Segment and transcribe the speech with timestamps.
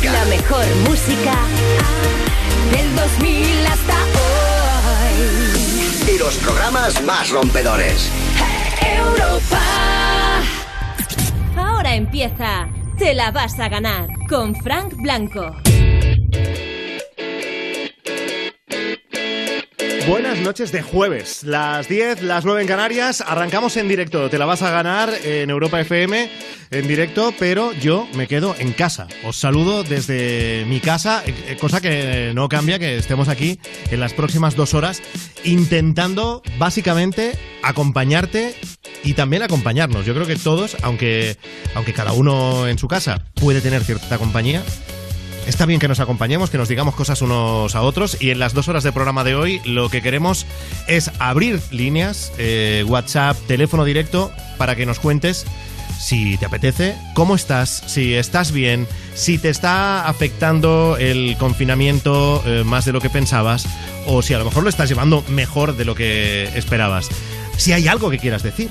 [0.00, 0.12] música.
[0.12, 1.34] La mejor música
[2.72, 3.96] del 2000 hasta
[4.94, 5.24] hoy.
[6.14, 8.10] Y los programas más rompedores.
[8.82, 9.60] Europa.
[11.56, 12.68] Ahora empieza
[12.98, 15.56] Te la vas a ganar con Frank Blanco.
[20.08, 24.46] Buenas noches de jueves, las 10, las 9 en Canarias, arrancamos en directo, te la
[24.46, 26.30] vas a ganar en Europa FM
[26.70, 29.08] en directo, pero yo me quedo en casa.
[29.24, 33.58] Os saludo desde mi casa, eh, cosa que no cambia que estemos aquí
[33.90, 35.02] en las próximas dos horas
[35.44, 38.54] intentando básicamente acompañarte
[39.02, 40.06] y también acompañarnos.
[40.06, 41.36] Yo creo que todos, aunque,
[41.74, 44.62] aunque cada uno en su casa puede tener cierta compañía,
[45.46, 48.52] Está bien que nos acompañemos, que nos digamos cosas unos a otros y en las
[48.52, 50.46] dos horas de programa de hoy lo que queremos
[50.86, 55.46] es abrir líneas, eh, WhatsApp, teléfono directo, para que nos cuentes
[56.00, 62.64] si te apetece, cómo estás, si estás bien, si te está afectando el confinamiento eh,
[62.64, 63.66] más de lo que pensabas
[64.06, 67.08] o si a lo mejor lo estás llevando mejor de lo que esperabas.
[67.58, 68.70] Si hay algo que quieras decir,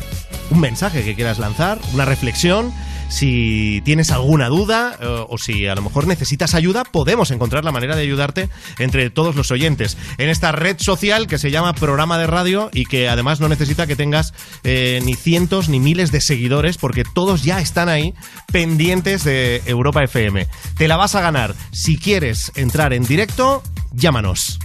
[0.50, 2.74] un mensaje que quieras lanzar, una reflexión
[3.10, 7.72] si tienes alguna duda eh, o si a lo mejor necesitas ayuda, podemos encontrar la
[7.72, 12.18] manera de ayudarte entre todos los oyentes en esta red social que se llama programa
[12.18, 16.22] de radio y que además no necesita que tengas eh, ni cientos ni miles de
[16.22, 18.14] seguidores porque todos ya están ahí
[18.52, 20.48] pendientes de Europa FM.
[20.78, 21.56] Te la vas a ganar.
[21.72, 24.60] Si quieres entrar en directo, llámanos.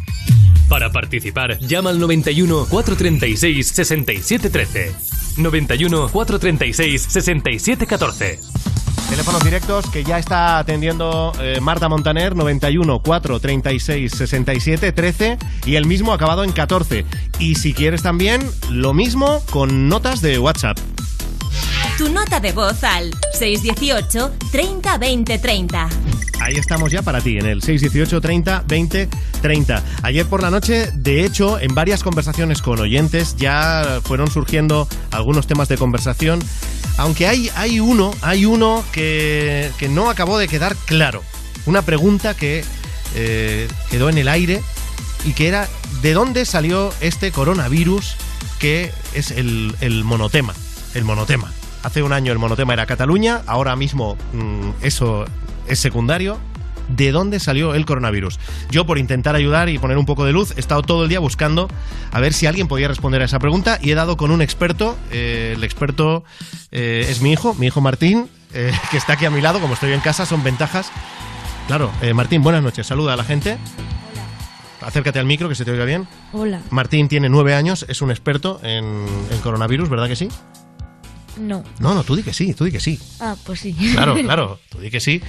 [0.68, 4.94] Para participar, llama al 91 436 6713.
[5.36, 8.40] 91 436 6714.
[9.08, 15.86] Teléfonos directos que ya está atendiendo eh, Marta Montaner, 91 436 67 13 y el
[15.86, 17.04] mismo acabado en 14.
[17.38, 20.78] Y si quieres también, lo mismo con notas de WhatsApp.
[21.98, 25.88] Tu nota de voz al 618 30 20 30.
[26.40, 29.08] Ahí estamos ya para ti, en el 618 30 20
[29.40, 29.82] 30.
[30.02, 35.46] Ayer por la noche, de hecho, en varias conversaciones con oyentes ya fueron surgiendo algunos
[35.46, 36.40] temas de conversación,
[36.98, 41.22] aunque hay, hay uno, hay uno que, que no acabó de quedar claro.
[41.66, 42.64] Una pregunta que
[43.14, 44.60] eh, quedó en el aire
[45.24, 45.68] y que era
[46.02, 48.16] ¿de dónde salió este coronavirus
[48.58, 50.54] que es el, el monotema?
[50.94, 51.52] El monotema.
[51.82, 55.26] Hace un año el monotema era Cataluña, ahora mismo mm, eso
[55.68, 56.38] es secundario.
[56.88, 58.38] ¿De dónde salió el coronavirus?
[58.70, 61.18] Yo, por intentar ayudar y poner un poco de luz, he estado todo el día
[61.18, 61.68] buscando
[62.12, 64.96] a ver si alguien podía responder a esa pregunta y he dado con un experto.
[65.10, 66.24] Eh, el experto
[66.70, 69.60] eh, es mi hijo, mi hijo Martín, eh, que está aquí a mi lado.
[69.60, 70.90] Como estoy en casa, son ventajas.
[71.66, 72.86] Claro, Martín, buenas noches.
[72.86, 73.56] Saluda a la gente.
[74.82, 76.06] Acércate al micro, que se te oiga bien.
[76.34, 76.60] Hola.
[76.68, 80.28] Martín tiene nueve años, es un experto en, en coronavirus, ¿verdad que sí?
[81.38, 81.62] No.
[81.80, 82.98] No, no, tú di que sí, tú di que sí.
[83.20, 83.74] Ah, pues sí.
[83.92, 85.20] Claro, claro, tú di que sí,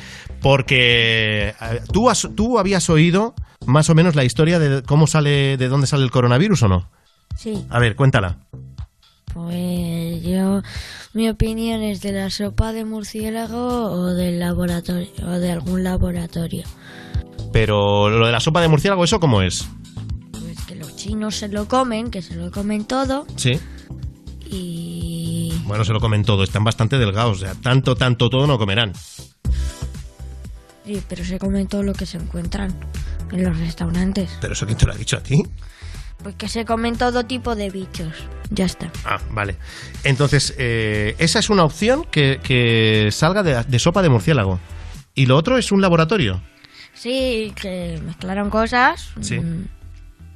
[0.41, 3.33] porque eh, ¿tú, has, tú habías oído
[3.65, 6.89] más o menos la historia de cómo sale, de dónde sale el coronavirus o no.
[7.35, 7.65] Sí.
[7.69, 8.37] A ver, cuéntala.
[9.33, 10.61] Pues yo,
[11.13, 16.63] mi opinión es de la sopa de murciélago o del laboratorio, o de algún laboratorio.
[17.51, 19.67] Pero lo de la sopa de murciélago, ¿eso cómo es?
[20.31, 23.59] Pues que los chinos se lo comen, que se lo comen todo Sí.
[24.49, 25.14] y...
[25.65, 28.93] Bueno, se lo comen todo, están bastante delgados, o sea, tanto, tanto, todo no comerán.
[30.85, 32.73] Sí, pero se comen todo lo que se encuentran
[33.31, 34.29] en los restaurantes.
[34.39, 35.41] ¿Pero eso quién te lo ha dicho a ti?
[36.21, 38.13] Pues que se comen todo tipo de bichos.
[38.51, 38.91] Ya está.
[39.03, 39.57] Ah, vale.
[40.03, 44.59] Entonces, eh, esa es una opción que, que salga de, de sopa de murciélago.
[45.15, 46.41] Y lo otro es un laboratorio.
[46.93, 49.09] Sí, que mezclaron cosas.
[49.21, 49.39] Sí.
[49.39, 49.65] mm,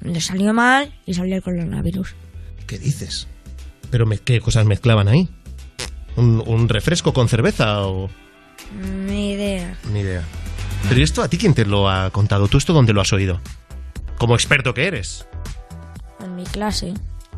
[0.02, 2.16] Le salió mal y salió el coronavirus.
[2.68, 3.28] ¿Qué dices?
[3.90, 5.30] ¿Pero me- qué cosas mezclaban ahí?
[6.16, 8.10] ¿Un, un refresco con cerveza o...?
[8.82, 9.76] Ni idea.
[9.92, 10.24] Ni idea.
[10.88, 12.48] Pero ¿y esto a ti quién te lo ha contado?
[12.48, 13.40] ¿Tú esto dónde lo has oído?
[14.18, 15.28] Como experto que eres.
[16.24, 16.94] En mi clase.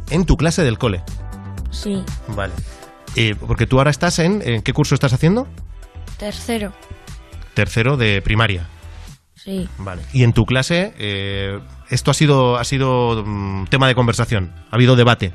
[0.10, 1.04] En tu clase del cole.
[1.70, 2.04] Sí.
[2.30, 2.54] Vale.
[3.16, 4.42] Eh, porque tú ahora estás en...
[4.48, 5.48] ¿En qué curso estás haciendo?
[6.18, 6.74] Tercero.
[7.54, 8.68] Tercero de primaria.
[9.36, 9.68] Sí.
[9.78, 10.02] Vale.
[10.14, 11.60] Y en tu clase, eh,
[11.90, 14.54] esto ha sido, ha sido mm, tema de conversación.
[14.72, 15.34] Ha habido debate.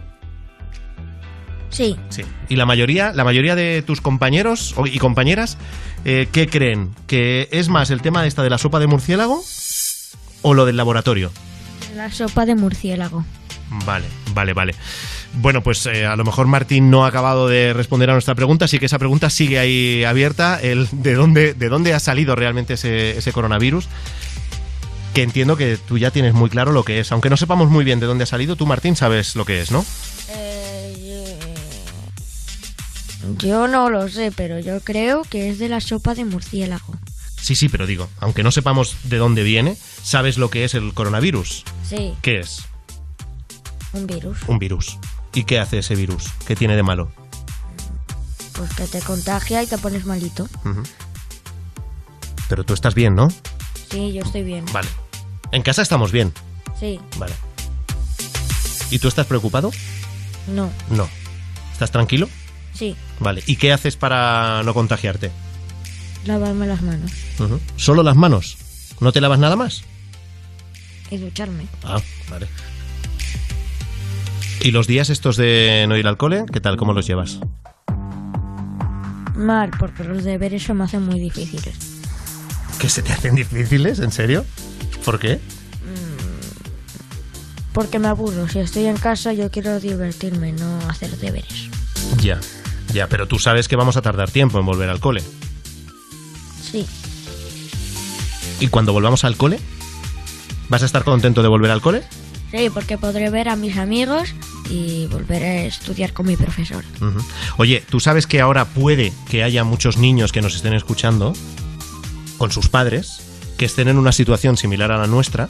[1.71, 1.97] Sí.
[2.09, 2.23] Sí.
[2.49, 5.59] Y la mayoría, la mayoría de tus compañeros y compañeras,
[6.05, 6.95] eh, ¿qué creen?
[7.07, 9.43] ¿Que es más el tema de esta de la sopa de murciélago
[10.43, 11.33] o lo del laboratorio?
[11.95, 13.25] La sopa de murciélago.
[13.85, 14.75] Vale, vale, vale.
[15.35, 18.67] Bueno, pues eh, a lo mejor Martín no ha acabado de responder a nuestra pregunta,
[18.67, 22.75] así que esa pregunta sigue ahí abierta, el de dónde, de dónde ha salido realmente
[22.75, 23.89] ese, ese coronavirus,
[25.15, 27.85] que entiendo que tú ya tienes muy claro lo que es, aunque no sepamos muy
[27.85, 29.85] bien de dónde ha salido, tú Martín sabes lo que es, ¿no?
[33.39, 36.95] Yo no lo sé, pero yo creo que es de la sopa de murciélago.
[37.41, 40.95] Sí, sí, pero digo, aunque no sepamos de dónde viene, ¿sabes lo que es el
[40.95, 41.65] coronavirus?
[41.89, 42.63] Sí, ¿Qué es?
[43.93, 44.39] un virus.
[44.47, 44.99] Un virus.
[45.33, 46.25] ¿Y qué hace ese virus?
[46.47, 47.11] ¿Qué tiene de malo?
[48.53, 50.49] Pues que te contagia y te pones malito.
[52.49, 53.29] Pero tú estás bien, ¿no?
[53.91, 54.65] Sí, yo estoy bien.
[54.73, 54.89] Vale.
[55.53, 56.33] En casa estamos bien.
[56.79, 57.35] Sí, Vale.
[58.91, 59.71] ¿Y tú estás preocupado?
[60.49, 61.09] no, No.
[61.73, 62.29] ¿Estás tranquilo?
[62.77, 63.43] Sí, Vale.
[63.47, 65.31] ¿Y qué haces para no contagiarte?
[66.27, 67.61] lavarme las manos Ujú.
[67.77, 68.57] ¿Solo las manos?
[69.01, 69.83] ¿No te lavas nada más?
[71.11, 71.67] y ducharme.
[71.85, 72.49] Ah, vale.
[74.61, 76.45] ¿Y los días estos de no ir al cole?
[76.53, 76.77] ¿Qué tal?
[76.77, 77.39] ¿Cómo los llevas?
[79.37, 81.77] Mal, porque los deberes se me hacen muy difíciles.
[82.81, 84.01] ¿Que se te hacen difíciles?
[84.01, 84.45] ¿En serio?
[85.05, 85.39] ¿Por qué?
[87.73, 88.49] Porque me aburro.
[88.49, 91.69] Si estoy en casa, yo quiero divertirme, no hacer deberes.
[92.21, 92.41] Ya,
[92.93, 95.23] ya, pero tú sabes que vamos a tardar tiempo en volver al cole.
[96.71, 96.87] Sí,
[98.59, 99.61] ¿Y cuando volvamos al cole?
[100.69, 102.03] ¿Vas a estar contento de volver al cole?
[102.51, 104.35] sí, porque podré ver a mis amigos
[104.71, 106.85] y volver a estudiar con mi profesor.
[107.59, 111.35] Oye, tú sabes que ahora puede que haya muchos niños que nos estén escuchando
[112.39, 113.21] con sus padres,
[113.59, 115.49] que estén en una situación similar a la nuestra,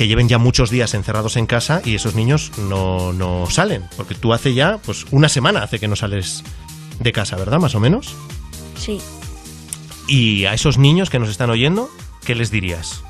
[0.00, 3.84] que lleven ya muchos días encerrados en casa y esos niños no, no salen.
[3.98, 6.42] Porque tú hace ya, pues una semana hace que no sales
[6.98, 7.58] de casa, ¿verdad?
[7.58, 8.14] Más o menos.
[8.78, 8.98] Sí,
[10.08, 11.90] Y a esos niños que nos están oyendo,
[12.24, 13.02] ¿qué les dirías?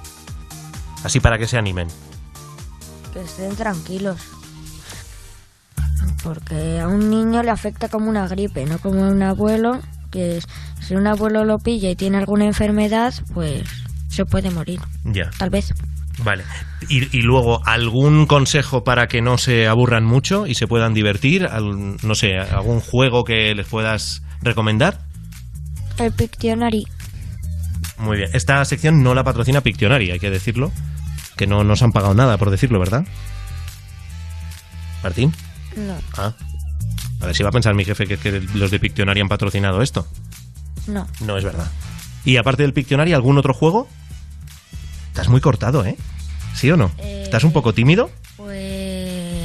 [1.04, 1.86] Así para que se animen.
[3.14, 4.18] que estén tranquilos.
[6.24, 9.78] Porque a un niño le afecta como una gripe, no como a un abuelo,
[10.10, 10.46] que es-
[10.80, 13.62] si un abuelo lo pilla y tiene alguna enfermedad, pues
[14.08, 15.30] se puede morir, Ya.
[15.38, 15.72] tal vez.
[16.24, 16.44] Vale.
[16.88, 21.46] Y, y luego, ¿algún consejo para que no se aburran mucho y se puedan divertir?
[21.46, 25.00] Al- no sé, ¿algún juego que les puedas recomendar?
[25.98, 26.86] El Pictionary,
[27.98, 28.30] Muy bien.
[28.32, 30.72] Esta sección no la patrocina Pictionary, hay que decirlo.
[31.36, 33.04] Que no nos han pagado nada por decirlo, ¿verdad?
[35.02, 35.32] Martín.
[35.76, 36.32] no, Ah.
[37.22, 39.82] A ver si va a pensar mi jefe que, que los de Pictionary han patrocinado
[39.82, 40.06] esto.
[40.86, 41.06] no.
[41.20, 41.70] No es verdad.
[42.24, 43.88] Y aparte del Pictionary, ¿algún otro juego?
[45.08, 45.96] Estás muy cortado, ¿eh?
[46.54, 46.90] ¿Sí o no?
[46.98, 48.10] Eh, ¿Estás un poco tímido?
[48.36, 49.40] Pues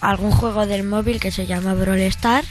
[0.00, 2.44] algún juego del móvil que se llama Brawl Star,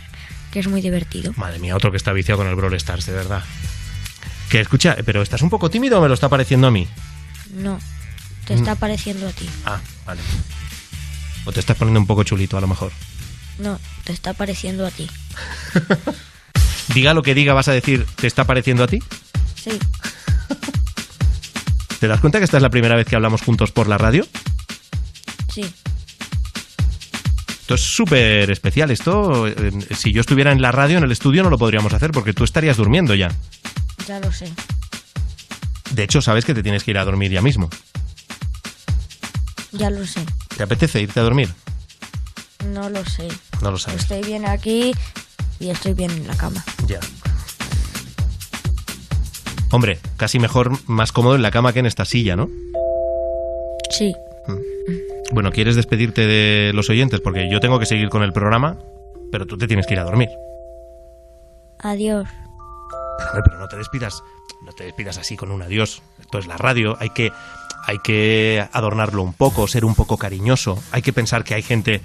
[0.52, 1.34] que es muy divertido.
[1.36, 3.44] Madre mía, otro que está viciado con el Brawl Stars, de verdad.
[4.50, 6.88] Que escucha, pero ¿estás un poco tímido o me lo está pareciendo a mí?
[7.54, 7.80] No,
[8.46, 9.50] te está pareciendo a ti.
[9.66, 10.22] Ah, vale.
[11.46, 12.92] O te estás poniendo un poco chulito, a lo mejor.
[13.60, 15.10] No, te está pareciendo a ti.
[16.94, 19.00] Diga lo que diga, vas a decir, ¿te está pareciendo a ti?
[19.56, 19.72] Sí,
[22.02, 24.26] ¿Te das cuenta que esta es la primera vez que hablamos juntos por la radio?
[25.54, 25.72] sí,
[27.62, 28.90] Esto es súper especial.
[28.90, 32.10] Esto, eh, si yo estuviera en la radio, en el estudio, no lo podríamos hacer
[32.12, 33.30] porque tú estarías durmiendo ya.
[34.08, 34.52] ya lo sé.
[35.92, 37.70] De hecho, sabes que te tienes que ir a dormir ya mismo.
[39.72, 40.26] Ya lo sé.
[40.58, 41.54] ¿Te apetece irte a dormir?
[42.66, 43.28] No lo sé.
[43.62, 44.02] No lo sabes.
[44.02, 44.92] Estoy bien aquí
[45.60, 46.64] y estoy bien en la cama.
[46.88, 47.00] Ya.
[49.72, 52.50] Hombre, casi mejor, más cómodo en la cama que en esta silla, ¿no?
[53.90, 54.14] Sí.
[55.32, 57.22] Bueno, ¿quieres despedirte de los oyentes?
[57.22, 58.78] Porque yo tengo que seguir con el programa,
[59.32, 60.30] pero tú te tienes que ir a dormir.
[61.80, 62.28] Adiós.
[63.32, 64.22] Pero, pero no te despidas,
[64.66, 66.02] no te despidas así con un adiós.
[66.20, 67.32] Esto es la radio, hay que,
[67.86, 70.78] hay que adornarlo un poco, ser un poco cariñoso.
[70.92, 72.02] Hay que pensar que hay gente,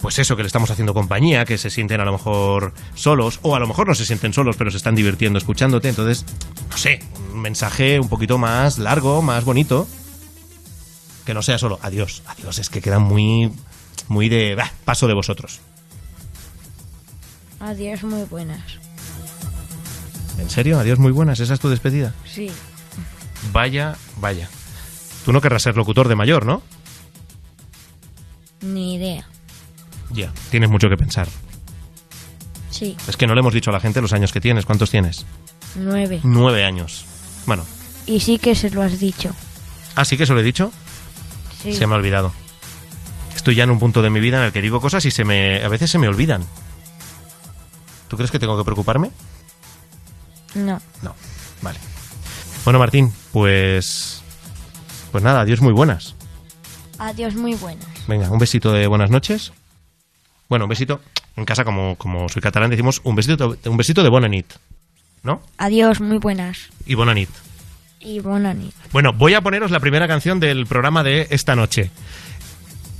[0.00, 3.54] pues eso, que le estamos haciendo compañía, que se sienten a lo mejor solos, o
[3.54, 5.88] a lo mejor no se sienten solos, pero se están divirtiendo escuchándote.
[5.88, 6.24] Entonces,
[6.70, 7.00] no sé,
[7.32, 9.86] un mensaje un poquito más largo, más bonito.
[11.26, 13.52] Que no sea solo adiós, adiós, es que queda muy,
[14.08, 15.60] muy de "Bah, paso de vosotros.
[17.60, 18.78] Adiós, muy buenas.
[20.38, 20.80] ¿En serio?
[20.80, 22.14] Adiós, muy buenas, esa es tu despedida.
[22.24, 22.50] Sí.
[23.52, 24.48] Vaya, vaya.
[25.26, 26.62] Tú no querrás ser locutor de mayor, ¿no?
[28.62, 29.28] Ni idea.
[30.12, 31.28] Ya, tienes mucho que pensar.
[32.70, 32.96] Sí.
[33.08, 34.64] Es que no le hemos dicho a la gente los años que tienes.
[34.66, 35.26] ¿Cuántos tienes?
[35.74, 36.20] Nueve.
[36.22, 37.04] Nueve años.
[37.46, 37.64] Bueno,
[38.06, 39.30] Y sí que se lo has dicho.
[39.94, 40.72] ah, sí que eso lo he dicho.
[41.62, 41.74] Sí.
[41.74, 42.32] Se me ha olvidado.
[43.36, 45.24] Estoy ya en un punto de mi vida en el que digo cosas y se
[45.24, 46.44] me, a veces se me olvidan.
[48.08, 49.10] ¿Tú crees que tengo que preocuparme?
[50.54, 50.80] No.
[51.02, 51.14] No.
[51.62, 51.78] Vale.
[52.64, 54.22] Bueno, Martín, pues.
[55.12, 56.14] Pues nada, adiós muy buenas.
[56.98, 57.86] Adiós, muy buenas.
[58.06, 59.52] Venga, un besito de buenas noches.
[60.50, 61.00] Bueno, un besito.
[61.36, 64.46] En casa, como, como soy catalán, decimos un besito, un besito de bona nit.
[65.22, 65.40] ¿No?
[65.56, 66.70] Adiós, muy buenas.
[66.84, 67.30] Y bona nit.
[68.00, 68.74] Y buena nit.
[68.92, 71.90] Bueno, voy a poneros la primera canción del programa de esta noche.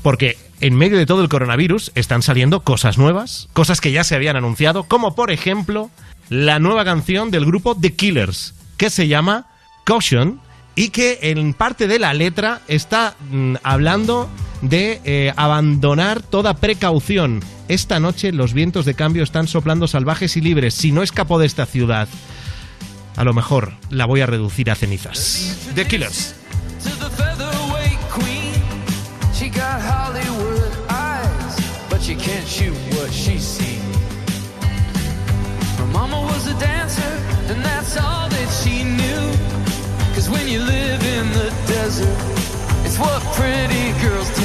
[0.02, 4.14] Porque en medio de todo el coronavirus están saliendo cosas nuevas, cosas que ya se
[4.14, 5.90] habían anunciado, como por ejemplo
[6.28, 9.49] la nueva canción del grupo The Killers, que se llama
[9.85, 10.40] Caution
[10.80, 14.30] y que en parte de la letra está mm, hablando
[14.62, 17.40] de eh, abandonar toda precaución.
[17.68, 20.72] Esta noche los vientos de cambio están soplando salvajes y libres.
[20.72, 22.08] Si no escapo de esta ciudad,
[23.14, 25.54] a lo mejor la voy a reducir a cenizas.
[25.75, 26.34] The Killers.
[35.92, 37.96] mama was a dancer, and that's
[40.30, 42.16] when you live in the desert,
[42.84, 44.39] it's what pretty girls do.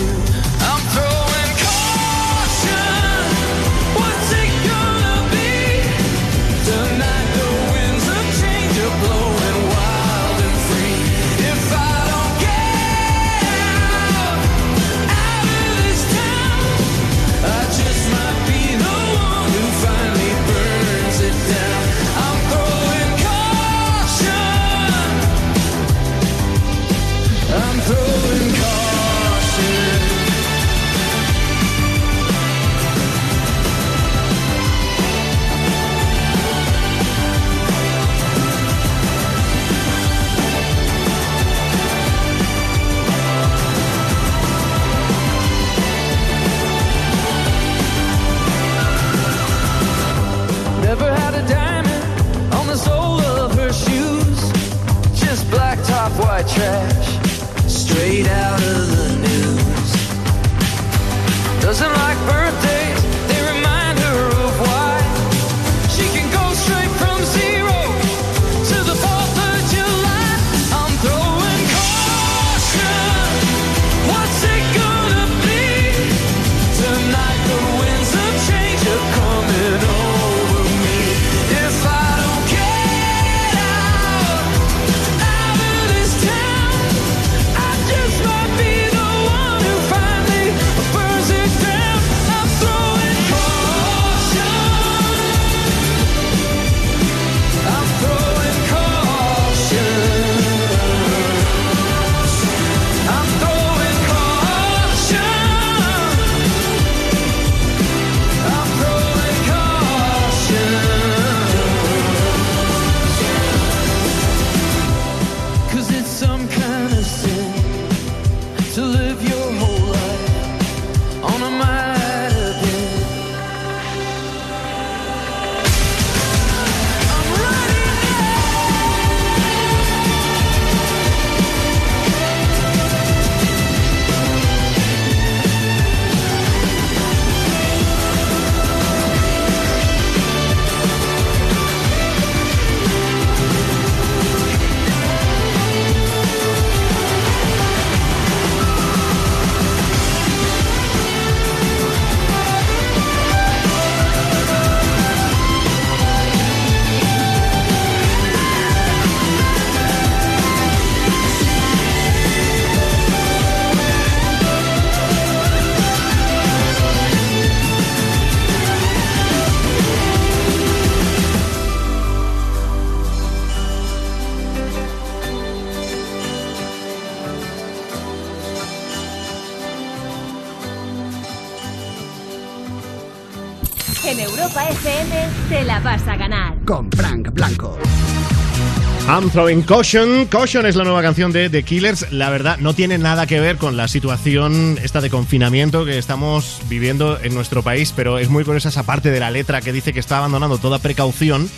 [189.16, 190.26] I'm throwing caution.
[190.26, 192.12] Caution es la nueva canción de The Killers.
[192.12, 196.60] La verdad, no tiene nada que ver con la situación esta de confinamiento que estamos
[196.68, 199.94] viviendo en nuestro país, pero es muy curiosa esa parte de la letra que dice
[199.94, 201.50] que está abandonando toda precaución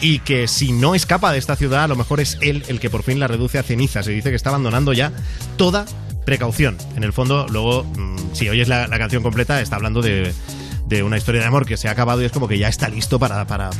[0.00, 2.90] y que si no escapa de esta ciudad, a lo mejor es él el que
[2.90, 4.04] por fin la reduce a cenizas.
[4.04, 5.10] Se dice que está abandonando ya
[5.56, 5.86] toda
[6.24, 6.78] precaución.
[6.94, 10.32] En el fondo, luego, mm, si oyes la, canción completa, está hablando de,
[11.02, 13.18] una historia de amor que se ha acabado y es como que ya está listo
[13.18, 13.70] para, para,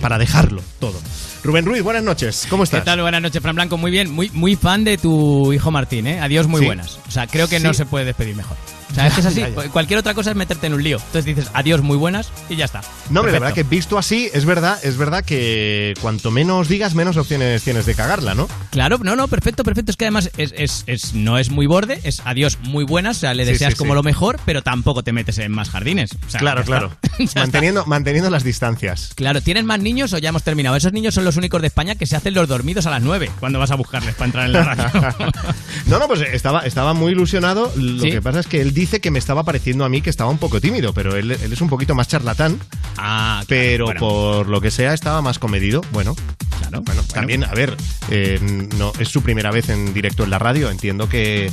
[0.00, 0.98] para dejarlo todo.
[1.42, 2.46] Rubén Ruiz, buenas noches.
[2.48, 2.80] ¿Cómo estás?
[2.80, 3.00] ¿Qué tal?
[3.02, 3.76] Buenas noches, Fran Blanco.
[3.76, 6.20] Muy bien, muy, muy fan de tu hijo Martín, ¿eh?
[6.20, 6.66] Adiós, muy Sí.
[6.66, 6.98] buenas.
[7.08, 8.56] O sea, creo que no se puede despedir mejor.
[8.92, 9.42] O sea, es que es así.
[9.72, 10.98] Cualquier otra cosa es meterte en un lío.
[10.98, 12.80] Entonces dices adiós, muy buenas y ya está.
[13.10, 16.94] No, hombre, la verdad que visto así, es verdad, es verdad que cuanto menos digas,
[16.94, 18.48] menos opciones tienes de cagarla, ¿no?
[18.70, 19.90] Claro, no, no, perfecto, perfecto.
[19.90, 23.16] Es que además es, es- es- no es muy borde, es adiós, muy buenas.
[23.18, 23.96] O sea, le deseas sí, como sí.
[23.96, 26.10] lo mejor, pero tampoco te metes en más jardines.
[26.26, 26.92] O sea, claro, claro.
[27.34, 29.10] manteniendo, manteniendo las distancias.
[29.14, 30.76] Claro, ¿tienes más niños o ya hemos terminado?
[30.76, 33.30] Esos niños son los únicos de España que se hacen los dormidos a las 9
[33.40, 35.32] cuando vas a buscarles para entrar en la radio.
[35.86, 37.72] No, no, pues estaba, estaba muy ilusionado.
[37.76, 40.28] Lo que pasa es que él dice que me estaba pareciendo a mí que estaba
[40.28, 42.58] un poco tímido, pero él, él es un poquito más charlatán.
[42.96, 44.00] Ah, claro, pero bueno.
[44.00, 45.82] por lo que sea estaba más comedido.
[45.92, 46.16] Bueno,
[46.58, 47.76] Claro, bueno, también, a ver,
[48.10, 48.38] eh,
[48.76, 50.68] no es su primera vez en directo en la radio.
[50.70, 51.50] Entiendo que,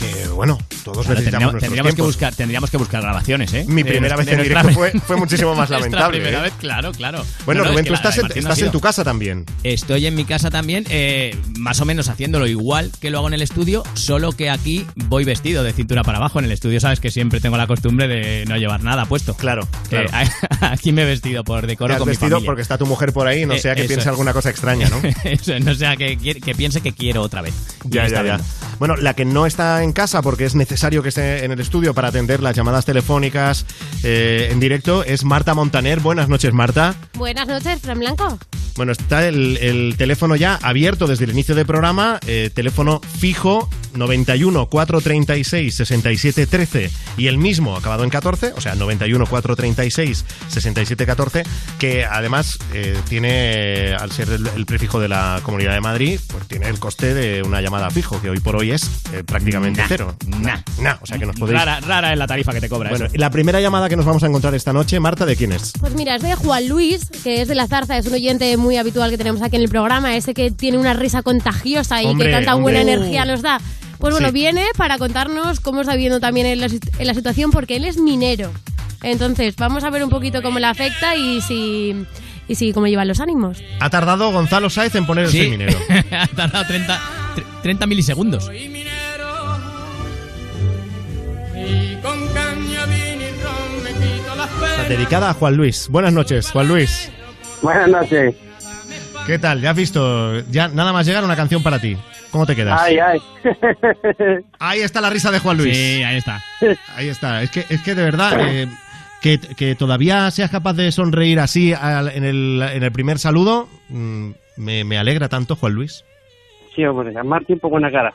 [0.00, 3.64] que bueno, todos Claro, necesitamos tendríamos, tendríamos que buscar, tendríamos que buscar grabaciones, ¿eh?
[3.68, 6.18] Mi De primera vez en de directo fue, fue muchísimo más lamentable.
[6.18, 6.42] primera ¿eh?
[6.42, 7.24] vez, claro, claro.
[7.46, 9.44] Bueno, No, no, Rubén, es tú que estás, en, estás tu casa también.
[9.62, 13.34] Estoy en mi casa también, eh, más o menos haciéndolo igual que lo hago en
[13.34, 16.38] el estudio, solo que aquí voy vestido de cintura para abajo.
[16.38, 19.34] En el estudio sabes que siempre tengo la costumbre de no llevar nada puesto.
[19.34, 20.06] Claro, Eh,
[20.60, 22.46] aquí me he vestido por decoro con mi vestido familia.
[22.46, 24.06] porque está tu mujer por ahí, no Eh, sea que piense es.
[24.06, 25.00] alguna cosa extraña, ¿no?
[25.24, 27.54] Eso, no sea que, que piense que quiero otra vez.
[27.84, 28.40] Ya, ya, ya.
[28.78, 31.94] Bueno, la que no está en casa porque es necesario que esté en el estudio
[31.94, 33.66] para atender las llamadas telefónicas
[34.02, 36.00] eh, en directo es Marta Montaner.
[36.00, 36.94] Buenas noches, Marta.
[37.14, 38.38] Buenas noches, Fran Blanco.
[38.76, 43.68] Bueno, está el, el teléfono ya abierto desde el inicio del programa, eh, teléfono fijo
[43.94, 51.06] 91 436 67 13 y el mismo acabado en 14, o sea, 91 436 67
[51.06, 51.42] 14,
[51.78, 56.46] que además eh, tiene, al ser el, el prefijo de la Comunidad de Madrid, pues
[56.46, 59.88] tiene el coste de una llamada fijo, que hoy por hoy es eh, prácticamente Nah,
[59.88, 60.16] cero.
[60.26, 60.58] nah.
[60.80, 61.58] Nah, o sea que nos podéis...
[61.58, 63.14] Rara, rara es la tarifa que te cobra Bueno, eso.
[63.16, 65.72] la primera llamada que nos vamos a encontrar esta noche, Marta, ¿de quién es?
[65.80, 68.76] Pues mira, es de Juan Luis, que es de la Zarza, es un oyente muy
[68.76, 72.26] habitual que tenemos aquí en el programa, ese que tiene una risa contagiosa y Hombre,
[72.28, 72.94] que tanta buena hombre.
[72.94, 73.60] energía nos da.
[73.98, 74.34] Pues bueno, Sí.
[74.34, 77.98] viene para contarnos cómo está viviendo también en la, en la situación, porque él es
[77.98, 78.50] minero.
[79.02, 81.94] Entonces, vamos a ver un poquito cómo le afecta y si,
[82.48, 83.58] y si cómo llevan los ánimos.
[83.80, 85.48] Ha tardado Gonzalo Sáez en poner el Sí.
[85.50, 85.78] minero.
[86.12, 86.98] ha tardado 30,
[87.36, 88.50] tre- 30 milisegundos.
[91.70, 94.88] Y con caña, vino y ron me quito las penas.
[94.88, 95.88] Dedicada a Juan Luis.
[95.88, 97.10] Buenas noches, Juan Luis.
[97.62, 98.34] Buenas noches.
[99.26, 99.60] ¿Qué tal?
[99.60, 100.40] ¿Ya has visto?
[100.50, 101.96] Ya nada más llegar una canción para ti.
[102.30, 102.80] ¿Cómo te quedas?
[102.80, 103.20] Ay, ay.
[104.58, 105.76] Ahí está la risa de Juan Luis.
[105.76, 106.42] Sí, ahí está.
[106.96, 107.42] Ahí está.
[107.42, 108.68] Es que, es que de verdad, eh,
[109.20, 113.68] que, que todavía seas capaz de sonreír así al- en, el, en el primer saludo,
[113.88, 116.04] mm, me, me alegra tanto, Juan Luis.
[116.74, 118.14] Sí, hombre, llamar tiempo buena cara.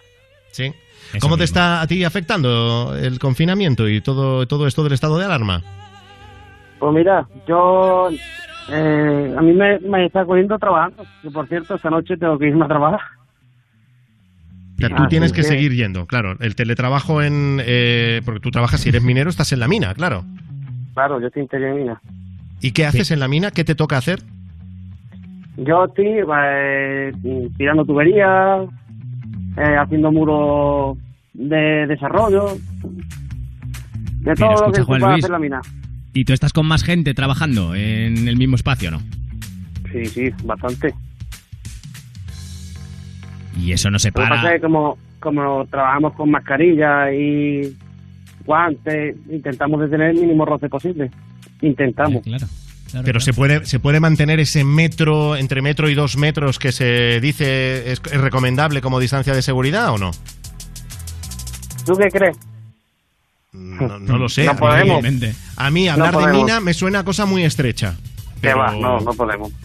[0.51, 0.71] Sí.
[1.13, 5.17] Eso ¿Cómo te está a ti afectando el confinamiento y todo, todo esto del estado
[5.17, 5.61] de alarma?
[6.79, 8.09] Pues mira, yo.
[8.69, 11.03] eh, a mí me, me está cogiendo trabajando.
[11.21, 12.99] Que por cierto, esta noche tengo que irme a trabajar.
[14.75, 16.35] O sea, tú Así tienes que, que- seguir yendo, claro.
[16.41, 17.61] El teletrabajo en...
[17.65, 20.25] eh, porque tú trabajas, si eres minero, estás en la mina, claro.
[20.93, 22.01] Claro, yo estoy interior de mina.
[22.61, 23.51] ¿Y qué haces en la mina?
[23.51, 24.19] ¿Qué te toca hacer?
[25.57, 27.11] Yo estoy eh,
[27.57, 28.63] tirando tuberías,
[29.57, 30.97] eh, haciendo muros
[31.33, 32.57] de desarrollo.
[34.19, 35.61] De todo lo que se pueda hacer la mina.
[36.13, 38.99] ¿Y tú estás con más gente trabajando en el mismo espacio, no?
[39.91, 40.93] Sí, sí, bastante.
[43.59, 44.47] Y eso no se Lo que pasa para.
[44.49, 47.75] es que como, como trabajamos con mascarilla y
[48.45, 51.11] guantes, intentamos de tener el mínimo roce posible.
[51.61, 52.23] Intentamos.
[52.23, 52.47] Claro.
[53.01, 53.25] Claro, Pero claro.
[53.25, 57.91] se puede, se puede mantener ese metro, entre metro y dos metros que se dice
[57.91, 60.12] es, es recomendable como distancia de seguridad o no?
[61.86, 62.38] ¿Tú qué crees?
[63.53, 64.43] No, no lo sé.
[64.45, 64.97] No a mí- podemos.
[65.05, 65.36] Evidentemente.
[65.55, 66.41] A mí hablar de podemos.
[66.43, 67.95] mina me suena a cosa muy estrecha.
[68.36, 68.71] ¿Qué Pero- va?
[68.73, 69.51] No, no podemos.
[69.51, 69.58] No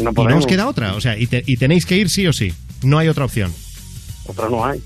[0.00, 0.44] Y no podemos.
[0.44, 2.52] os queda otra, o sea, y, te- y tenéis que ir sí o sí.
[2.82, 3.52] No hay otra opción.
[4.26, 4.80] Otra no hay.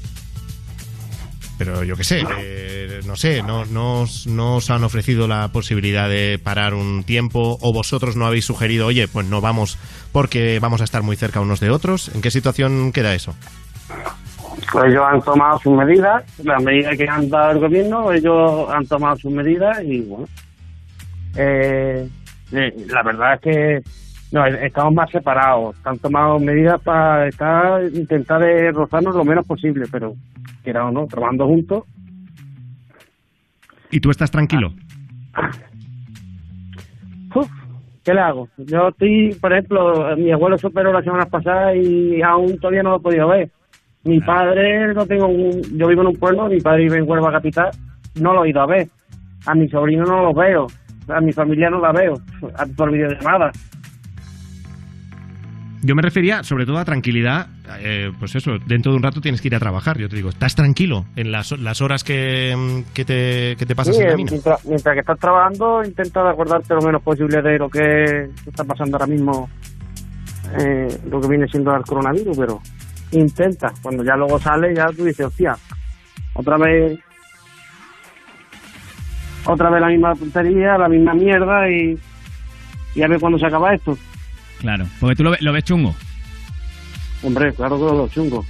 [1.64, 6.09] Pero yo qué sé, eh, no sé, no, no, no os han ofrecido la posibilidad
[6.09, 9.79] de parar un tiempo o vosotros no habéis sugerido, oye, pues no vamos
[10.11, 12.12] porque vamos a estar muy cerca unos de otros.
[12.16, 13.37] ¿En qué situación queda eso?
[14.72, 18.85] Pues ellos han tomado sus medidas, las medidas que han dado el gobierno, ellos han
[18.87, 20.27] tomado sus medidas y bueno.
[21.37, 22.09] Eh,
[22.51, 23.83] eh, la verdad es que
[24.33, 25.77] no, estamos más separados.
[25.85, 28.42] Han tomado medidas para estar, intentar
[28.75, 30.16] rozarnos lo menos posible, pero
[30.62, 31.85] quiera o no, trabajando juntos.
[33.90, 34.72] ¿Y tú estás tranquilo?
[37.35, 37.48] Uf,
[38.05, 38.48] ¿Qué le hago?
[38.59, 42.90] Yo estoy, por ejemplo, mi abuelo se operó la semana pasada y aún todavía no
[42.90, 43.50] lo he podido ver.
[44.05, 47.31] Mi padre, no tengo un- yo vivo en un pueblo, mi padre vive en Huelva
[47.31, 47.70] Capital,
[48.20, 48.88] no lo he ido a ver.
[49.46, 50.66] A mi sobrino no lo veo,
[51.09, 52.14] a mi familia no la veo,
[52.76, 53.52] por videollamada.
[55.85, 57.49] Yo me refería sobre todo a tranquilidad,
[57.81, 59.99] eh, pues eso, dentro de un rato tienes que ir a trabajar.
[59.99, 63.75] Yo te digo, ¿estás tranquilo en las, las horas que, mm, que te, que te
[63.75, 64.31] pasas Sí, en la eh, mina?
[64.31, 68.97] mientras, mientras que estás trabajando, intenta acordarte lo menos posible de lo que está pasando
[68.97, 69.51] ahora mismo,
[70.61, 72.61] eh, lo que viene siendo el coronavirus, pero
[73.11, 73.73] intenta.
[73.83, 75.57] Cuando ya luego sale, ya tú dices, hostia,
[76.35, 76.97] otra vez,
[79.47, 81.99] otra vez la misma tontería, la misma mierda y,
[82.95, 83.99] y a ver cuándo se acaba esto.
[84.62, 84.87] Claro.
[85.01, 85.94] Porque tú lo, lo ves chungo.
[87.22, 88.44] Hombre, claro que lo chungo.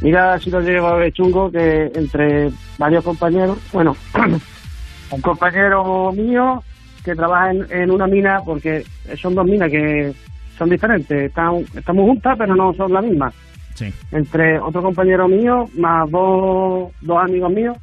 [0.00, 3.96] Mira si lo llevo a ver chungo que entre varios compañeros, bueno,
[5.10, 6.62] un compañero mío
[7.04, 8.84] que trabaja en, en una mina, porque
[9.20, 10.12] son dos minas que
[10.56, 13.34] son diferentes, están, estamos juntas pero no son las mismas.
[13.74, 13.92] Sí.
[14.10, 17.76] Entre otro compañero mío, más dos, dos amigos míos,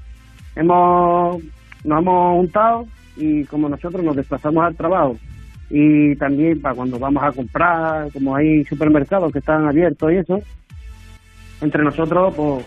[0.55, 1.41] hemos
[1.83, 5.17] nos hemos juntado y como nosotros nos desplazamos al trabajo
[5.69, 10.39] y también para cuando vamos a comprar, como hay supermercados que están abiertos y eso,
[11.61, 12.65] entre nosotros pues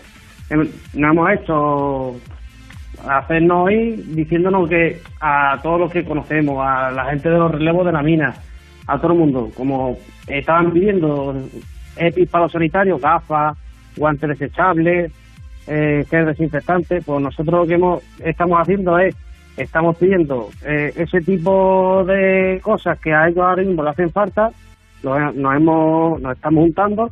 [0.49, 2.15] hem- nos hemos hecho
[3.07, 7.85] hacernos ir diciéndonos que a todos los que conocemos, a la gente de los relevos
[7.85, 8.33] de la mina,
[8.87, 11.35] a todo el mundo, como estaban pidiendo
[11.95, 13.57] EPIs para los sanitarios, gafas,
[13.95, 15.11] guantes desechables,
[15.67, 19.15] eh, gel desinfectante, pues nosotros lo que hemos, estamos haciendo es,
[19.63, 24.51] estamos pidiendo eh, ese tipo de cosas que a ellos ahora mismo le hacen falta,
[25.03, 27.11] nos, hemos, nos estamos juntando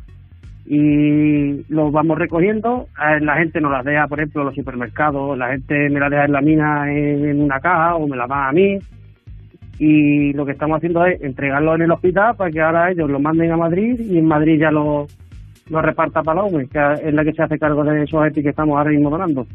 [0.66, 2.86] y los vamos recogiendo.
[3.20, 6.24] La gente nos las deja, por ejemplo, en los supermercados, la gente me la deja
[6.24, 8.78] en la mina en, una caja o me la da a mí.
[9.78, 13.20] Y lo que estamos haciendo es entregarlo en el hospital para que ahora ellos lo
[13.20, 15.06] manden a Madrid y en Madrid ya lo,
[15.70, 18.76] lo reparta UME, que es la que se hace cargo de esos EPI que estamos
[18.76, 19.46] ahora mismo donando.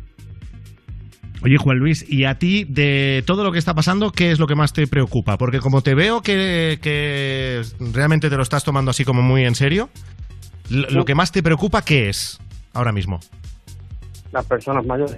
[1.44, 4.48] Oye, Juan Luis, ¿y a ti, de todo lo que está pasando, qué es lo
[4.48, 5.38] que más te preocupa?
[5.38, 7.62] Porque como te veo que, que
[7.94, 9.90] realmente te lo estás tomando así como muy en serio,
[10.70, 12.40] lo, lo que más te preocupa, ¿qué es
[12.74, 13.20] ahora mismo?
[14.34, 15.18] las personas mayores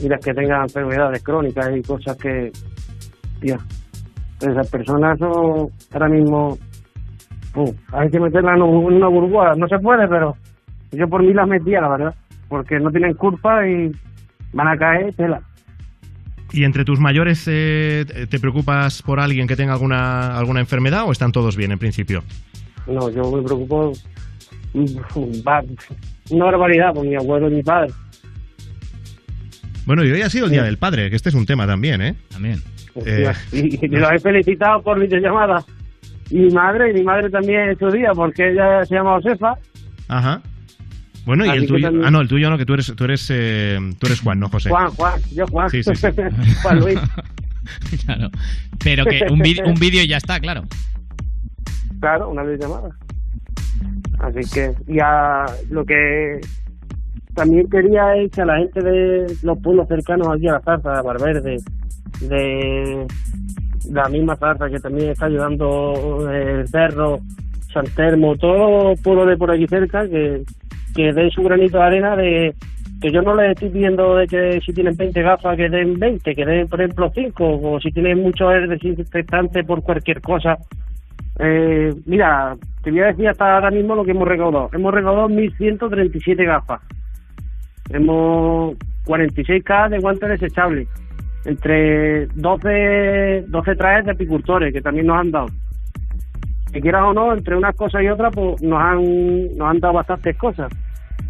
[0.00, 2.50] y las que tengan enfermedades crónicas y cosas que,
[3.40, 3.58] tía,
[4.40, 6.56] esas personas son ahora mismo,
[7.92, 10.36] hay que meterlas en una burbuja, no se puede, pero
[10.92, 12.14] yo por mí las metía, la verdad,
[12.48, 13.90] porque no tienen culpa y
[14.52, 15.42] van a caer tela.
[16.52, 21.12] ¿Y entre tus mayores eh, te preocupas por alguien que tenga alguna, alguna enfermedad o
[21.12, 22.22] están todos bien en principio?
[22.86, 23.92] No, yo me preocupo,
[25.46, 25.62] va-
[26.30, 27.92] una barbaridad por mi abuelo y mi padre.
[29.84, 32.00] Bueno, y hoy ha sido el Día del Padre, que este es un tema también,
[32.02, 32.14] ¿eh?
[32.30, 32.60] También.
[33.06, 35.64] Eh, y, y los he felicitado por videollamada.
[36.30, 39.54] Y mi madre, y mi madre también en su día, porque ella se llama Josefa.
[40.08, 40.42] ajá.
[41.28, 41.86] Bueno, y Así el tuyo...
[41.88, 44.40] también- Ah, no, el tuyo no, que tú eres, tú eres, eh, tú eres Juan,
[44.40, 44.70] no José.
[44.70, 45.68] Juan, Juan, yo Juan.
[45.68, 46.06] Sí, sí, sí.
[46.62, 46.98] Juan Luis.
[48.06, 48.30] Claro.
[48.82, 50.62] Pero que un vídeo ya está, claro.
[52.00, 52.96] Claro, una videollamada.
[54.20, 56.40] Así que, y a lo que
[57.34, 61.02] también quería es que a la gente de los pueblos cercanos aquí a la zarza,
[61.02, 61.60] de
[62.22, 63.06] de
[63.90, 67.20] la misma zarza que también está ayudando el Cerro,
[67.70, 70.42] San Telmo, todos los pueblos de por aquí cerca, que,
[70.98, 72.54] que den su granito de arena de
[73.00, 76.34] que yo no les estoy pidiendo de que si tienen 20 gafas que den 20,
[76.34, 80.58] que den por ejemplo 5, o si tienen mucho aire desinfectante por cualquier cosa,
[81.38, 84.70] eh, mira, te voy a decir hasta ahora mismo lo que hemos recaudado.
[84.72, 86.80] Hemos recaudado 1.137 gafas.
[87.90, 90.88] Hemos 46K de guantes desechables.
[91.44, 95.46] Entre 12, 12 trajes de apicultores que también nos han dado.
[96.72, 99.94] Que quieras o no, entre unas cosas y otras, pues nos han, nos han dado
[99.94, 100.72] bastantes cosas.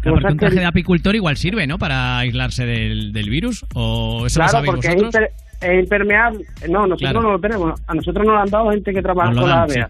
[0.01, 1.77] Claro, porque Cosas un que- traje de apicultor igual sirve, ¿no?
[1.77, 3.65] Para aislarse del, del virus.
[3.75, 5.13] ¿O eso lo Claro, porque es, vosotros?
[5.15, 5.29] imper-
[5.69, 6.45] es impermeable.
[6.69, 7.21] No, nosotros Claro.
[7.21, 7.81] no lo tenemos.
[7.87, 9.87] A nosotros nos lo han dado gente que trabaja lo con la AVEA.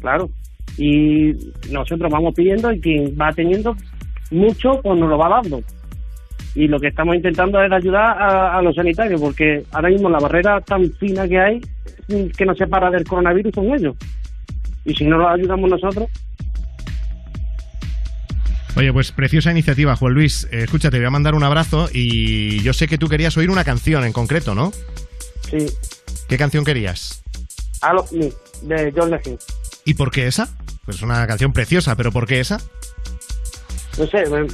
[0.00, 0.28] Claro.
[0.78, 1.32] Y
[1.72, 3.76] nosotros vamos pidiendo y quien va teniendo
[4.30, 5.60] mucho, pues nos lo va dando.
[6.56, 10.18] Y lo que estamos intentando es ayudar a, a los sanitarios, porque ahora mismo la
[10.20, 11.60] barrera tan fina que hay
[12.36, 13.96] que nos separa del coronavirus son ellos.
[14.84, 16.08] Y si no los ayudamos nosotros,
[18.76, 20.48] Oye, pues preciosa iniciativa, Juan Luis.
[20.50, 23.50] Eh, escucha, te voy a mandar un abrazo y yo sé que tú querías oír
[23.50, 24.72] una canción en concreto, ¿no?
[25.50, 25.66] sí.
[26.28, 27.22] ¿Qué canción querías?
[27.82, 28.32] A los Me,
[28.62, 29.38] de John Legend.
[29.84, 30.48] ¿Y por qué esa?
[30.86, 32.58] Pues una canción preciosa, pero ¿por qué esa?
[33.98, 34.46] no sé, me,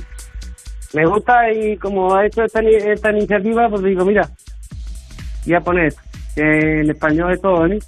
[0.93, 4.29] me gusta y como ha hecho esta, ni- esta iniciativa, pues digo, mira,
[5.47, 5.95] voy a poner
[6.35, 7.79] que en español es todo, ¿eh?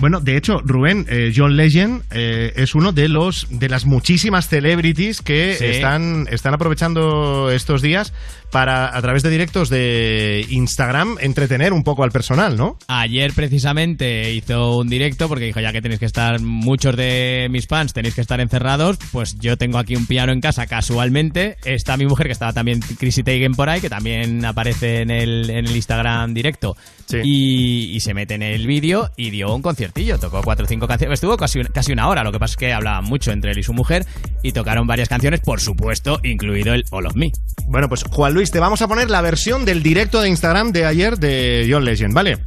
[0.00, 4.48] Bueno, de hecho, Rubén, eh, John Legend eh, es uno de los de las muchísimas
[4.48, 5.64] celebrities que Sí.
[5.64, 8.12] están, están aprovechando estos días
[8.52, 12.78] para, a través de directos de Instagram, entretener un poco al personal, ¿no?
[12.88, 17.66] Ayer precisamente hizo un directo porque dijo ya que tenéis que estar, muchos de mis
[17.66, 21.96] fans tenéis que estar encerrados, pues yo tengo aquí un piano en casa casualmente, está
[21.96, 25.66] mi mujer que estaba también Chrissy Teigen por ahí, que también aparece en el, en
[25.66, 27.18] el Instagram directo Sí.
[27.22, 30.86] y, y se mete en el vídeo y dio un conciertillo, tocó cuatro o cinco
[30.86, 33.58] canciones, estuvo casi, casi una hora, lo que pasa es que hablaban mucho entre él
[33.58, 34.04] y su mujer
[34.42, 37.30] y tocaron varias canciones, por supuesto, incluido el All of Me.
[37.68, 40.86] Bueno, pues Juan Luis, te vamos a poner la versión del directo de Instagram de
[40.86, 42.38] ayer de John Legend, ¿vale?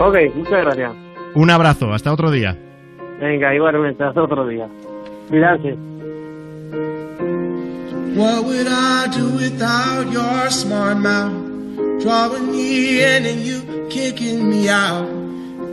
[0.00, 0.92] Ok, muchas gracias.
[1.34, 2.56] Un abrazo, hasta otro día.
[3.20, 4.68] Venga, igualmente, hasta otro día.
[5.28, 5.76] Cuidarse.
[8.16, 12.00] What would I do without your smart mouth?
[12.00, 15.25] Drawing me in and you kicking me out.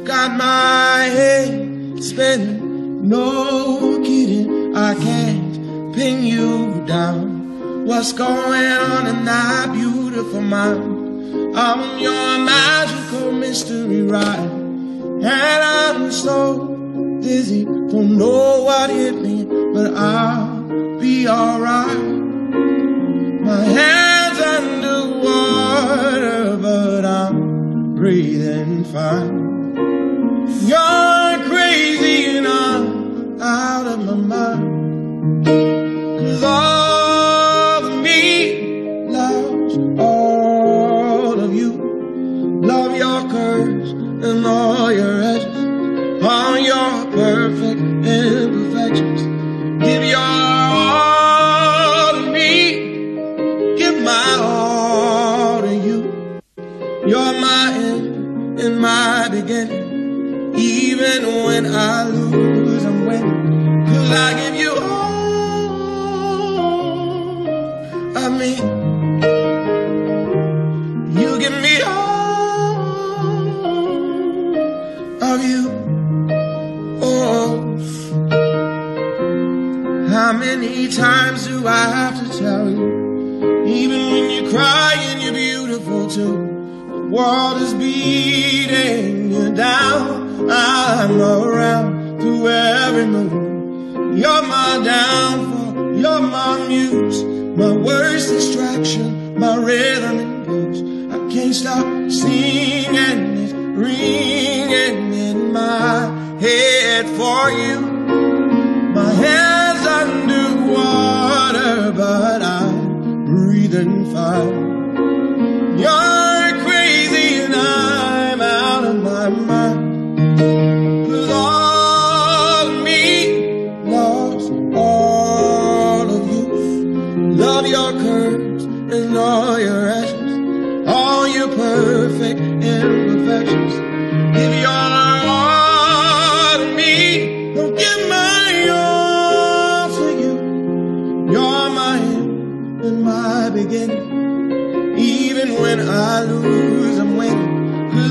[0.06, 4.76] Got my head spinning, no kidding.
[4.76, 7.86] I can't pin you down.
[7.86, 11.56] What's going on in that beautiful mind?
[11.56, 16.68] I'm your magical mystery ride, and I'm so
[17.22, 21.98] dizzy, don't know what hit me, but I'll be alright.
[23.42, 29.43] My hands underwater, but I'm breathing fine.
[30.74, 34.73] You're crazy and I'm out of my mind.
[87.14, 90.50] World is beating you down.
[90.50, 94.18] I'm around through every move.
[94.18, 100.80] You're my downfall, you're my muse, my worst distraction, my rhythm and blues.
[101.14, 107.83] I can't stop singing, it's ringing in my head for you.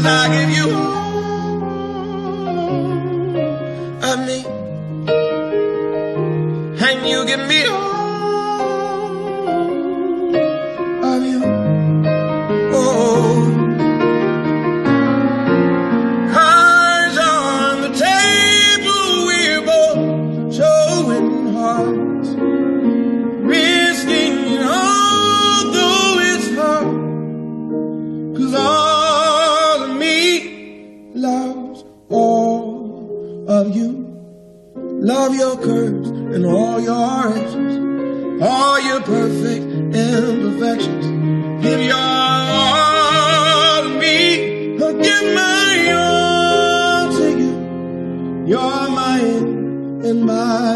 [0.05, 0.92] I give you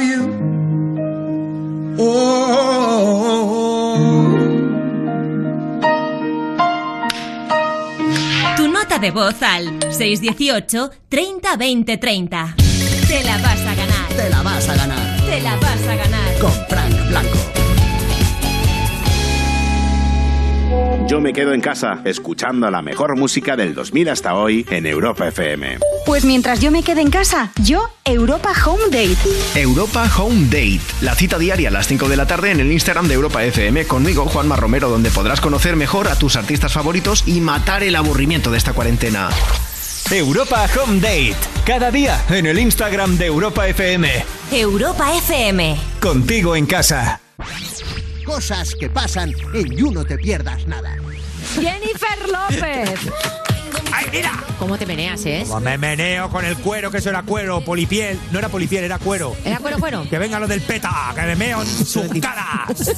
[0.00, 0.24] you.
[8.56, 12.54] Tu nota de voz al 618 30 20 30.
[13.08, 14.08] Te la vas a ganar.
[14.16, 15.16] Te la vas a ganar.
[15.26, 16.38] Te la vas a ganar.
[16.40, 17.53] Con Frank Blanco.
[21.06, 25.28] Yo me quedo en casa, escuchando la mejor música del 2000 hasta hoy en Europa
[25.28, 25.78] FM.
[26.06, 29.18] Pues mientras yo me quede en casa, yo Europa Home Date.
[29.54, 33.06] Europa Home Date, la cita diaria a las 5 de la tarde en el Instagram
[33.06, 37.40] de Europa FM conmigo, Juanma Romero, donde podrás conocer mejor a tus artistas favoritos y
[37.42, 39.28] matar el aburrimiento de esta cuarentena.
[40.10, 41.36] Europa Home Date.
[41.66, 44.24] Cada día en el Instagram de Europa FM.
[44.52, 45.76] Europa FM.
[46.00, 47.20] Contigo en casa.
[48.24, 50.96] Cosas que pasan en You No Te Pierdas Nada.
[51.60, 53.00] Jennifer López.
[53.96, 54.32] ¡Ay, mira!
[54.58, 55.44] ¿Cómo te meneas, eh?
[55.46, 58.18] Como me meneo con el cuero, que eso era cuero, polipiel.
[58.32, 59.36] No era polipiel, era cuero.
[59.44, 60.08] ¿Era cuero, cuero?
[60.08, 62.94] Que venga lo del PETA, que me meo en sus caras.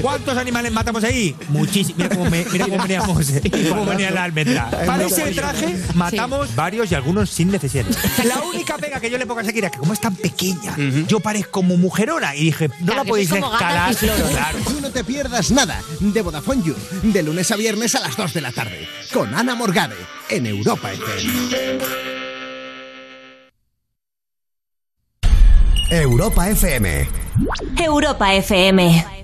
[0.00, 1.34] ¿Cuántos animales matamos ahí?
[1.48, 1.96] Muchísimos.
[1.96, 3.68] Mira cómo, me, mira cómo meneamos, eh.
[3.68, 4.70] cómo menea la almendra.
[4.70, 7.86] Para ese traje matamos varios y algunos sin necesidad.
[8.24, 10.76] La única pega que yo le pongo a Shakira es que como es tan pequeña,
[11.08, 12.34] yo parezco como mujerona.
[12.36, 13.94] Y dije, no la podéis escalar.
[13.96, 14.58] Claro.
[14.64, 18.34] Tú no te pierdas nada de Vodafone You, de lunes a viernes a las 2
[18.34, 19.96] de la tarde, con Ana Morgade,
[20.30, 21.78] en Europa FM.
[25.90, 27.08] Europa FM.
[27.76, 29.19] Europa FM.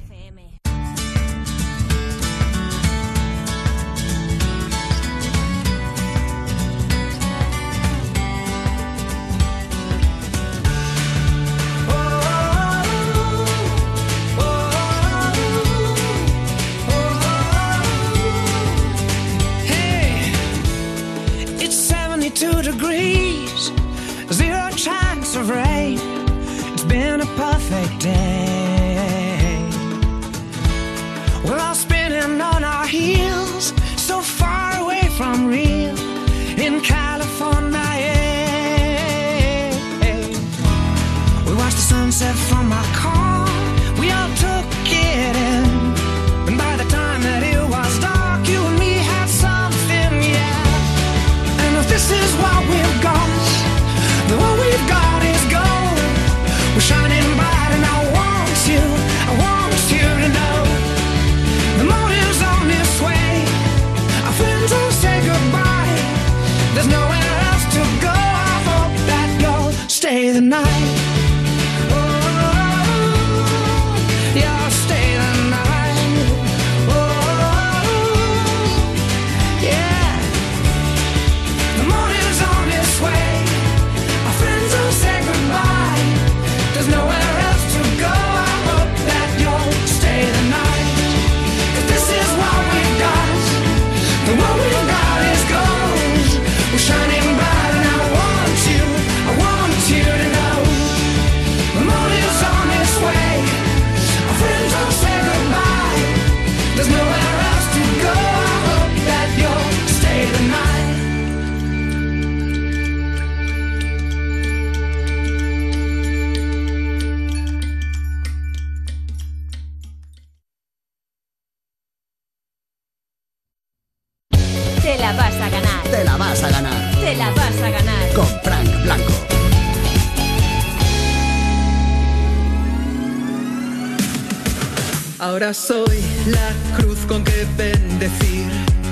[135.37, 138.47] Ahora soy la cruz con que bendecir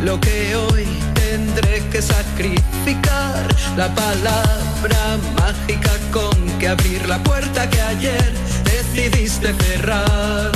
[0.05, 3.49] lo que hoy tendré que sacrificar.
[3.79, 10.53] La palabra mágica con que abrir la puerta que ayer decidiste cerrar.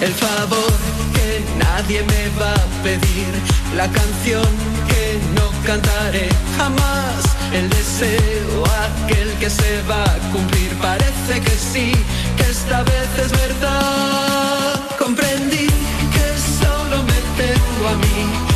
[0.00, 0.72] El favor
[1.12, 3.26] que nadie me va a pedir.
[3.74, 4.46] La canción
[4.86, 7.24] que no cantaré jamás.
[7.52, 10.72] El deseo aquel que se va a cumplir.
[10.80, 11.90] Parece que sí,
[12.36, 14.87] que esta vez es verdad.
[15.08, 15.66] Comprendí
[16.12, 18.47] que solo me tengo a mí.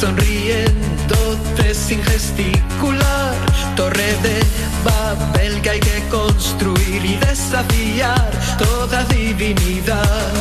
[0.00, 3.34] Sonriéndote sin gesticular.
[3.76, 4.40] Torre de
[4.84, 10.32] Babel que hay que construir y desafiar toda divinidad.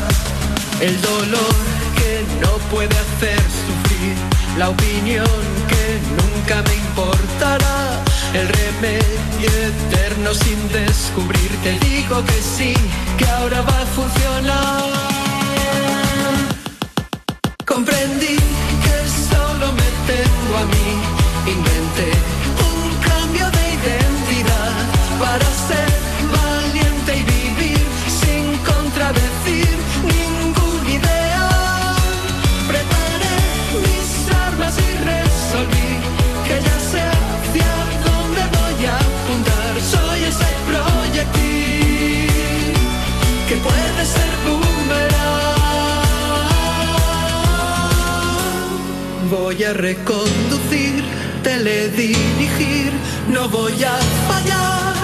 [0.81, 1.55] El dolor
[1.97, 4.15] que no puede hacer sufrir,
[4.57, 5.39] la opinión
[5.71, 5.85] que
[6.19, 8.03] nunca me importará.
[8.33, 12.73] El remedio eterno sin descubrir, te digo que sí,
[13.17, 14.83] que ahora va a funcionar.
[17.65, 18.37] Comprendí
[20.07, 20.87] tengo a mí.
[21.47, 22.11] Inventé
[22.69, 24.73] un cambio de identidad
[25.19, 25.84] para ser
[49.73, 51.03] reconducir,
[51.43, 52.91] teledirigir,
[53.29, 53.97] no voy a
[54.27, 54.94] fallar.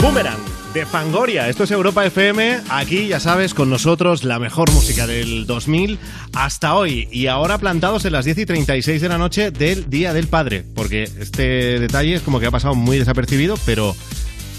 [0.00, 0.38] Boomerang.
[0.74, 1.48] De Fangoria.
[1.48, 2.60] Esto es Europa FM.
[2.68, 5.98] Aquí, ya sabes, con nosotros la mejor música del 2000
[6.34, 7.08] hasta hoy.
[7.10, 10.64] Y ahora plantados en las 10 y 36 de la noche del Día del Padre.
[10.74, 13.96] Porque este detalle es como que ha pasado muy desapercibido, pero,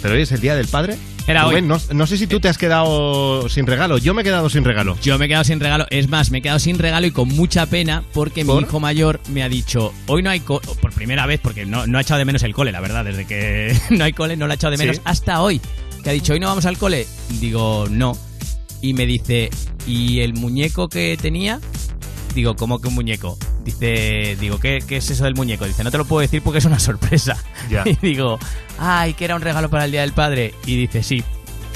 [0.02, 0.98] pero hoy es el Día del Padre.
[1.30, 1.51] Era hoy.
[1.61, 3.97] Rubén, No, no sé si tú te has quedado sin regalo.
[3.99, 4.97] Yo me he quedado sin regalo.
[5.01, 5.86] Yo me he quedado sin regalo.
[5.89, 9.19] Es más, me he quedado sin regalo y con mucha pena porque mi hijo mayor
[9.30, 12.17] me ha dicho, hoy no hay cole, por primera vez, porque no, no ha echado
[12.17, 14.71] de menos el cole, la verdad, desde que no hay cole no lo ha echado
[14.71, 15.01] de menos Sí.
[15.05, 15.61] hasta hoy.
[16.03, 17.05] Que ha dicho, hoy no vamos al cole.
[17.39, 18.17] Digo, no.
[18.82, 19.49] Y me dice,
[19.86, 21.59] ¿y el muñeco que tenía?
[22.40, 23.38] Digo, ¿cómo que un muñeco?
[23.66, 25.66] Dice, digo, ¿qué, qué es eso del muñeco?
[25.66, 27.36] Dice, no te lo puedo decir porque es una sorpresa.
[27.70, 27.84] Ya.
[27.86, 28.40] Y digo,
[28.78, 30.54] ay, que era un regalo para el Día del Padre.
[30.66, 31.22] Y dice, sí.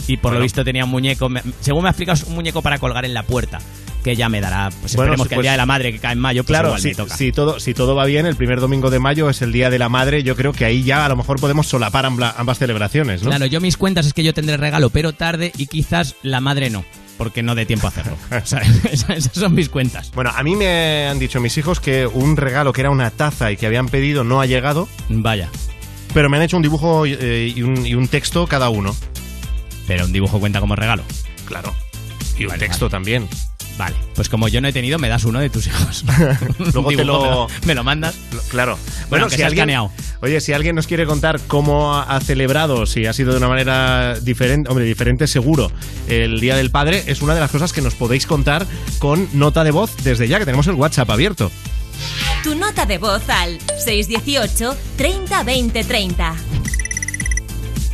[0.08, 0.40] Y por Bueno.
[0.40, 1.28] lo visto tenía un muñeco,
[1.60, 3.60] según me ha explicado, es un muñeco para colgar en la puerta.
[4.06, 6.00] Que ya me dará, pues Bueno, esperemos que el pues- Día de la Madre que
[6.00, 7.18] cae en mayo, pues Claro, igual si, me toca.
[7.18, 9.80] si todo, si todo va bien, el primer domingo de mayo es el Día de
[9.80, 10.24] la Madre.
[10.24, 13.30] Yo creo que ahí ya a lo mejor podemos solapar ambas celebraciones, ¿no?
[13.32, 16.70] Claro, yo mis cuentas es que yo tendré regalo, pero tarde y quizás la madre
[16.70, 16.86] no,
[17.18, 18.18] porque no dé tiempo a hacerlo.
[18.32, 18.60] O sea,
[18.92, 20.12] esas son mis cuentas.
[20.14, 23.52] Bueno, a mí me han dicho mis hijos que un regalo que era una taza
[23.52, 25.50] y que habían pedido no ha llegado, Vaya,
[26.14, 28.96] pero me han hecho un dibujo eh, y, un, y un texto cada uno.
[29.88, 31.04] pero un dibujo cuenta como regalo.
[31.46, 31.74] Claro.
[32.38, 32.92] Y un texto vale.
[32.92, 33.28] también.
[33.78, 36.04] Vale, pues como yo no he tenido, me das uno de tus hijos.
[36.74, 38.16] Luego te lo- Me lo, me lo mandas.
[38.32, 38.78] Lo- Claro.
[39.10, 39.92] Bueno, que sea escaneado.
[40.22, 43.48] Oye, si alguien nos quiere contar cómo ha ha celebrado, si ha sido de una
[43.48, 45.72] manera diferente, hombre, diferente seguro,
[46.08, 48.68] el Día del Padre, es una de las cosas que nos podéis contar
[49.00, 51.52] con nota de voz desde ya, que tenemos el WhatsApp abierto.
[52.44, 56.36] Tu nota de voz al 618 30 20 30.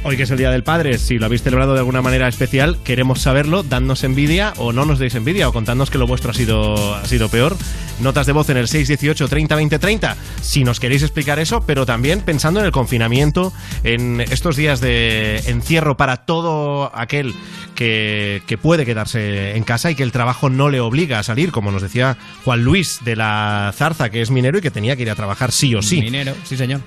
[0.02, 2.78] Hoy que es el Día del Padre, si lo habéis celebrado de alguna manera especial,
[2.86, 6.34] queremos saberlo, dadnos envidia o no nos deis envidia o contadnos que lo vuestro ha
[6.34, 7.58] sido, ha sido peor.
[8.00, 11.86] Notas de voz en el 618 30 20 30 si nos queréis explicar eso, pero
[11.86, 13.52] también pensando en el confinamiento,
[13.84, 17.36] en estos días de encierro para todo aquel
[17.76, 21.52] que, que puede quedarse en casa y que el trabajo no le obliga a salir,
[21.52, 25.02] como nos decía Juan Luis de la Zarza, que es minero y que tenía que
[25.02, 26.02] ir a trabajar sí o sí.
[26.02, 26.80] Minero, sí señor.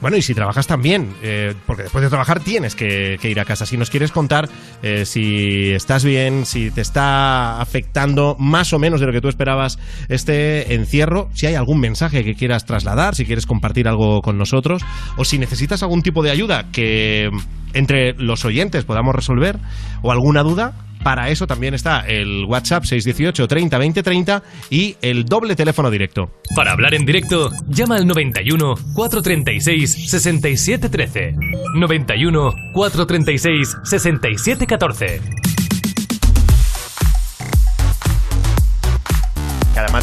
[0.00, 3.66] Bueno, y si trabajas también, eh, porque después de trabajar tienes que, ir a casa.
[3.66, 4.48] Si nos quieres contar
[4.82, 9.28] eh, si estás bien, si te está afectando más o menos de lo que tú
[9.28, 9.78] esperabas
[10.08, 14.82] este encierro, si hay algún mensaje que quieras trasladar, si quieres compartir algo con nosotros,
[15.16, 17.30] o si necesitas algún tipo de ayuda que
[17.74, 19.58] entre los oyentes podamos resolver,
[20.02, 25.24] o alguna duda, para eso también está el WhatsApp 618 30 20 30 y el
[25.24, 26.30] doble teléfono directo.
[26.54, 31.34] Para hablar en directo, llama al 91 436 6713.
[31.74, 35.20] 91 436 6714.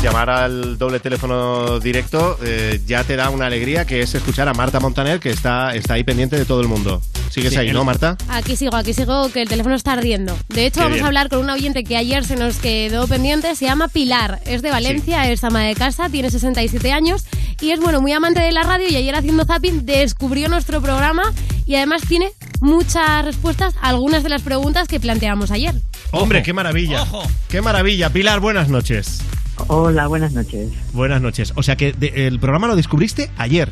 [0.06, 4.54] Llamar al doble teléfono directo eh, ya te da una alegría que es escuchar a
[4.54, 7.02] Marta Montaner que está, está ahí pendiente de todo el mundo.
[7.32, 8.16] Sigues Sí, ahí, ¿no, Marta?
[8.30, 10.38] Aquí sigo, aquí sigo, que el teléfono está ardiendo.
[10.50, 11.06] De hecho, Qué vamos bien.
[11.06, 13.56] a hablar con un oyente que ayer se nos quedó pendiente.
[13.56, 17.24] Se llama Pilar, es de Valencia, es ama de casa, tiene 67 años
[17.60, 18.88] y es, bueno, muy amante de la radio.
[18.88, 21.24] Y ayer haciendo zapping descubrió nuestro programa
[21.66, 22.32] y además tiene
[22.62, 25.74] muchas respuestas a algunas de las preguntas que planteamos ayer.
[26.12, 27.06] Hombre, qué maravilla.
[27.50, 28.12] Qué maravilla.
[28.12, 29.20] Pilar, buenas noches.
[29.68, 30.70] Hola, buenas noches.
[30.94, 31.54] Buenas noches.
[31.56, 33.70] O sea que de- el programa lo descubriste ayer.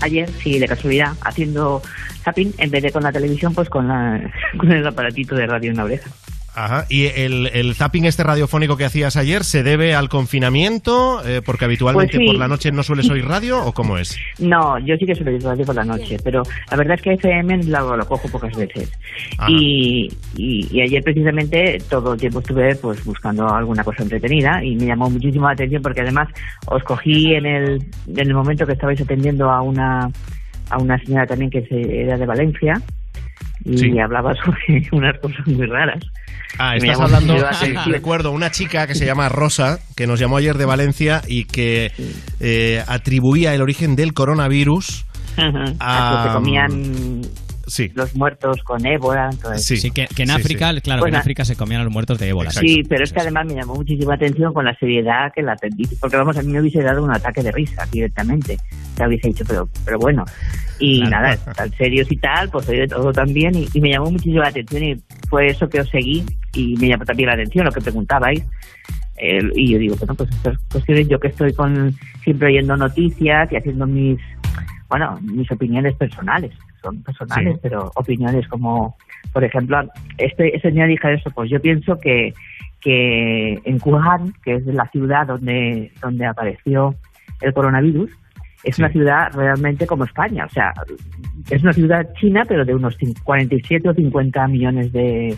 [0.00, 1.80] Ayer, sí, de casualidad, haciendo
[2.24, 4.20] zapping, en vez de con la televisión, pues con, la,
[4.58, 6.10] con el aparatito de radio en la oreja.
[6.54, 6.86] Ajá.
[6.88, 11.26] ¿Y el, el zapping este radiofónico que hacías ayer se debe al confinamiento?
[11.26, 12.26] Eh, porque habitualmente Pues sí.
[12.26, 14.16] por la noche no sueles oír radio o cómo es?
[14.38, 17.12] No, yo sí que suelo ir radio por la noche, pero la verdad es que
[17.14, 18.90] FM lo, lo cojo pocas veces.
[19.48, 24.76] Y, y, y ayer precisamente todo el tiempo estuve pues buscando alguna cosa entretenida y
[24.76, 26.28] me llamó muchísimo la atención porque además
[26.66, 30.10] os cogí en el, en el momento que estabais atendiendo a una
[30.70, 32.80] a una señora también que se, era de Valencia
[33.64, 36.04] y hablaba sobre unas cosas muy raras.
[36.58, 40.58] Ah, estás hablando, sí, recuerdo, una chica que se llama Rosa, que nos llamó ayer
[40.58, 41.92] de Valencia y que
[42.40, 45.06] eh, atribuía el origen del coronavirus
[45.36, 45.64] Ajá.
[45.80, 46.20] a...
[46.20, 47.22] A que se comían
[47.72, 47.90] Sí.
[47.94, 49.30] los muertos con ébola.
[49.40, 49.74] todo eso.
[49.76, 50.80] Sí, que, que en Sí, África, sí.
[50.82, 52.50] claro, Pues que en África se comían a los muertos de ébola.
[52.50, 55.86] Sí, pero es que además me llamó muchísima atención con la seriedad que la atendí.
[55.98, 58.58] Porque vamos, a mí me hubiese dado un ataque de risa directamente.
[58.94, 60.24] Te hubiese dicho, pero, pero bueno.
[60.78, 61.10] Y Claro.
[61.28, 63.54] nada, tan serios y tal, pues oí de todo también.
[63.54, 64.96] Y, y me llamó muchísimo la atención y
[65.30, 66.26] fue eso que os seguí.
[66.54, 68.44] Y me llamó también la atención lo que preguntabais.
[69.16, 73.50] Eh, y yo digo, bueno, pues estas cuestiones, yo que estoy con siempre oyendo noticias
[73.50, 74.18] y haciendo mis,
[74.90, 76.52] bueno, mis opiniones personales.
[76.82, 77.60] Son personales, Sí.
[77.62, 78.96] pero opiniones como,
[79.32, 79.80] por ejemplo,
[80.18, 82.34] este, este señor dijo eso, pues yo pienso que,
[82.80, 86.94] que en Wuhan, que es la ciudad donde, donde apareció
[87.40, 88.10] el coronavirus,
[88.64, 90.72] es una ciudad realmente como España, o sea,
[91.50, 95.36] es una ciudad china, pero de unos cin- 47 o 50 millones de,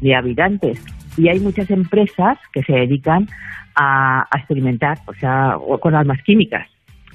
[0.00, 0.82] de habitantes.
[1.16, 3.28] Y hay muchas empresas que se dedican
[3.76, 6.66] a, a experimentar, o sea, con armas químicas.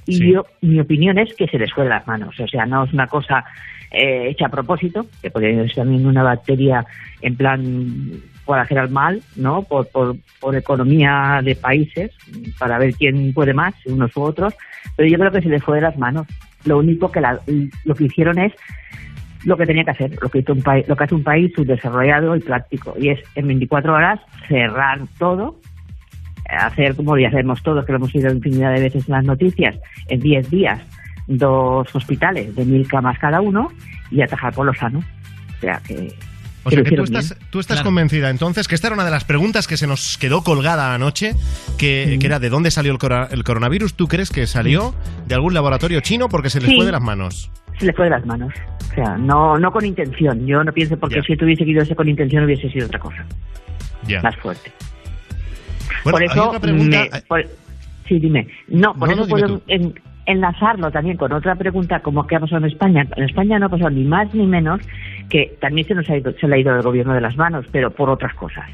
[0.07, 0.31] Y Sí.
[0.33, 2.39] yo, mi opinión es que se les fue de las manos.
[2.39, 3.43] O sea, no es una cosa
[3.91, 6.85] eh, hecha a propósito, que podría ser también una bacteria
[7.21, 8.11] en plan
[8.43, 9.63] por hacer al mal, ¿no?
[9.63, 12.11] Por, por, por economía de países,
[12.59, 14.53] para ver quién puede más, unos u otros.
[14.95, 16.27] Pero yo creo que se les fue de las manos.
[16.65, 17.39] Lo único que la-
[17.85, 18.53] lo que hicieron es
[19.45, 21.51] lo que tenía que hacer, lo que, hizo un país, lo que hace un país
[21.55, 25.55] subdesarrollado y práctico, y es en 24 horas cerrar todo,
[26.49, 29.75] hacer como ya sabemos todos, que lo hemos oído infinidad de veces en las noticias,
[30.09, 30.81] en 10 días,
[31.27, 33.69] dos hospitales de mil camas cada uno
[34.11, 34.99] y atajar por lo sano.
[35.57, 36.13] O sea que.
[36.63, 39.11] O que sea que tú estás, tú estás convencida entonces que esta era una de
[39.11, 41.35] las preguntas que se nos quedó colgada anoche,
[41.77, 43.93] que, que era de dónde salió el, cora- el coronavirus.
[43.93, 44.95] ¿Tú crees que salió
[45.27, 46.75] de algún laboratorio chino porque se les Sí.
[46.77, 47.51] fue de las manos?
[47.77, 48.51] Se le fue de las manos.
[48.91, 50.43] O sea, no, no con intención.
[50.47, 51.21] Yo no pienso porque Ya.
[51.23, 53.23] si tuviese ido eso con intención hubiese sido otra cosa.
[54.07, 54.21] Ya.
[54.23, 54.71] Más fuerte.
[56.11, 56.47] Bueno, por eso.
[56.49, 57.45] otra pregunta- me- por-
[58.07, 58.47] sí, dime.
[58.67, 59.93] No, por No, eso no, puedo en-
[60.25, 63.05] enlazarlo también con otra pregunta, como qué ha pasado en España.
[63.15, 64.81] En España no ha pasado ni más ni menos
[65.29, 67.65] que también se nos ha ido, se le ha ido el gobierno de las manos,
[67.71, 68.65] pero por otras cosas.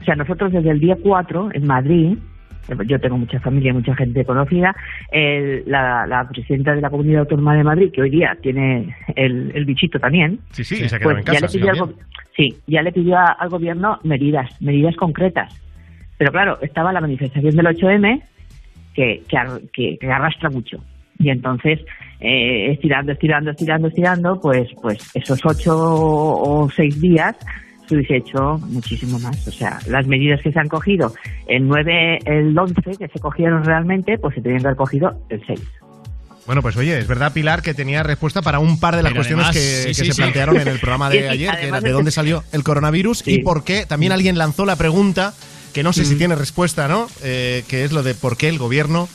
[0.00, 2.18] O sea, nosotros desde el día 4 en Madrid.
[2.86, 4.76] Yo tengo mucha familia y mucha gente conocida.
[5.10, 9.50] el- la, la presidenta de la Comunidad Autónoma de Madrid, que hoy día tiene el,
[9.54, 11.40] el bichito también, Sí, sí, se ha quedado en casa.
[11.40, 11.96] ya le pidió al, también.
[11.96, 12.04] go-
[12.36, 15.50] sí, ya le pidió a- al gobierno medidas, medidas concretas.
[16.18, 18.22] Pero claro, estaba la manifestación del 8M
[18.94, 20.78] que, que, ar- que- que arrastra mucho.
[21.20, 21.80] Y entonces,
[22.20, 27.34] eh, estirando, estirando, estirando, estirando, pues, pues esos ocho o seis días
[27.88, 29.48] se hubiese hecho muchísimo más.
[29.48, 31.12] O sea, las medidas que se han cogido,
[31.48, 35.42] el 9, el 11, que se cogieron realmente, pues se tenían que haber cogido el
[35.46, 35.60] 6.
[36.46, 39.20] Bueno, pues oye, es verdad, Pilar, que tenía respuesta para un par de las Pero
[39.20, 40.22] cuestiones además, que, sí, que sí, se sí.
[40.22, 43.40] plantearon en el programa de ayer, que era de de dónde salió el coronavirus y
[43.42, 43.84] por qué.
[43.86, 45.34] También alguien lanzó la pregunta,
[45.78, 46.18] que no sé si Mm.
[46.18, 47.08] tiene respuesta, ¿no?
[47.22, 49.08] Eh, que es lo de por qué el gobierno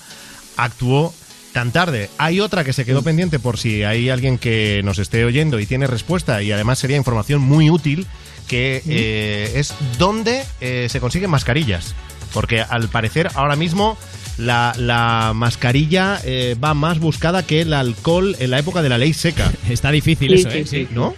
[0.55, 1.13] actuó
[1.51, 2.09] tan tarde.
[2.17, 5.65] Hay otra que se quedó pendiente por si hay alguien que nos esté oyendo y
[5.65, 8.07] tiene respuesta y además sería información muy útil,
[8.47, 11.95] que eh, es dónde eh, se consiguen mascarillas.
[12.31, 13.97] Porque al parecer ahora mismo
[14.37, 18.97] la, la mascarilla eh, va más buscada que el alcohol en la época de la
[18.97, 19.51] ley seca.
[19.69, 20.65] Está difícil Sí, eso, sí, ¿eh?
[20.65, 21.13] sí, ¿no?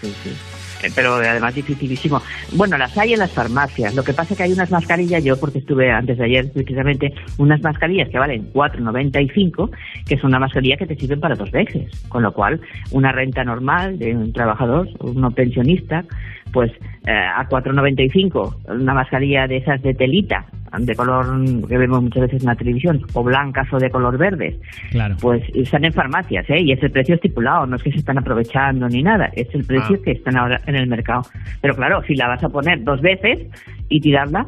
[0.93, 2.21] Pero además dificilísimo.
[2.53, 3.95] Bueno, las hay en las farmacias.
[3.95, 7.13] Lo que pasa es que hay unas mascarillas, yo porque estuve antes de ayer precisamente,
[7.38, 9.69] unas mascarillas que valen 4,95,
[10.07, 11.89] que es una mascarilla que te sirven para dos veces.
[12.09, 12.59] Con lo cual,
[12.91, 16.03] una renta normal de un trabajador, uno pensionista,
[16.51, 16.71] pues
[17.07, 20.45] eh, a 4,95, una mascarilla de esas de telita,
[20.80, 21.26] de color
[21.67, 24.55] que vemos muchas veces en la televisión, o blancas o de color verdes,
[24.91, 25.15] Claro.
[25.21, 26.61] pues están en farmacias, ¿eh?
[26.61, 29.63] Y es el precio estipulado, no es que se están aprovechando ni nada, es el
[29.65, 30.01] precio Ah.
[30.03, 31.21] que están ahora en el mercado.
[31.61, 33.47] Pero claro, si la vas a poner dos veces
[33.89, 34.45] y tirarla,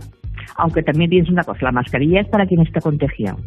[0.58, 3.38] aunque también pienso una cosa, la mascarilla es para quien está contagiado.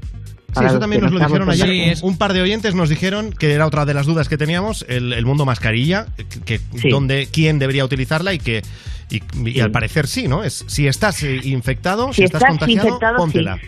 [0.56, 1.96] Sí, eso también nos no lo dijeron ayer.
[2.02, 5.12] Un par de oyentes nos dijeron que era otra de las dudas que teníamos, el,
[5.12, 6.06] el mundo mascarilla,
[6.44, 8.62] que, que dónde, quién debería utilizarla y que
[9.10, 10.44] y, y al parecer sí, ¿no?
[10.44, 13.58] Es si estás eh, infectado, si, Si estás, estás contagiado, infectado, póntela.
[13.58, 13.66] sí.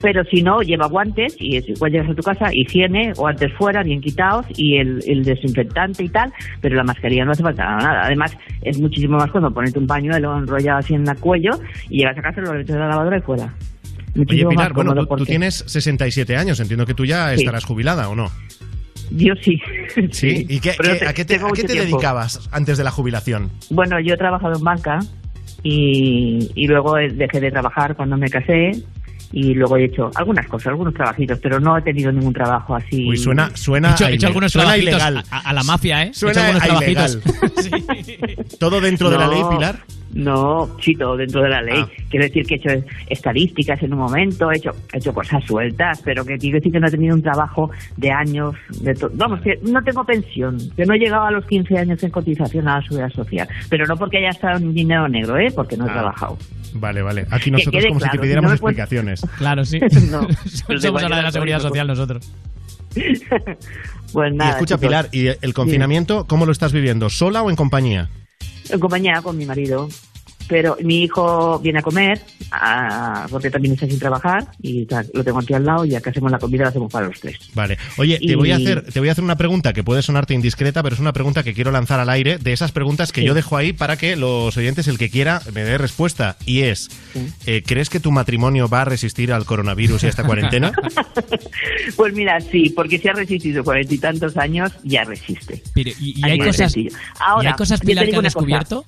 [0.00, 3.82] Pero si no, lleva guantes y es, igual llegas a tu casa, higiene, guantes fuera,
[3.82, 8.04] bien quitados y el, el desinfectante y tal, pero la mascarilla no hace falta nada.
[8.04, 11.50] Además, es muchísimo más cómodo ponerte un pañuelo enrollado así en el cuello
[11.90, 13.52] y llegas a casa, lo metes a la lavadora y fuera.
[14.28, 17.40] Oye, Pilar, bueno, tú, tú tienes 67 años, entiendo que tú ya Sí.
[17.40, 18.30] estarás jubilada, ¿o no?
[19.10, 19.60] Yo sí.
[20.12, 20.46] Sí.
[20.48, 23.50] ¿Y qué, Pero qué- te- a qué te, a qué dedicabas antes de la jubilación?
[23.70, 24.98] Bueno, yo he trabajado en banca
[25.62, 28.72] y, y luego dejé de trabajar cuando me casé
[29.32, 33.06] y luego he hecho algunas cosas, algunos trabajitos, pero no he tenido ningún trabajo así.
[33.08, 35.24] Uy, suena, suena, He hecho, a he hecho ile- algunos suena trabajitos ilegal.
[35.30, 36.08] a, a la mafia, ¿eh?
[36.10, 37.20] He Suena hecho algunos a ilegal.
[37.22, 38.58] trabajitos.
[38.58, 39.80] ¿Todo dentro de la ley, Pilar?
[40.14, 41.80] No, sí, todo dentro de la ley.
[41.82, 41.88] Ah.
[42.08, 46.00] Quiero decir que he hecho estadísticas en un momento, he hecho, he hecho cosas sueltas,
[46.04, 48.54] pero que quiero decir que no he tenido un trabajo de años.
[48.80, 52.10] De Vamos, que no tengo pensión, que no he llegado a los 15 años en
[52.10, 53.48] cotización a la seguridad social.
[53.68, 55.52] Pero no porque haya estado en dinero negro, ¿eh?
[55.54, 55.92] Porque no he Ah.
[55.94, 56.38] trabajado.
[56.74, 57.26] Vale, vale.
[57.30, 59.20] Aquí nosotros como si te si pidiéramos no me puedes- explicaciones.
[59.38, 59.78] Claro, sí.
[60.10, 62.32] No, pues Somos igual ahora de la que seguridad social nosotros.
[64.12, 64.50] Pues Y nada.
[64.52, 64.80] escucha, chicos.
[64.80, 67.10] Pilar, ¿y el confinamiento cómo lo estás viviendo?
[67.10, 68.08] ¿Sola o en compañía?
[68.70, 69.88] En compañía con mi marido.
[70.48, 72.20] Pero mi hijo viene a comer,
[72.50, 76.00] ah, porque también está sin trabajar, y tal, lo tengo aquí al lado, y ya
[76.00, 77.36] que hacemos la comida, la hacemos para los tres.
[77.54, 77.76] Vale.
[77.98, 80.82] Oye, te voy a hacer, te voy a hacer una pregunta que puede sonarte indiscreta,
[80.82, 83.26] pero es una pregunta que quiero lanzar al aire, de esas preguntas que Sí.
[83.26, 86.36] yo dejo ahí para que los oyentes, el que quiera, me dé respuesta.
[86.46, 86.88] Y es,
[87.46, 90.72] eh, ¿crees que tu matrimonio va a resistir al coronavirus y a esta cuarentena?
[91.96, 95.62] Pues mira, sí, porque si ha resistido cuarenta y tantos años, ya resiste.
[95.74, 96.90] Pero, ¿y, hay cosas, sencillo.
[96.90, 98.22] ¿y Ahora, hay cosas Pilar, que cosa.
[98.22, 98.84] descubierto?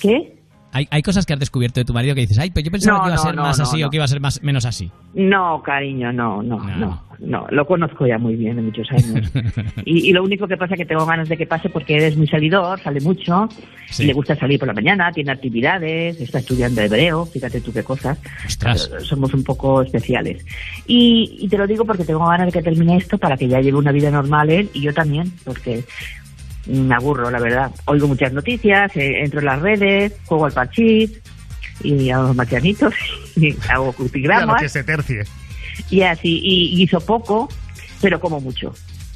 [0.00, 0.37] ¿Qué?
[0.70, 2.98] Hay, hay cosas que has descubierto de tu marido que dices, ay, pues yo pensaba
[2.98, 4.42] No, que iba a ser no, más no, así o que iba a ser más,
[4.42, 4.90] menos así.
[5.14, 9.32] No, cariño, no, no, no, no, lo conozco ya muy bien de muchos años.
[9.86, 12.16] y, y lo único que pasa es que tengo ganas de que pase porque eres
[12.18, 13.48] muy salidor, sale mucho,
[13.90, 14.02] Sí.
[14.04, 17.82] y le gusta salir por la mañana, tiene actividades, está estudiando hebreo, fíjate tú qué
[17.82, 18.18] cosas.
[18.46, 18.90] Ostras.
[18.92, 20.44] Eh, Somos un poco especiales.
[20.86, 23.60] Y, y te lo digo porque tengo ganas de que termine esto para que ya
[23.60, 25.82] lleve una vida normal él y yo también, porque
[26.68, 27.70] me aburro, la verdad.
[27.86, 31.20] Oigo muchas noticias, eh, entro en las redes, juego al parchís
[31.82, 32.94] y a los marcianitos
[33.36, 35.22] y hago crucigramas que se tercie.
[35.90, 37.48] y así, y guiso poco,
[38.00, 38.72] pero como mucho.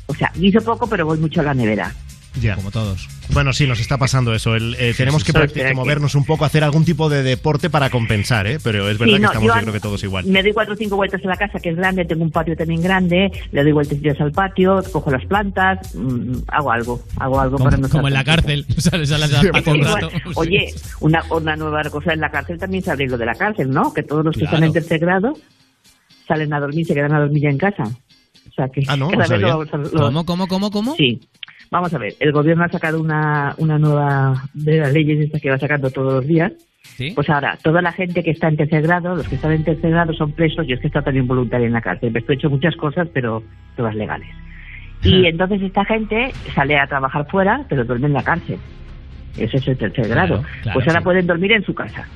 [0.07, 1.95] O sea, guiso poco, pero voy mucho a la nevera.
[2.41, 2.55] Ya.
[2.57, 3.09] Como todos.
[3.33, 4.55] Bueno, sí, nos está pasando eso.
[4.57, 5.39] El, eh, tenemos que sí.
[5.53, 8.59] Que- movernos un poco, hacer algún tipo de deporte para compensar, ¿eh?
[8.63, 10.25] Pero es verdad Sí, que estamos, yo creo que todos igual.
[10.27, 12.57] Me doy cuatro o cinco vueltas a la casa, que es grande, tengo un patio
[12.57, 17.57] también grande, le doy vueltas al patio, cojo las plantas, mm, hago algo, hago algo
[17.59, 18.65] Como, para no como en la cárcel.
[18.79, 20.11] Sales a las hace un Igual, rato.
[20.37, 23.71] Oye, una, una nueva cosa en la cárcel también se abre lo de la cárcel,
[23.71, 23.93] ¿no?
[23.93, 25.35] Que todos los que están en tercer grado
[26.27, 27.85] salen a dormir, se quedan a dormir ya en casa.
[27.85, 30.95] O sea que Ah, no, lo- ¿Cómo, cómo, cómo, cómo?
[30.97, 31.21] Sí.
[31.73, 35.49] Vamos a ver, el gobierno ha sacado una, una nueva de las leyes estas que
[35.49, 36.53] va sacando todos los días.
[36.83, 37.13] ¿Sí?
[37.15, 39.91] Pues ahora, toda la gente que está en tercer grado, los que están en tercer
[39.91, 42.15] grado son presos, yo es que he estado también voluntaria en la cárcel.
[42.15, 43.43] He hecho muchas cosas, pero
[43.75, 44.29] todas legales.
[45.03, 48.59] Y entonces esta gente sale a trabajar fuera, pero duerme en la cárcel.
[49.39, 50.43] Ese es el tercer grado.
[50.61, 51.05] claro, pues ahora sí.
[51.05, 52.07] pueden dormir en su casa.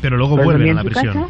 [0.00, 1.12] Pero luego ¿Pueden vuelven a la prisión.
[1.12, 1.28] casa?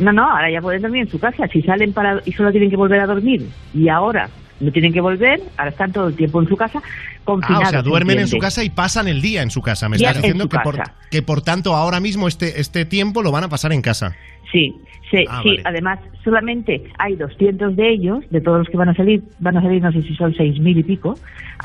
[0.00, 1.46] No, no, ahora ya pueden dormir en su casa.
[1.48, 4.30] Si salen para y solo tienen que volver a dormir y ahora
[4.60, 7.68] no tienen que volver, ahora están todo el tiempo en su casa Ah, confinados.
[7.68, 9.88] o sea, duermen en su casa y pasan el día en su casa.
[9.88, 10.80] Me Día estás en diciendo que por,
[11.10, 14.16] que por tanto ahora mismo este, este tiempo lo van a pasar en casa.
[14.50, 14.74] Sí,
[15.10, 15.48] sí, Ah, sí.
[15.50, 15.62] vale.
[15.66, 19.62] Además, solamente hay 200 de ellos, de todos los que van a salir, van a
[19.62, 21.18] salir no sé si son 6.000 y pico,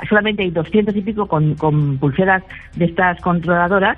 [0.10, 2.44] solamente hay 200 y pico con, con pulseras
[2.76, 3.98] de estas controladoras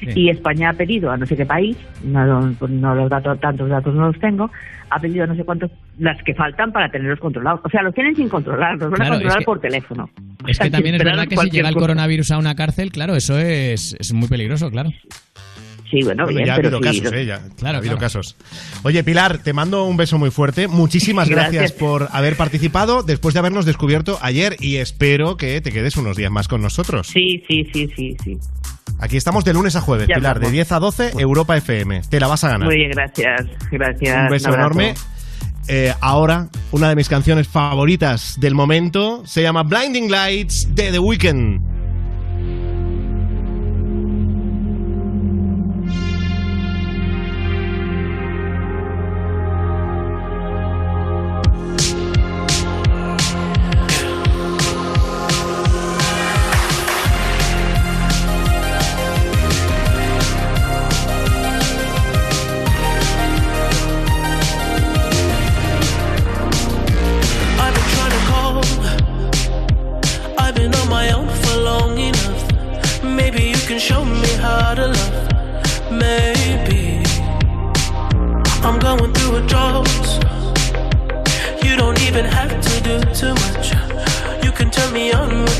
[0.00, 0.08] Sí.
[0.14, 3.94] y España ha pedido a no sé qué país, no, no los datos, tantos datos
[3.94, 4.50] no los tengo,
[4.90, 7.60] ha pedido a no sé cuántos, las que faltan para tenerlos controlados.
[7.64, 10.10] O sea, los tienen sin controlar, los van Claro, a controlar es que- por teléfono.
[10.46, 11.86] Es que también es verdad que si llega el cosa.
[11.86, 14.90] coronavirus a una cárcel, claro, eso es, es muy peligroso, claro.
[15.90, 17.26] Sí, bueno, Bueno, bien, ya ha habido casos, ¿eh?
[17.26, 17.98] Ya, Claro, ha habido claro.
[18.00, 18.36] casos.
[18.82, 20.66] Oye, Pilar, te mando un beso muy fuerte.
[20.66, 21.78] Muchísimas gracias, Gracias.
[21.78, 26.32] por haber participado después de habernos descubierto ayer y espero que te quedes unos días
[26.32, 27.06] más con nosotros.
[27.06, 28.36] Sí, sí, sí, sí, sí.
[28.98, 30.52] Aquí estamos de lunes a jueves, Ya Pilar, de estamos.
[30.52, 32.02] 10 a 12, Europa FM.
[32.08, 32.66] Te la vas a ganar.
[32.66, 33.42] Muy bien, gracias.
[33.70, 34.22] Gracias.
[34.22, 34.94] Un beso enorme.
[35.68, 40.98] Eh, ahora, una de mis canciones favoritas del momento se llama Blinding Lights de The
[40.98, 41.75] Weeknd.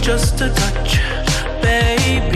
[0.06, 1.00] Just a touch,
[1.60, 2.35] baby.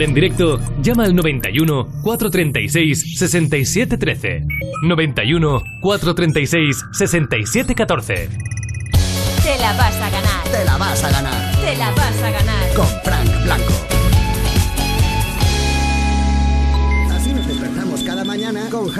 [0.00, 4.46] En directo, llama al 91 436 6713.
[4.82, 8.28] 91 436 6714.
[9.42, 10.44] Te la vas a ganar.
[10.50, 11.56] Te la vas a ganar.
[11.60, 12.74] Te la vas a ganar.
[12.74, 13.79] Con Frank Blanco.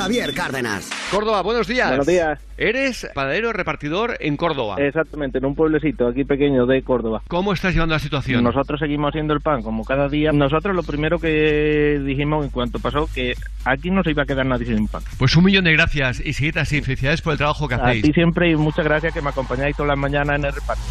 [0.00, 0.88] Javier Cárdenas.
[1.10, 1.88] Córdoba, buenos días.
[1.88, 2.38] Buenos días.
[2.56, 4.76] Eres panadero repartidor en Córdoba.
[4.78, 7.20] Exactamente, en un pueblecito aquí pequeño de Córdoba.
[7.28, 8.42] ¿Cómo estás llevando la situación?
[8.42, 10.32] Nosotros seguimos haciendo el pan como cada día.
[10.32, 13.34] Nosotros lo primero que dijimos en cuanto pasó que
[13.66, 15.02] aquí no se iba a quedar nadie sin pan.
[15.18, 16.80] Pues un millón de gracias y seguid así.
[16.80, 18.02] Felicidades por el trabajo que A hacéis.
[18.02, 20.82] ti siempre y muchas gracias que me acompañáis todas las mañanas en el reparto.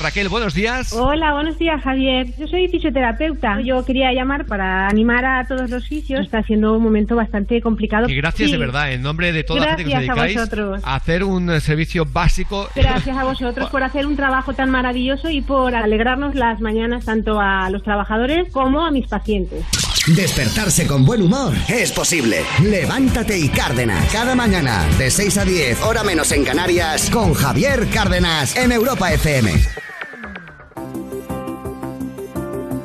[0.00, 0.94] Raquel, buenos días.
[0.94, 2.26] Hola, buenos días, Javier.
[2.38, 3.60] Yo soy fisioterapeuta.
[3.60, 6.20] Yo quería llamar para animar a todos los fisios.
[6.24, 8.08] Está siendo un momento bastante complicado.
[8.08, 8.52] Y gracias Sí.
[8.52, 10.80] de verdad, en nombre de toda la gente que os Gracias a dedicáis vosotros.
[10.84, 12.68] a hacer un eh, servicio básico.
[12.74, 17.38] Gracias a vosotros por hacer un trabajo tan maravilloso y por alegrarnos las mañanas tanto
[17.38, 19.64] a los trabajadores como a mis pacientes.
[20.06, 22.38] Despertarse con buen humor es posible.
[22.62, 24.10] Levántate y Cárdenas.
[24.10, 29.12] Cada mañana, de 6 a 10, hora menos en Canarias, con Javier Cárdenas en Europa
[29.12, 29.52] FM.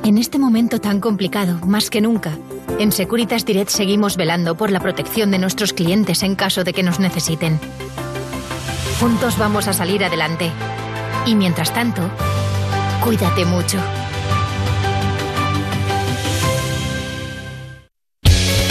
[0.06, 2.38] En este momento tan complicado, más que nunca,
[2.78, 6.84] en Securitas Direct seguimos velando por la protección de nuestros clientes en caso de que
[6.84, 7.60] nos necesiten.
[9.00, 10.52] Juntos vamos a salir adelante.
[11.26, 12.04] Y mientras tanto,
[13.04, 13.80] cuídate mucho.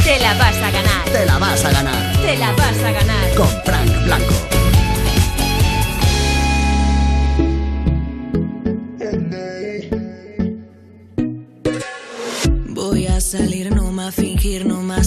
[0.05, 1.05] Te la vas a ganar.
[1.11, 2.17] Te la vas a ganar.
[2.23, 3.35] Te la vas a ganar.
[3.35, 4.54] Con Frank Blanco.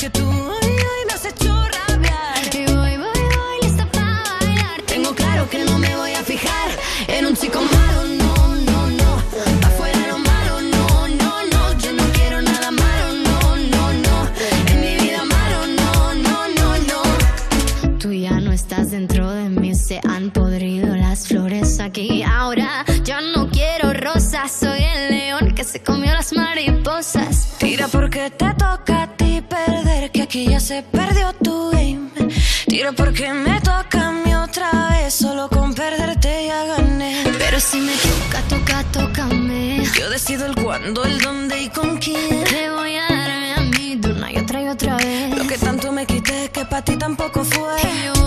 [0.00, 2.54] porque tú hoy, hoy me has hecho rabiar.
[2.54, 4.82] Y voy, voy, voy, lista para bailar.
[4.86, 6.70] Tengo claro que no me voy a fijar
[7.06, 9.22] en un chico malo, no, no, no.
[9.60, 11.78] Pa fuera lo malo, no, no, no.
[11.78, 14.28] Yo no quiero nada malo, no, no, no.
[14.68, 17.98] En mi vida malo, no, no, no, no.
[17.98, 22.22] Tú ya no estás dentro de mí, se han podrido las flores aquí.
[22.22, 27.48] Ahora yo no quiero rosas, soy el león que se comió las mariposas.
[27.58, 28.59] Tira porque te
[30.30, 32.08] que ya se perdió tu game.
[32.68, 37.24] Tira porque me toca a mí otra vez, solo con perderte ya gané.
[37.36, 39.82] Pero si me toca, toca, tócame.
[39.98, 42.44] Yo decido el cuándo, el dónde y con quién.
[42.44, 45.36] Te voy a darme a mí de una y otra y otra vez.
[45.36, 48.19] Lo que tanto me quité que para ti tampoco fue.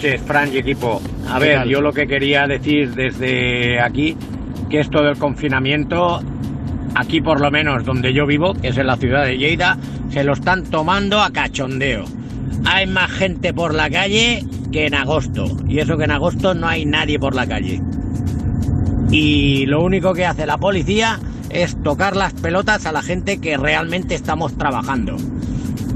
[0.00, 1.02] Noches, Fran y equipo.
[1.28, 1.68] A ¿Qué ver, tal?
[1.68, 4.16] yo lo que quería decir desde aquí,
[4.70, 6.22] que esto del confinamiento,
[6.94, 9.76] aquí por lo menos donde yo vivo, que es en la ciudad de Lleida,
[10.08, 12.04] se lo están tomando a cachondeo.
[12.64, 14.42] Hay más gente por la calle
[14.72, 17.82] que en agosto, y eso que en agosto no hay nadie por la calle.
[19.10, 21.18] Y lo único que hace la policía
[21.50, 25.16] es tocar las pelotas a la gente que realmente estamos trabajando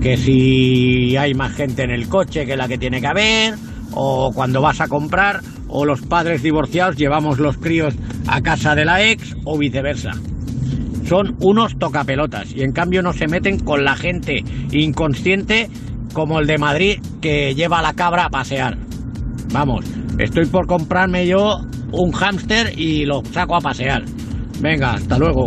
[0.02, 3.54] que si hay más gente en el coche que la que tiene que haber,
[3.94, 7.94] o cuando vas a comprar, o los padres divorciados llevamos los críos
[8.26, 10.12] a casa de la ex, o viceversa.
[11.08, 14.42] Son unos tocapelotas y en cambio no se meten con la gente
[14.72, 15.68] inconsciente
[16.14, 18.78] como el de Madrid que lleva a la cabra a pasear.
[19.52, 19.84] Vamos,
[20.18, 21.60] estoy por comprarme yo
[21.92, 24.04] un hámster y lo saco a pasear.
[24.60, 25.46] Venga, hasta luego.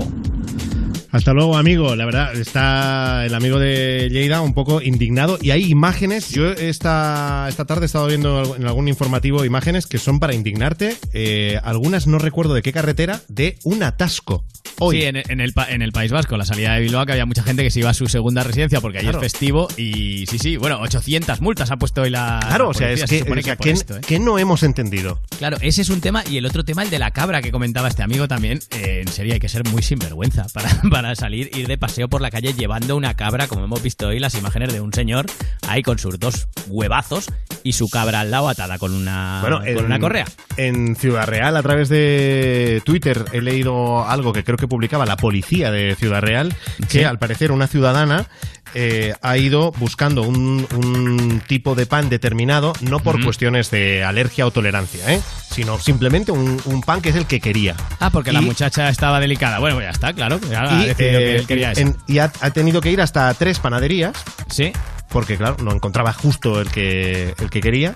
[1.18, 1.95] Hasta luego, amigo.
[1.95, 5.38] La verdad, está el amigo de Lleida un poco indignado.
[5.41, 6.30] Y hay imágenes.
[6.30, 10.95] Yo esta, esta tarde he estado viendo en algún informativo imágenes que son para indignarte.
[11.13, 14.45] Eh, algunas no recuerdo de qué carretera, de un atasco.
[14.80, 14.97] Hoy.
[15.01, 17.41] Sí, en, en el, en el País Vasco, la salida de Bilbao, que había mucha
[17.41, 19.26] gente que se iba a su segunda residencia porque ayer Claro.
[19.26, 19.68] es festivo.
[19.76, 22.39] Y sí, sí, bueno, 800 multas ha puesto hoy la.
[22.47, 24.20] Claro, la o sea, es se que, por ¿qué- esto, ¿eh?
[24.20, 25.20] no hemos entendido?
[25.39, 26.24] Claro, ese es un tema.
[26.30, 28.59] Y el otro tema, el de la cabra que comentaba este amigo también.
[28.72, 32.22] eh, en serio, hay que ser muy sinvergüenza para, para salir, ir de paseo por
[32.22, 35.26] la calle llevando una cabra, como hemos visto hoy, las imágenes de un señor
[35.68, 37.28] ahí con sus dos huevazos
[37.64, 40.26] y su cabra al lado atada con una, Bueno, con en- una correa.
[40.58, 45.18] En Ciudad Real, a través de Twitter, he leído algo que creo que publicaba la
[45.18, 46.55] policía de Ciudad Real,
[46.89, 47.03] que Sí.
[47.03, 48.28] al parecer una ciudadana
[48.74, 54.45] eh, ha ido buscando un, un tipo de pan determinado, no por cuestiones de alergia
[54.45, 55.22] o tolerancia, ¿eh?
[55.49, 57.76] sino simplemente un, un pan que es el que quería.
[57.99, 59.59] Ah, porque la muchacha estaba delicada.
[59.59, 60.39] Bueno, pues ya está, claro.
[60.49, 61.82] Ya ha y, decidido eh, que él quería eso.
[61.82, 64.13] en- y ha, ha tenido que ir hasta tres panaderías.
[64.51, 64.72] Sí.
[65.09, 67.95] Porque, claro, no encontraba justo el que, el que quería.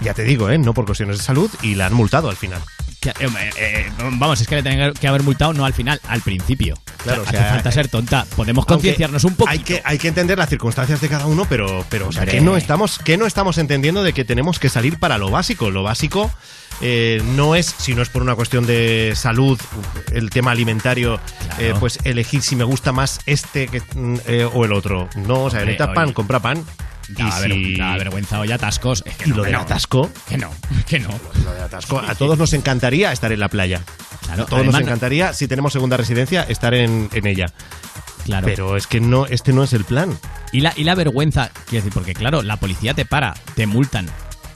[0.00, 0.56] Ya te digo, ¿eh?
[0.58, 2.60] No por cuestiones de salud y la han multado al final.
[3.00, 6.20] Que, eh, eh, vamos, es que le tenían que haber multado no al final, al
[6.20, 6.76] principio.
[6.98, 8.26] Claro, o o sea, hace falta ser tonta.
[8.36, 9.50] Podemos concienciarnos un poco.
[9.50, 12.40] Hay que, hay que entender las circunstancias de cada uno, pero, pero o sea, que
[12.40, 15.70] no estamos, que no estamos entendiendo de que tenemos que salir para lo básico.
[15.70, 16.30] Lo básico
[16.80, 19.60] eh, no es, si no es por una cuestión de salud,
[20.12, 21.20] el tema alimentario,
[21.58, 25.08] eh, pues elegir si me gusta más este que, mm, eh, o el otro.
[25.16, 26.64] No, o sea, necesitas pan, compra pan.
[27.10, 29.02] Da, y ver- si- vergüenza hoy atascos.
[29.06, 29.60] Es que y no, lo del no.
[29.60, 30.10] atasco.
[30.28, 30.50] Que no,
[30.86, 31.08] que no.
[31.44, 31.98] Lo del atasco.
[31.98, 33.82] A todos nos encantaría estar en la playa.
[34.22, 37.46] Claro, a todos además nos no- encantaría, si tenemos segunda residencia, estar en, en ella.
[38.24, 38.46] Claro.
[38.46, 40.16] Pero es que no, este no es el plan.
[40.52, 44.06] Y la, y la vergüenza, quiero decir, porque claro, la policía te para, te multan.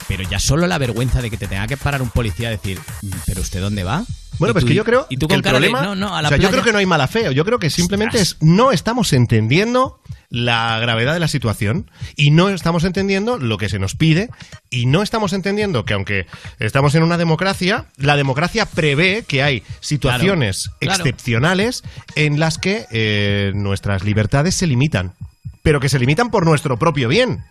[0.07, 2.79] Pero ya solo la vergüenza de que te tenga que parar un policía a decir,
[3.01, 4.05] "Mm, ¿pero usted dónde va?
[4.37, 6.21] Bueno, pues tú- que yo creo y tú que el de, problema, no, no, a
[6.21, 6.51] la o sea, yo playa".
[6.51, 9.99] creo que no hay mala fe, yo creo que simplemente es no estamos entendiendo
[10.29, 14.29] la gravedad de la situación y no estamos entendiendo lo que se nos pide
[14.69, 16.25] y no estamos entendiendo que aunque
[16.59, 21.03] estamos en una democracia, la democracia prevé que hay situaciones Claro, claro.
[21.05, 21.83] excepcionales
[22.15, 25.13] en las que eh, nuestras libertades se limitan,
[25.63, 27.45] pero que se limitan por nuestro propio bien.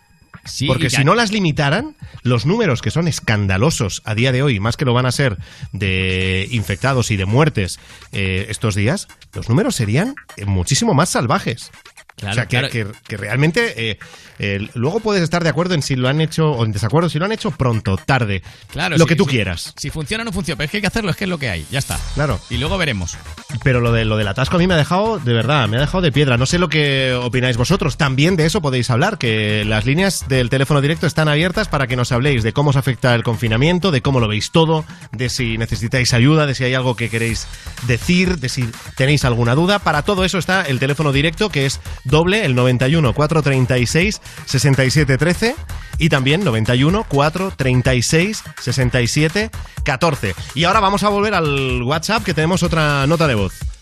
[0.45, 4.61] Sí, Porque si no las limitaran, los números que son escandalosos a día de hoy,
[4.61, 5.39] más que lo van a ser
[5.73, 7.79] de infectados y de muertes
[8.13, 10.15] eh, estos días, los números serían
[10.47, 11.71] muchísimo más salvajes.
[12.17, 12.69] Claro, o sea, que, claro.
[12.71, 13.99] que- que realmente eh,
[14.39, 17.19] eh, luego puedes estar de acuerdo en si lo han hecho o en desacuerdo, si
[17.19, 19.75] lo han hecho pronto, tarde, Claro, lo que tú quieras.
[19.77, 21.39] Si funciona o no funciona, pero es que hay que hacerlo, es que es lo
[21.39, 21.99] que hay, ya está.
[22.15, 22.41] Claro.
[22.51, 23.17] Y luego veremos.
[23.63, 25.81] Pero lo, de, lo del atasco a mí me ha dejado, de verdad, me ha
[25.81, 26.37] dejado de piedra.
[26.37, 27.97] No sé lo que opináis vosotros.
[27.97, 31.97] También de eso podéis hablar, que las líneas del teléfono directo están abiertas para que
[31.97, 35.59] nos habléis de cómo os afecta el confinamiento, de cómo lo veis todo, de si
[35.59, 37.47] necesitáis ayuda, de si hay algo que queréis
[37.87, 39.79] decir, de si tenéis alguna duda.
[39.81, 45.57] Para todo eso está el teléfono directo, que es doble, el 91 436 67 13
[45.99, 49.51] y también 91 436 67
[49.83, 50.35] 14.
[50.55, 53.74] Y ahora vamos a volver al WhatsApp, que tenemos otra nota de voz.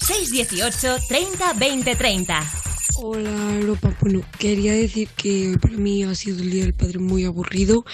[0.00, 2.42] 618 30 20 30.
[3.00, 6.98] Hola Europa, bueno, quería decir que hoy para mí ha sido el Día del Padre
[6.98, 7.84] muy aburrido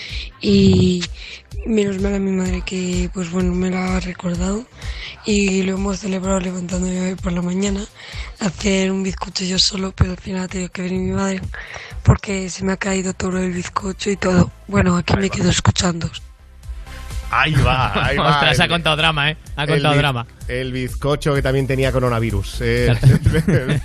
[0.40, 1.02] y
[1.66, 4.64] menos mal a mi madre que pues bueno me lo ha recordado
[5.26, 7.80] y lo hemos celebrado levantándome hoy por la mañana
[8.40, 11.42] a hacer un bizcocho yo solo, pero al final ha tenido que venir mi madre
[12.02, 14.50] porque se me ha caído todo el bizcocho y todo.
[14.68, 16.10] Bueno, aquí me quedo escuchando.
[17.30, 18.30] Ahí va, ahí va.
[18.30, 19.36] Ostras, ha El- contado drama, ¿eh?
[19.56, 20.26] Ha el contado biz- drama.
[20.46, 22.58] El bizcocho que también tenía coronavirus.
[22.60, 22.94] Eh,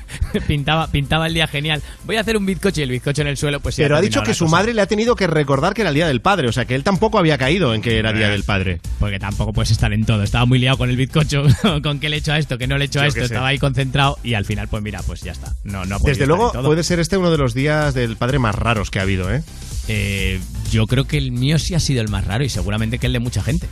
[0.47, 1.81] pintaba, pintaba el día genial.
[2.05, 4.23] Voy a hacer un bizcocho y el bizcocho en el suelo, pues pero ha dicho
[4.23, 4.57] que su cosa.
[4.57, 6.47] madre le ha tenido que recordar que era el Día del Padre.
[6.49, 8.81] O sea, que él tampoco había caído en que era Día Eh, del Padre.
[8.99, 10.21] Porque tampoco puedes estar en todo.
[10.23, 11.43] Estaba muy liado con el bizcocho,
[11.83, 13.21] con qué le he hecho a esto, que no le he hecho a Yo esto.
[13.21, 15.53] Estaba ahí concentrado y al final, pues mira, pues ya está.
[15.63, 16.63] No, no Desde luego, en todo.
[16.65, 19.43] puede ser este uno de los días del padre más raros que ha habido, ¿eh?
[19.87, 20.39] Eh,
[20.71, 23.13] yo creo que el mío sí ha sido el más raro y seguramente que el
[23.13, 23.67] de mucha gente.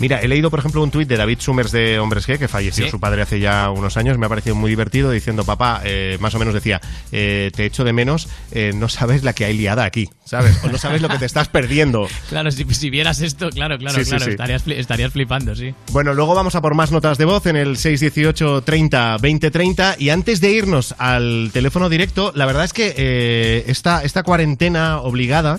[0.00, 2.86] Mira, he leído, por ejemplo, un tuit de David Summers de Hombres G, que falleció
[2.86, 2.90] Sí.
[2.90, 4.16] su padre hace ya unos años.
[4.18, 6.80] Me ha parecido muy divertido diciendo, papá, eh, más o menos decía,
[7.12, 10.58] eh, te echo de menos, eh, no sabes la que hay liada aquí, ¿sabes?
[10.64, 12.08] O no sabes lo que te estás perdiendo.
[12.30, 14.30] Claro, si, si vieras esto, claro, claro, Sí, claro, sí.
[14.30, 15.74] Estarías, estarías flipando, sí.
[15.92, 19.96] Bueno, luego vamos a por más notas de voz en el 618 30 20 30
[19.98, 25.00] y antes de irnos al teléfono directo, la verdad es que eh, esta, esta cuarentena
[25.00, 25.58] obligada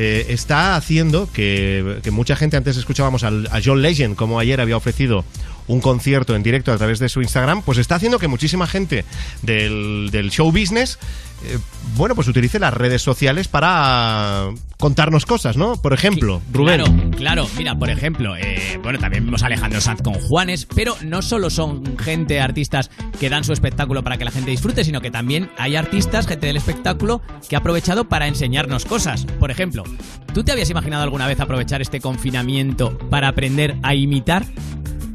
[0.00, 4.60] eh, está haciendo que, que mucha gente, antes escuchábamos al- a John Legend, como ayer
[4.60, 5.24] había ofrecido
[5.68, 9.04] un concierto en directo a través de su Instagram, pues está haciendo que muchísima gente
[9.42, 10.98] del, del show business,
[11.44, 11.58] eh,
[11.96, 15.80] bueno, pues utilice las redes sociales para contarnos cosas, ¿no?
[15.80, 16.80] Por ejemplo, Rubén.
[16.80, 17.48] Claro, claro.
[17.56, 21.50] Mira, por ejemplo, eh, bueno, también vemos a Alejandro Sanz con Juanes, pero no solo
[21.50, 22.90] son gente, artistas
[23.20, 26.46] que dan su espectáculo para que la gente disfrute, sino que también hay artistas, gente
[26.46, 29.24] del espectáculo, que ha aprovechado para enseñarnos cosas.
[29.38, 29.84] Por ejemplo,
[30.34, 34.44] ¿tú te habías imaginado alguna vez aprovechar este confinamiento para aprender a imitar?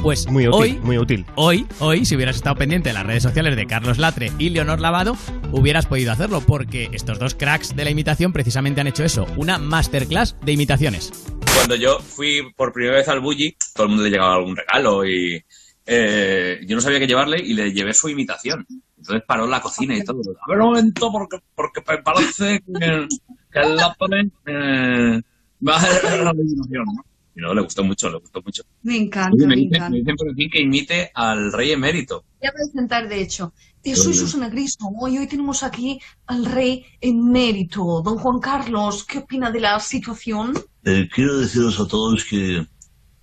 [0.04, 1.26] Pues Muy útil, hoy, muy útil.
[1.36, 4.82] Hoy, hoy, si hubieras estado pendiente de las redes sociales de Carlos Latre y Leonor
[4.82, 5.16] Lavado,
[5.54, 9.58] hubieras podido hacerlo, porque estos dos cracks de la imitación precisamente han hecho eso, una
[9.60, 11.10] masterclass de imitaciones.
[11.56, 15.06] Cuando yo fui por primera vez al Bulli, todo el mundo le llegaba algún regalo
[15.08, 15.42] y
[15.86, 18.68] eh, yo no sabía qué llevarle y le llevé su imitación.
[18.98, 20.20] Entonces paró la cocina y todo.
[20.42, 23.08] A ver un momento, porque, porque me parece que,
[23.54, 25.22] que el Latre eh,
[25.66, 27.06] va a hacer la imitación, ¿no?
[27.36, 28.64] Y no, le gustó mucho, le gustó mucho.
[28.84, 29.90] Me encanta, Oye, me, me dicen, encanta.
[29.90, 32.26] me dicen por aquí que imite al rey emérito.
[32.42, 33.54] Ya voy a sentar, de hecho.
[33.84, 34.14] Eh, soy.
[34.14, 34.88] Susana Griso.
[35.00, 39.04] Hoy, hoy tenemos aquí al rey emérito, don Juan Carlos.
[39.04, 40.54] ¿Qué opina de la situación?
[40.84, 42.66] Eh, quiero deciros a todos que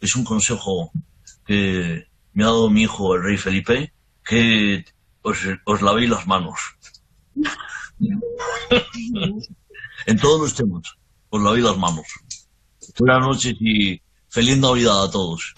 [0.01, 0.91] es un consejo
[1.47, 3.93] que me ha dado mi hijo, el rey Felipe,
[4.25, 4.85] que
[5.23, 6.59] os, os lavéis las manos.
[10.07, 10.83] en todos los temas,
[11.29, 12.07] os lavéis las manos.
[13.01, 15.55] Buenas noches y feliz Navidad a todos.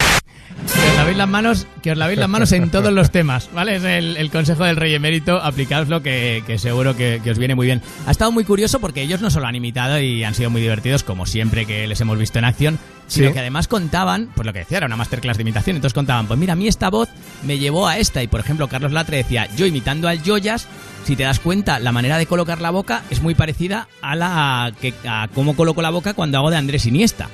[0.65, 3.75] Que os lavéis las manos, que os lavéis las manos en todos los temas, ¿vale?
[3.77, 7.55] Es el, el consejo del rey emérito, aplicaoslo que, que seguro que, que os viene
[7.55, 7.81] muy bien.
[8.05, 11.03] Ha estado muy curioso porque ellos no solo han imitado y han sido muy divertidos,
[11.03, 13.33] como siempre que les hemos visto en acción, sino Sí.
[13.33, 16.39] que además contaban, pues lo que decía, era una masterclass de imitación, entonces contaban, pues
[16.39, 17.09] mira, a mí esta voz
[17.43, 20.67] me llevó a esta, y por ejemplo Carlos Latre decía, yo imitando al Joyas,
[21.05, 24.71] si te das cuenta, la manera de colocar la boca es muy parecida a la
[24.81, 27.29] que a cómo coloco la boca cuando hago de Andrés Iniesta.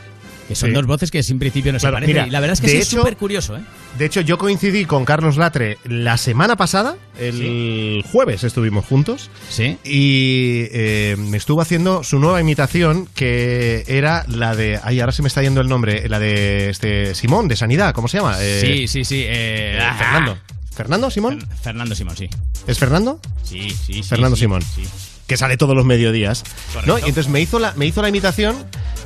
[0.48, 0.74] Que son Sí.
[0.76, 2.16] dos voces que sin principio no Claro, se parecen.
[2.16, 3.62] mira, y la verdad es que sí es súper curioso, ¿eh?
[4.00, 9.30] De hecho, yo coincidí con Carlos Latre la semana pasada, el jueves estuvimos juntos.
[9.48, 9.78] Sí.
[9.84, 14.80] Y eh, me estuvo haciendo su nueva imitación, que era la de.
[14.84, 16.10] Ay, ahora se me está yendo el nombre.
[16.10, 18.36] La de este Simón, de Sanidad, ¿cómo se llama?
[18.42, 19.22] Eh, sí, sí, sí.
[19.22, 20.36] eh, eh, ah,
[20.80, 21.10] Fernando.
[21.10, 21.48] ¿Fernando Simón?
[21.62, 22.30] Fernando Simón, sí.
[22.68, 23.20] ¿Es Fernando?
[23.44, 24.04] Sí, sí, sí.
[24.04, 24.62] Fernando sí, Simón.
[24.62, 24.84] sí.
[25.28, 26.44] Que sale todos los mediodías.
[26.74, 26.92] Correcto.
[26.94, 26.98] ¿no?
[27.00, 28.56] Y entonces me hizo, la, me hizo la imitación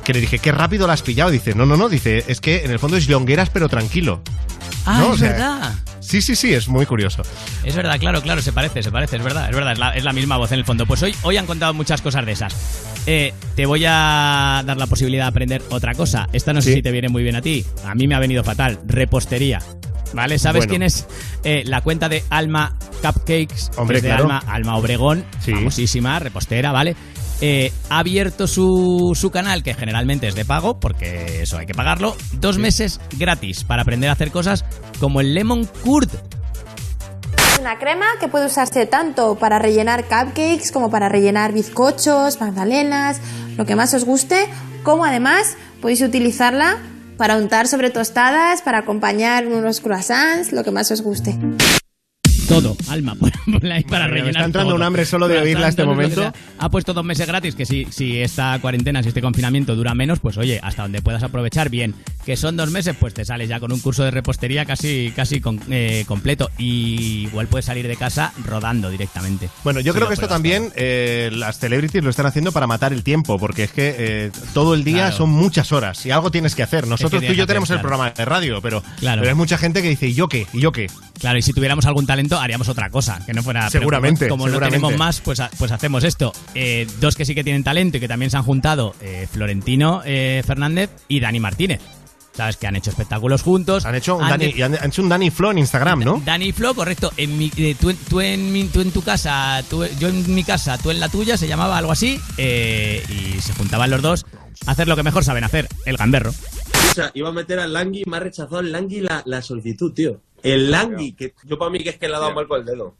[0.04, 1.30] que le dije, qué rápido la has pillado.
[1.30, 1.88] Dice, no, no, no.
[1.88, 4.22] Dice, es que en el fondo es Llongueras, pero tranquilo.
[4.86, 5.06] Ah, ¿No?
[5.08, 5.74] es O sea, verdad.
[6.00, 7.22] Sí, sí, sí, es muy curioso.
[7.64, 10.04] Es verdad, claro, claro, se parece, se parece, es verdad, es verdad, es la, es
[10.04, 10.84] la misma voz en el fondo.
[10.86, 12.54] Pues hoy, hoy han contado muchas cosas de esas.
[13.06, 16.28] Eh, te voy a dar la posibilidad de aprender otra cosa.
[16.32, 16.74] Esta no sé Sí.
[16.76, 17.64] si te viene muy bien a ti.
[17.86, 18.78] A mí me ha venido fatal.
[18.86, 19.60] Repostería.
[20.14, 20.38] ¿Vale?
[20.38, 20.70] ¿Sabes Bueno.
[20.70, 21.06] quién es
[21.42, 23.70] eh, la cuenta de Alma Cupcakes?
[23.76, 24.24] Hombre, de claro.
[24.24, 26.94] Alma, Alma Obregón, famosísima, repostera, ¿vale?
[27.40, 31.74] Eh, ha abierto su, su canal, que generalmente es de pago, porque eso hay que
[31.74, 34.64] pagarlo, dos meses gratis para aprender a hacer cosas
[35.00, 36.10] como el Lemon Curd.
[37.54, 43.20] Es una crema que puede usarse tanto para rellenar cupcakes como para rellenar bizcochos, magdalenas,
[43.56, 44.46] lo que más os guste,
[44.84, 46.78] como además podéis utilizarla
[47.16, 51.38] para untar sobre tostadas, para acompañar unos croissants, lo que más os guste.
[52.48, 53.14] Todo, Alma,
[53.46, 54.76] ponla ahí para rellenar me está entrando todo.
[54.76, 56.32] un hambre solo de oírla este momento.
[56.58, 60.18] Ha puesto dos meses gratis, que si, si esta cuarentena, si este confinamiento dura menos,
[60.20, 61.94] pues oye, hasta donde puedas aprovechar, bien.
[62.26, 65.40] Que son dos meses, pues te sales ya con un curso de repostería casi, casi
[65.40, 66.50] con- eh, completo.
[66.58, 69.48] Y igual puedes salir de casa rodando directamente.
[69.62, 72.92] Bueno, yo Si creo que esto también eh, las celebrities lo están haciendo para matar
[72.92, 75.16] el tiempo, porque es que eh, todo el día Claro.
[75.16, 76.86] son muchas horas y algo tienes que hacer.
[76.86, 79.20] Nosotros tú y yo tenemos el programa de radio, pero, Claro.
[79.22, 80.46] pero hay mucha gente que dice, ¿y yo qué?
[80.52, 80.86] ¿Y yo qué?
[81.18, 83.68] Claro, y si tuviéramos algún talento, haríamos otra cosa, que no fuera...
[83.70, 86.32] Seguramente, Como, como no tenemos más, pues, pues hacemos esto.
[86.54, 90.02] Eh, dos que sí que tienen talento y que también se han juntado, eh, Florentino
[90.04, 91.80] eh, Fernández y Dani Martínez.
[92.36, 92.56] ¿Sabes?
[92.56, 93.86] Que han hecho espectáculos juntos.
[93.86, 96.20] Han hecho un Dani, de- han, han hecho un Dani Flow en Instagram, ¿no?
[96.24, 97.12] Dani y Flo, correcto.
[97.16, 100.34] En mi, eh, tú, en- tú en mi- tú en tu casa, tú- yo en
[100.34, 102.18] mi casa, tú en la tuya, se llamaba algo así.
[102.36, 104.26] eh, y se juntaban los dos
[104.66, 106.30] a hacer lo que mejor saben hacer, el gamberro.
[106.30, 109.40] O sea, iba a meter al Langui y me ha rechazado el Langui la, la
[109.40, 110.20] solicitud, tío.
[110.44, 112.66] El Langui, que yo para mí que es que le ha dado mal con el
[112.66, 112.96] dedo.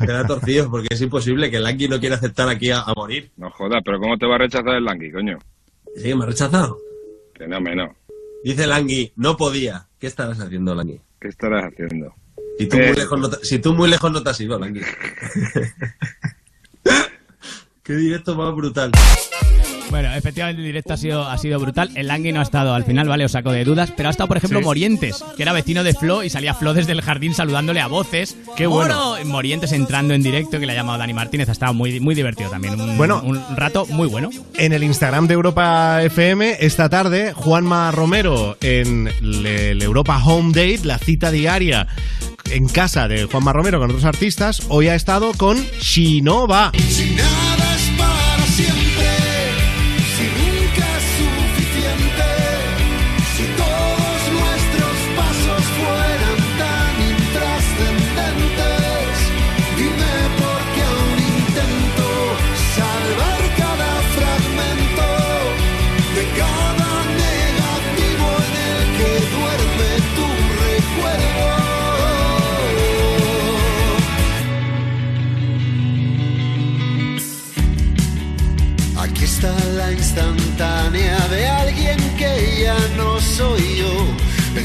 [0.00, 2.92] Te da torcido porque es imposible que el Langui no quiera aceptar aquí a, a
[2.94, 3.30] morir.
[3.36, 5.38] No jodas, pero ¿cómo te va a rechazar el Langui, coño?
[5.96, 6.78] Sí, me ha rechazado.
[7.34, 7.90] Que no, menos.
[8.42, 9.86] Dice Langui, no podía.
[9.98, 11.00] ¿Qué estarás haciendo, Langui?
[11.20, 12.14] ¿Qué estarás haciendo?
[12.58, 12.86] Si tú, Eh.
[12.88, 14.82] muy, lejos no te, si tú muy lejos no te has ido, Langui.
[17.82, 18.92] Qué directo más brutal.
[19.90, 21.90] Bueno, efectivamente el directo ha sido, ha sido brutal.
[21.94, 23.24] El Langui no ha estado al final, ¿vale?
[23.24, 23.92] Os saco de dudas.
[23.96, 24.64] Pero ha estado, por ejemplo, Sí.
[24.64, 28.36] Morientes, que era vecino de Flo y salía Flo desde el jardín saludándole a voces.
[28.56, 28.94] Qué bueno.
[28.94, 29.24] Moro.
[29.26, 31.48] Morientes entrando en directo, que le ha llamado Dani Martínez.
[31.48, 32.80] Ha estado muy, muy divertido también.
[32.80, 33.20] Un, Bueno.
[33.24, 34.30] un rato muy bueno.
[34.56, 40.80] En el Instagram de Europa FM, esta tarde, Juanma Romero en el Europa Home Date,
[40.84, 41.86] la cita diaria
[42.50, 46.72] en casa de Juanma Romero con otros artistas, hoy ha estado con Shinova.
[46.88, 47.90] Si nada es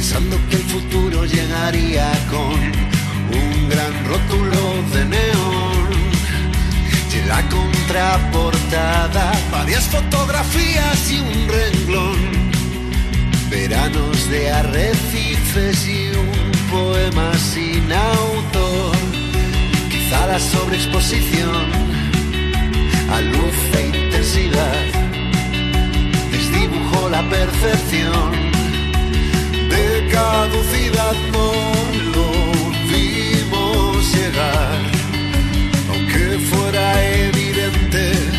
[0.09, 2.59] pensando que el futuro llegaría con
[3.41, 5.89] un gran rótulo de neón.
[7.13, 12.17] Y la contraportada varias fotografías y un renglón.
[13.51, 18.97] Veranos de arrecifes y un poema sin autor.
[19.91, 21.65] Quizá la sobreexposición
[23.11, 24.85] a luz e intensidad
[26.31, 28.58] desdibujó la percepción
[29.79, 31.51] de caducidad no
[32.15, 32.27] lo
[32.91, 34.79] vimos llegar.
[35.89, 36.85] Aunque fuera
[37.27, 38.38] evidente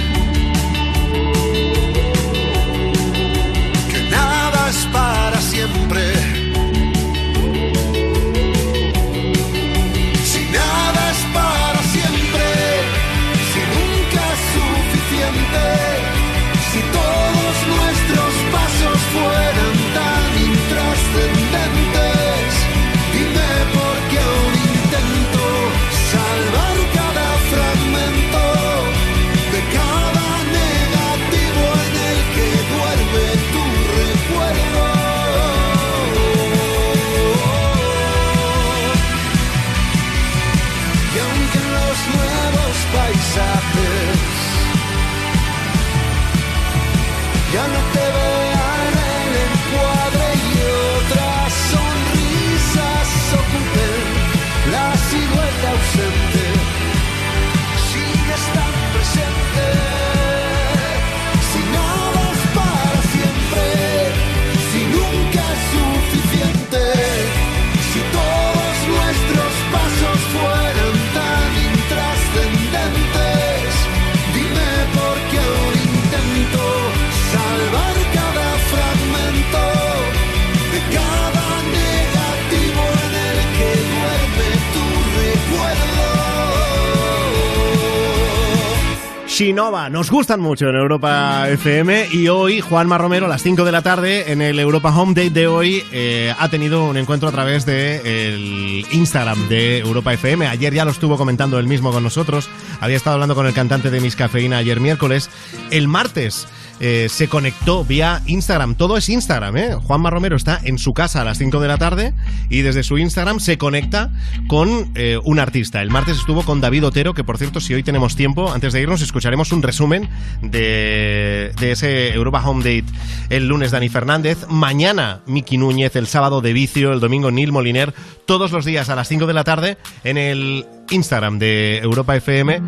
[89.40, 89.88] Shinova.
[89.88, 93.80] Nos gustan mucho en Europa FM y hoy Juanma Romero a las 5 de la
[93.80, 97.64] tarde en el Europa Home Date de hoy eh, ha tenido un encuentro a través
[97.64, 100.46] del el Instagram de Europa FM.
[100.46, 102.50] Ayer ya lo estuvo comentando él mismo con nosotros.
[102.82, 105.30] Había estado hablando con el cantante de Miss Cafeína ayer miércoles.
[105.70, 106.46] El martes
[106.80, 108.74] eh, se conectó vía Instagram.
[108.74, 109.74] Todo es Instagram, ¿eh?
[109.74, 112.14] Juanma Romero está en su casa a las 5 de la tarde
[112.48, 114.10] y desde su Instagram se conecta
[114.48, 115.82] con eh, un artista.
[115.82, 118.80] El martes estuvo con David Otero, que por cierto, si hoy tenemos tiempo, antes de
[118.80, 120.08] irnos escucharemos un resumen
[120.42, 122.90] de, de ese Europa Home Date
[123.28, 127.94] el lunes Dani Fernández, mañana Miki Núñez, el sábado de Vicio, el domingo Neil Moliner,
[128.26, 132.60] todos los días a las 5 de la tarde en el Instagram de Europa FM.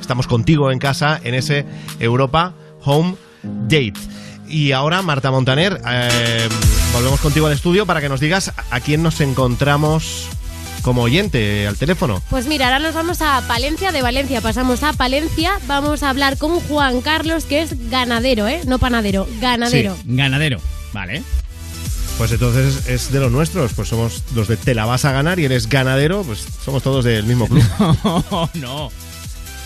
[0.00, 1.66] Estamos contigo en casa en ese
[1.98, 3.16] Europa Home
[3.68, 3.94] Date.
[4.48, 6.48] Y ahora, Marta Montaner, eh,
[6.92, 10.28] volvemos contigo al estudio para que nos digas a quién nos encontramos
[10.82, 12.22] como oyente al teléfono.
[12.30, 16.38] Pues mira, ahora nos vamos a Palencia, de Valencia pasamos a Palencia, vamos a hablar
[16.38, 18.60] con Juan Carlos, que es ganadero, ¿eh?
[18.66, 19.96] No panadero, ganadero.
[19.96, 20.60] Sí, ganadero.
[20.92, 21.24] Vale.
[22.18, 25.40] Pues entonces es de los nuestros, pues somos los de Te la vas a ganar
[25.40, 27.64] y eres ganadero, pues somos todos del mismo club.
[28.04, 28.90] No, no.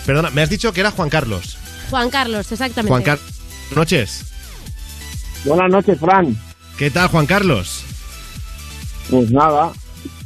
[0.07, 1.57] Perdona, me has dicho que era Juan Carlos.
[1.91, 2.89] Juan Carlos, exactamente.
[2.89, 3.40] Juan Carlos.
[3.75, 4.25] Noches.
[5.45, 6.35] Buenas noches, Fran.
[6.77, 7.83] ¿Qué tal, Juan Carlos?
[9.09, 9.71] Pues nada,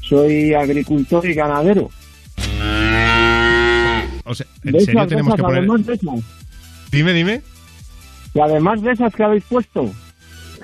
[0.01, 1.89] soy agricultor y ganadero.
[4.27, 5.57] O sea, ¿en serio tenemos esas, que poner...?
[5.59, 6.19] Además de esas,
[6.91, 7.41] Dime, dime.
[8.33, 9.93] y además de esas que habéis puesto.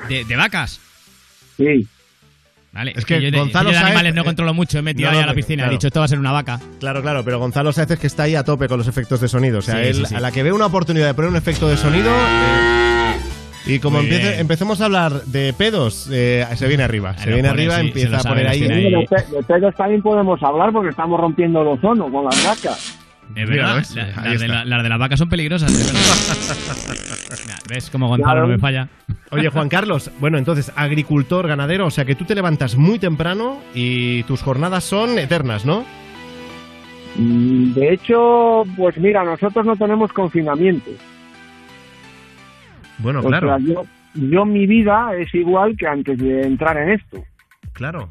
[0.10, 0.80] ¿De, de vacas?
[1.58, 1.88] Sí.
[2.73, 5.11] Vale, Es que yo de- Gonzalo yo de Sáez- animales no controlo mucho, he metido
[5.11, 5.72] No, ahí a la piscina, claro.
[5.72, 6.57] he dicho esto va a ser una vaca.
[6.80, 9.27] Claro, claro, pero Gonzalo Sáez es que está ahí a tope con los efectos de
[9.27, 9.60] sonido.
[9.60, 10.15] O sea, Sí, él, sí, sí.
[10.15, 12.10] a la que ve una oportunidad de poner un efecto de sonido.
[12.10, 13.18] eh,
[13.65, 17.15] y como empiece- empecemos a hablar de pedos, eh, se viene arriba.
[17.18, 18.61] Se viene pone, arriba, empieza a poner ahí.
[18.61, 22.98] pe- de pedos también podemos hablar porque estamos rompiendo el ozono con las vacas.
[23.36, 24.48] Es Mira, verdad, la- las, de está.
[24.48, 25.72] la- las de las vacas son peligrosas.
[25.72, 27.38] es verdad.
[27.45, 28.48] Mira, ¿Ves cómo Gonzalo Claro.
[28.48, 28.90] no me falla?
[29.32, 33.60] Oye, Juan Carlos, bueno, entonces, agricultor, ganadero, o sea que tú te levantas muy temprano
[33.74, 35.86] y tus jornadas son eternas, ¿no?
[37.16, 40.91] Mm, De hecho, pues mira, nosotros no tenemos confinamiento.
[42.99, 43.84] Bueno, O claro, sea, yo,
[44.16, 47.24] yo mi vida es igual que antes de entrar en esto.
[47.74, 48.08] claro.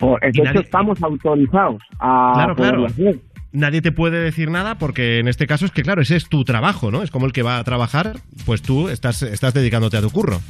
[0.00, 2.86] O- De hecho, nadie- estamos autorizados a Claro, claro.
[2.86, 3.16] hacer.
[3.52, 6.44] Nadie te puede decir nada porque en este caso es que, claro, ese es tu
[6.44, 7.02] trabajo, ¿no?
[7.02, 10.40] Es como el que va a trabajar, pues tú estás, estás dedicándote a tu curro.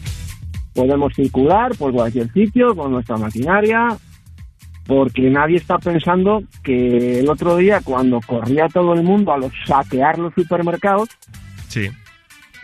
[0.74, 3.96] Podemos circular por cualquier sitio con nuestra maquinaria,
[4.86, 9.52] porque nadie está pensando que el otro día, cuando corría todo el mundo a los
[9.66, 11.08] saquear los supermercados,
[11.68, 11.88] Sí.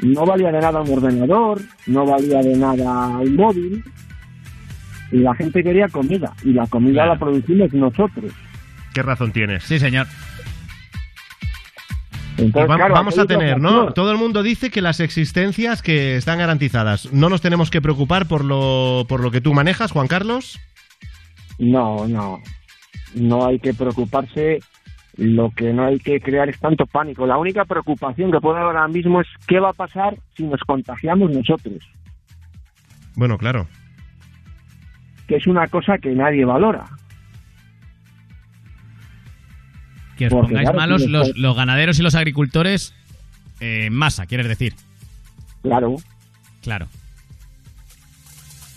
[0.01, 3.85] no valía de nada un ordenador, no valía de nada un móvil,
[5.11, 8.33] y la gente quería comida, y la comida la producimos nosotros.
[8.95, 9.63] ¿Qué razón tienes?
[9.65, 10.07] Sí, señor.
[12.39, 13.93] Entonces, Pues va- claro, vamos a tener, ¿no?
[13.93, 17.13] Todo el mundo dice que las existencias que están garantizadas.
[17.13, 20.59] No nos tenemos que preocupar por lo, por lo que tú manejas, Juan Carlos.
[21.59, 22.41] No, no.
[23.15, 24.61] No hay que preocuparse.
[25.19, 27.27] Lo que no hay que crear es tanto pánico.
[27.27, 30.61] La única preocupación que puede haber ahora mismo es qué va a pasar si nos
[30.63, 31.77] contagiamos nosotros,
[33.15, 33.69] Bueno, claro.
[35.29, 36.85] que es una cosa que nadie valora.
[40.29, 42.95] Que os pongáis claro, malos los, ganaderos y los agricultores
[43.61, 44.75] eh, en masa, quieres decir.
[45.63, 45.97] Claro,
[46.63, 46.87] Claro.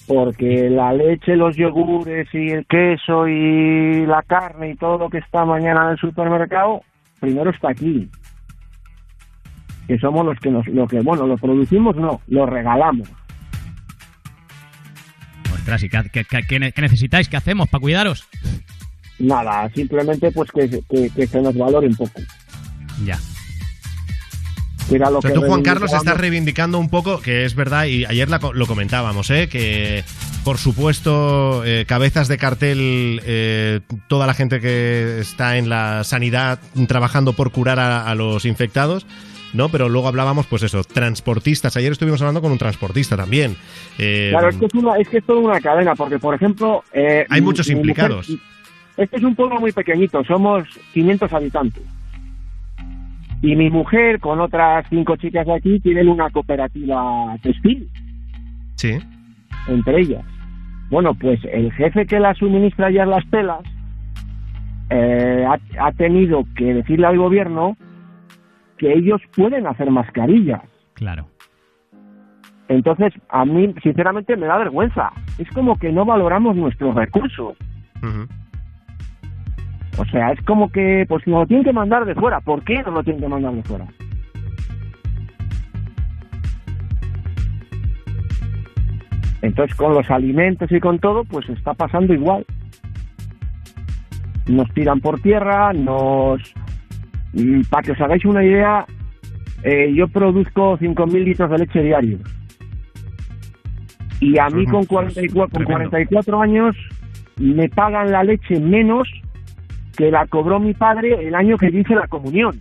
[0.07, 5.19] porque la leche, los yogures y el queso y la carne y todo lo que
[5.19, 6.81] está mañana en el supermercado,
[7.19, 8.09] primero está aquí.
[9.87, 13.07] Que somos los que nos, lo que, bueno, lo producimos no, lo regalamos.
[15.53, 17.29] Ostras, ¿y qué, qué necesitáis?
[17.29, 18.27] ¿Qué hacemos para cuidaros?
[19.19, 22.21] Nada, simplemente pues que, que, que se nos valore un poco.
[23.05, 23.17] Ya.
[24.91, 27.85] Era lo O sea, que tú, Juan Carlos, estás reivindicando un poco, que es verdad,
[27.85, 29.47] y ayer la lo comentábamos, ¿eh?
[29.49, 30.03] que
[30.43, 36.59] por supuesto, eh, cabezas de cartel, eh, toda la gente que está en la sanidad
[36.87, 39.07] trabajando por curar a, a los infectados.
[39.53, 39.69] ¿no?
[39.69, 41.77] Pero luego hablábamos, pues eso, transportistas.
[41.77, 43.55] Ayer estuvimos hablando con un transportista también.
[43.97, 46.83] Eh, Claro, es que es, una, es que es toda una cadena, porque por ejemplo...
[46.91, 48.27] eh, Hay muchos mi mujer- implicados.
[48.97, 51.83] Este es un pueblo muy pequeñito, somos 500 habitantes.
[53.41, 57.89] Y mi mujer, con otras cinco chicas de aquí, tienen una cooperativa textil,
[58.75, 58.97] Sí.
[59.67, 60.23] entre ellas.
[60.89, 63.59] Bueno, pues el jefe que las suministra ya las telas
[64.89, 67.75] eh, ha, ha tenido que decirle al gobierno
[68.77, 70.61] que ellos pueden hacer mascarillas.
[70.93, 71.27] Claro.
[72.67, 75.11] Entonces, a mí, sinceramente, me da vergüenza.
[75.37, 77.55] Es como que no valoramos nuestros recursos.
[79.97, 82.63] O sea, es como que, pues si nos lo tienen que mandar de fuera, ¿por
[82.63, 83.85] qué nos lo tienen que mandar de fuera?
[89.41, 92.45] Entonces, con los alimentos y con todo, pues está pasando igual.
[94.47, 96.41] Nos tiran por tierra, nos...
[97.33, 98.85] Mm, Para que os hagáis una idea,
[99.63, 102.19] eh, yo produzco 5.000 litros de leche diario.
[104.19, 106.75] Y a mí con 44, con 44 años
[107.37, 109.07] me pagan la leche menos
[109.95, 112.59] que la cobró mi padre el año que hice la comunión.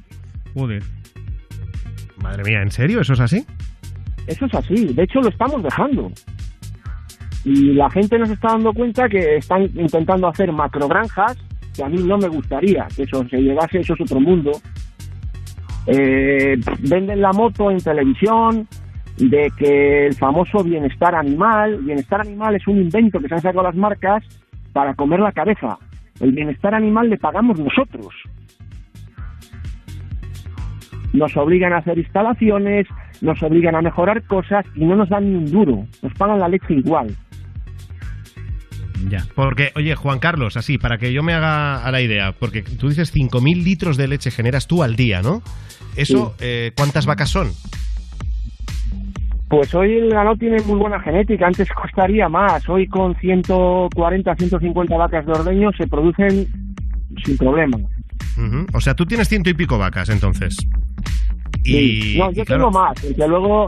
[0.54, 0.82] Joder.
[2.22, 3.00] Madre mía, ¿en serio?
[3.00, 3.44] ¿Eso es así?
[4.26, 6.10] Eso es así, de hecho lo estamos dejando.
[7.44, 11.36] Y la gente nos está dando cuenta que están intentando hacer macrogranjas,
[11.76, 14.52] que a mí no me gustaría que eso se llegase, eso es otro mundo.
[15.86, 18.66] Eh, venden la moto en televisión
[19.18, 23.64] de que el famoso bienestar animal, bienestar animal es un invento que se han sacado
[23.64, 24.24] las marcas
[24.72, 25.78] para comer la cabeza.
[26.20, 28.14] El bienestar animal le pagamos nosotros.
[31.12, 32.86] Nos obligan a hacer instalaciones,
[33.20, 35.86] nos obligan a mejorar cosas y no nos dan ni un duro.
[36.02, 37.14] Nos pagan la leche igual.
[39.08, 39.26] Ya.
[39.34, 42.88] Porque, oye, Juan Carlos, así, para que yo me haga a la idea, porque tú
[42.88, 45.42] dices 5.000 litros de leche generas tú al día, ¿no?
[45.96, 47.48] Eso, eh, ¿cuántas vacas son?
[49.48, 52.66] Pues hoy el ganado tiene muy buena genética, antes costaría más.
[52.68, 56.46] Hoy con 140, 150 vacas de ordeño se producen
[57.24, 57.78] sin problema.
[58.72, 60.56] O sea, tú tienes ciento y pico vacas, entonces.
[61.62, 62.14] Sí.
[62.14, 63.66] Y, no, yo y claro, tengo más, porque luego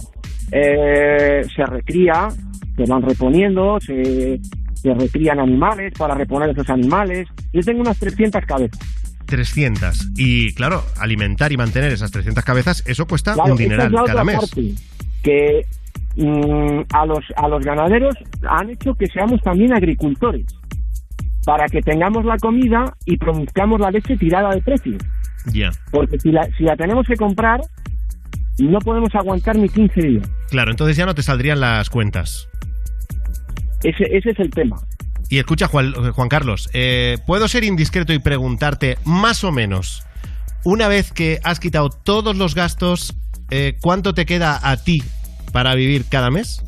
[0.53, 2.29] eh, se recría,
[2.77, 4.41] se van reponiendo, se,
[4.75, 7.29] se recrían animales para reponer esos animales.
[7.53, 8.79] Yo tengo unas 300 cabezas.
[9.27, 10.13] 300.
[10.17, 14.25] Y claro, alimentar y mantener esas 300 cabezas, eso cuesta Claro, un dineral es cada
[14.25, 14.37] mes.
[14.37, 14.75] parte,
[15.27, 15.63] que
[16.17, 18.15] mm, a, los, a los ganaderos
[18.49, 20.47] han hecho que seamos también agricultores,
[21.45, 24.97] para que tengamos la comida y produzcamos la leche tirada de precio.
[25.53, 25.71] Ya.
[25.91, 27.61] Porque si la, si la tenemos que comprar,
[28.59, 30.31] no podemos aguantar ni 15 días.
[30.51, 32.49] Claro, entonces ya no te saldrían las cuentas.
[33.83, 34.77] Ese, ese es el tema.
[35.29, 40.05] Y escucha, Juan, Juan Carlos, eh, ¿puedo ser indiscreto y preguntarte más o menos,
[40.65, 43.17] una vez que has quitado todos los gastos,
[43.51, 45.03] eh, cuánto te queda a ti
[45.57, 46.63] para vivir cada mes?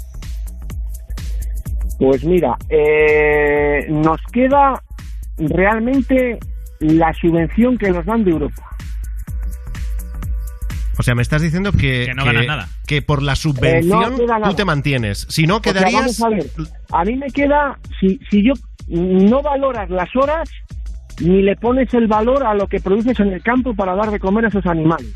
[1.98, 4.82] Pues mira, eh, nos queda
[5.36, 6.38] realmente
[6.80, 8.62] la subvención que nos dan de Europa.
[10.98, 12.68] O sea, me estás diciendo que, Que no ganas nada.
[12.86, 15.26] que por la Eh, subvención no tú te mantienes.
[15.28, 16.18] Si no, O sea, quedarías...
[16.18, 16.46] vamos a ver,
[16.90, 18.54] a mí me queda, si, si yo
[18.88, 20.48] no valoras las horas,
[21.20, 24.18] ni le pones el valor a lo que produces en el campo para dar de
[24.18, 25.12] comer a esos animales.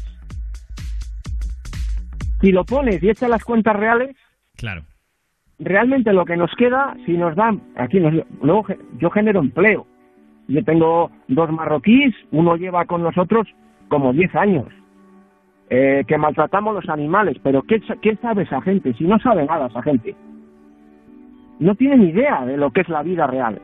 [2.42, 4.14] Si lo pones y echas las cuentas reales,
[4.56, 4.82] Claro.
[5.58, 8.12] realmente lo que nos queda, si nos dan, aquí nos,
[8.42, 8.66] luego
[8.98, 9.86] yo genero empleo.
[10.48, 13.46] Yo tengo dos marroquíes, uno lleva con nosotros
[13.88, 14.66] como 10 años,
[15.70, 18.92] eh, que maltratamos los animales, pero ¿qué, sa- ¿qué sabe esa gente?
[18.94, 20.14] Si no sabe nada esa gente.
[21.60, 23.60] No tiene ni idea de lo que es la vida real.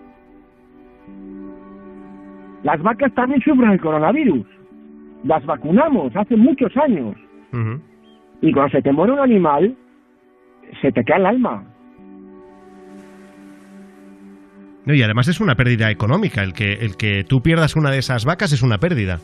[2.62, 4.46] Las vacas también sufren el coronavirus.
[5.24, 7.16] Las vacunamos hace muchos años.
[8.40, 9.76] Y cuando se te muere un animal,
[10.80, 11.64] se te cae el alma.
[14.84, 16.42] No, y además es una pérdida económica.
[16.42, 19.18] El que, el que tú pierdas una de esas vacas es una pérdida.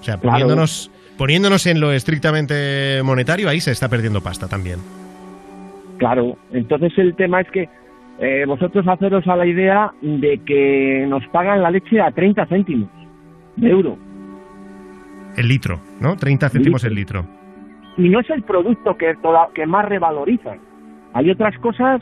[0.00, 0.32] O sea, Claro.
[0.32, 4.78] poniéndonos, poniéndonos en lo estrictamente monetario, ahí se está perdiendo pasta también.
[5.98, 7.68] Claro, entonces el tema es que
[8.20, 12.88] eh, vosotros haceros a la idea de que nos pagan la leche a 30 céntimos
[13.56, 13.96] de euro.
[15.36, 16.16] El litro, ¿no?
[16.16, 17.24] 30 céntimos el litro.
[18.00, 20.58] Y no es el producto que, toda- que más revalorizan.
[21.12, 22.00] Hay otras cosas,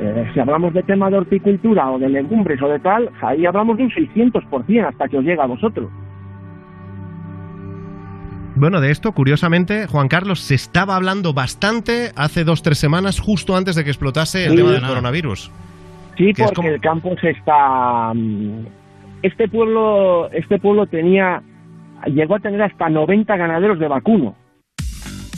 [0.00, 3.76] eh, si hablamos de tema de horticultura o de legumbres o de tal, ahí hablamos
[3.76, 5.90] de un 600% hasta que os llega a vosotros.
[8.56, 13.56] Bueno, de esto, curiosamente, Juan Carlos, se estaba hablando bastante hace dos, tres semanas, justo
[13.56, 14.56] antes de que explotase el Sí.
[14.58, 15.50] tema del coronavirus.
[16.18, 18.12] Sí, porque como- el campo se está.
[18.14, 18.66] mm,
[19.22, 21.42] Este pueblo, este pueblo tenía,
[22.06, 24.34] llegó a tener hasta 90 ganaderos de vacuno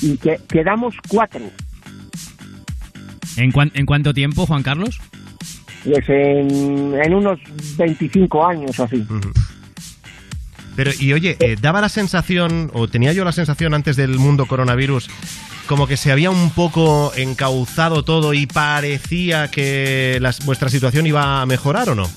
[0.02, 1.40] y que quedamos cuatro.
[3.36, 5.00] ¿En, cuan- ¿En cuánto tiempo, Juan Carlos?
[5.84, 7.40] Pues en, en unos
[7.78, 9.04] 25 años o así.
[10.76, 14.46] Pero, y oye, eh, daba la sensación, o tenía yo la sensación antes del mundo
[14.46, 15.08] coronavirus,
[15.66, 21.42] como que se había un poco encauzado todo y parecía que las- vuestra situación iba
[21.42, 22.08] a mejorar o no.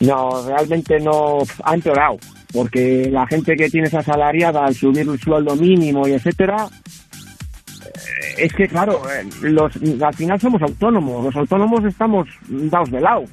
[0.00, 2.18] No, realmente no ha empeorado,
[2.52, 6.66] porque la gente que tiene esa salariada al subir el sueldo mínimo y etcétera,
[7.84, 13.00] eh, es que claro, eh, los, al final somos autónomos, los autónomos estamos dados de
[13.00, 13.24] lado.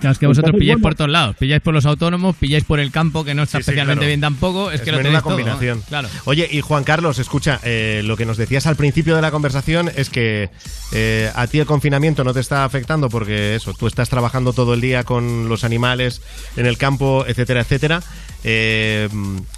[0.00, 1.36] Claro, es que vosotros Entonces, pilláis bueno, por todos lados.
[1.36, 4.08] Pilláis por los autónomos, pilláis por el campo, que no está Sí, sí, especialmente claro.
[4.08, 4.70] bien tampoco.
[4.70, 5.78] Es, que lo tenéis todo, combinación.
[5.78, 5.84] ¿no?
[5.84, 6.08] Claro.
[6.24, 9.90] Oye, y Juan Carlos, escucha, eh, lo que nos decías al principio de la conversación
[9.94, 10.48] es que
[10.92, 14.72] eh, a ti el confinamiento no te está afectando porque eso, tú estás trabajando todo
[14.72, 16.22] el día con los animales
[16.56, 18.02] en el campo, etcétera, etcétera.
[18.42, 19.10] Eh,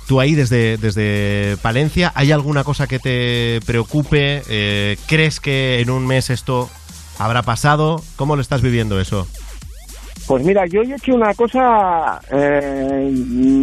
[0.09, 4.99] tú ahí desde, desde Palencia, ¿hay alguna cosa que te preocupe?
[5.07, 6.69] ¿Crees que en un mes esto
[7.19, 8.03] habrá pasado?
[8.17, 9.29] ¿Cómo lo estás viviendo eso?
[10.29, 12.21] Pues mira, yo he hecho una cosa.
[12.31, 13.11] eh,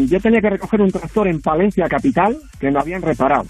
[0.09, 3.45] yo tenía que recoger un tractor en Palencia capital que no habían reparado.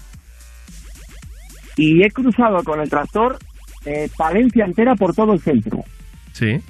[1.76, 3.38] Y he cruzado con el tractor
[3.84, 5.82] eh, Palencia entera por todo el centro,
[6.32, 6.60] Sí.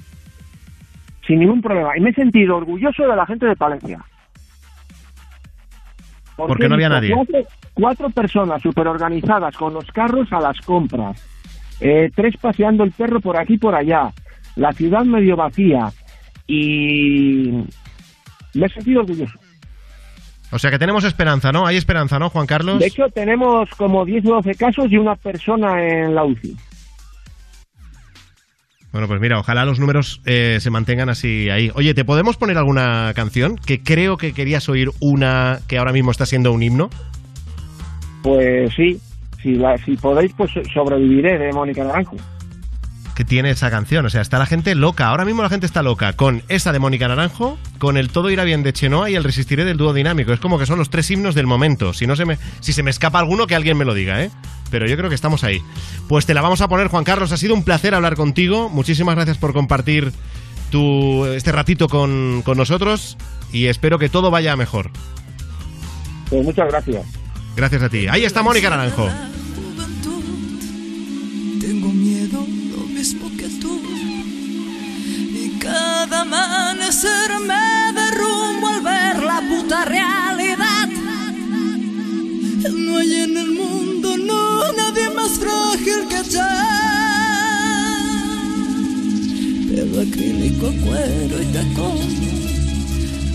[1.27, 1.97] sin ningún problema.
[1.97, 3.99] Y me he sentido orgulloso de la gente de Palencia.
[6.35, 7.13] Porque no había nadie.
[7.13, 7.39] Cuatro,
[7.73, 11.21] cuatro personas súper organizadas con los carros a las compras.
[11.83, 14.11] eh, tres paseando el perro por aquí y por allá.
[14.55, 15.91] La ciudad medio vacía.
[16.53, 17.49] Y
[18.53, 19.39] me he sentido orgulloso.
[20.51, 21.65] O sea que tenemos esperanza, ¿no?
[21.65, 22.79] Hay esperanza, ¿no, Juan Carlos?
[22.79, 26.57] De hecho, tenemos como 10 o 12 casos y una persona en la UCI.
[28.91, 31.71] Bueno, pues mira, ojalá los números eh, se mantengan así ahí.
[31.75, 33.55] Oye, ¿te podemos poner alguna canción?
[33.55, 36.89] Que creo que querías oír una que ahora mismo está siendo un himno.
[38.21, 38.99] Pues sí,
[39.41, 42.17] si, la- si podéis, pues sobreviviré de Mónica Naranjo.
[43.15, 44.05] Que tiene esa canción.
[44.05, 45.07] O sea, está la gente loca.
[45.07, 48.43] Ahora mismo la gente está loca con esa de Mónica Naranjo, con el Todo irá
[48.43, 50.33] bien de Chenoa y el Resistiré del dúo dinámico.
[50.33, 51.93] Es como que son los tres himnos del momento.
[51.93, 54.31] Si no se me, si se me escapa alguno, que alguien me lo diga, ¿eh?
[54.69, 55.61] Pero yo creo que estamos ahí.
[56.07, 57.31] Pues te la vamos a poner, Juan Carlos.
[57.31, 58.69] Ha sido un placer hablar contigo.
[58.69, 60.11] Muchísimas gracias por compartir
[60.69, 63.17] tu, este ratito con, con nosotros
[63.51, 64.91] y espero que todo vaya mejor.
[66.29, 67.05] Pues muchas gracias.
[67.55, 68.07] Gracias a ti.
[68.07, 69.09] Ahí está Mónica Naranjo.
[76.11, 80.89] Cada amanecer me derrumbo al ver la puta realidad.
[82.69, 86.49] No hay en el mundo, no, nadie más frágil que yo.
[89.69, 91.99] Pelo acrílico, cuero y tacón.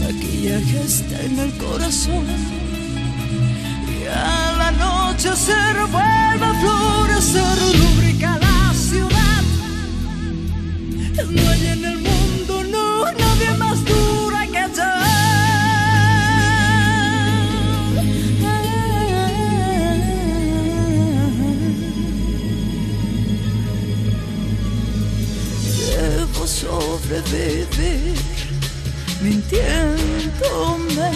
[0.01, 2.27] Maquillaje está en el corazón.
[3.89, 5.55] Y a la noche se
[5.95, 9.43] vuelve a florecer, rubrica la ciudad.
[11.31, 12.06] No hay en el mundo,
[26.47, 28.15] Debo sobrevivir
[29.21, 31.11] mintiéndome.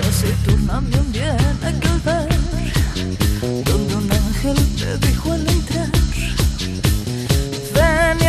[0.00, 2.28] Taciturna me bien aquel ver
[3.64, 5.90] donde un ángel me dijo al entrar
[7.74, 8.28] Ven y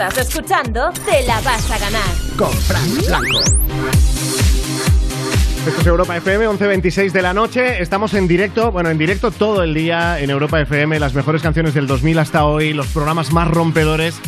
[0.00, 2.08] Estás escuchando Te la vas a ganar.
[2.38, 3.38] Con Frank Blanco.
[5.66, 7.82] Esto es Europa FM, 11.26 de la noche.
[7.82, 10.98] Estamos en directo, bueno, en directo todo el día en Europa FM.
[10.98, 14.18] Las mejores canciones del 2000 hasta hoy, los programas más rompedores.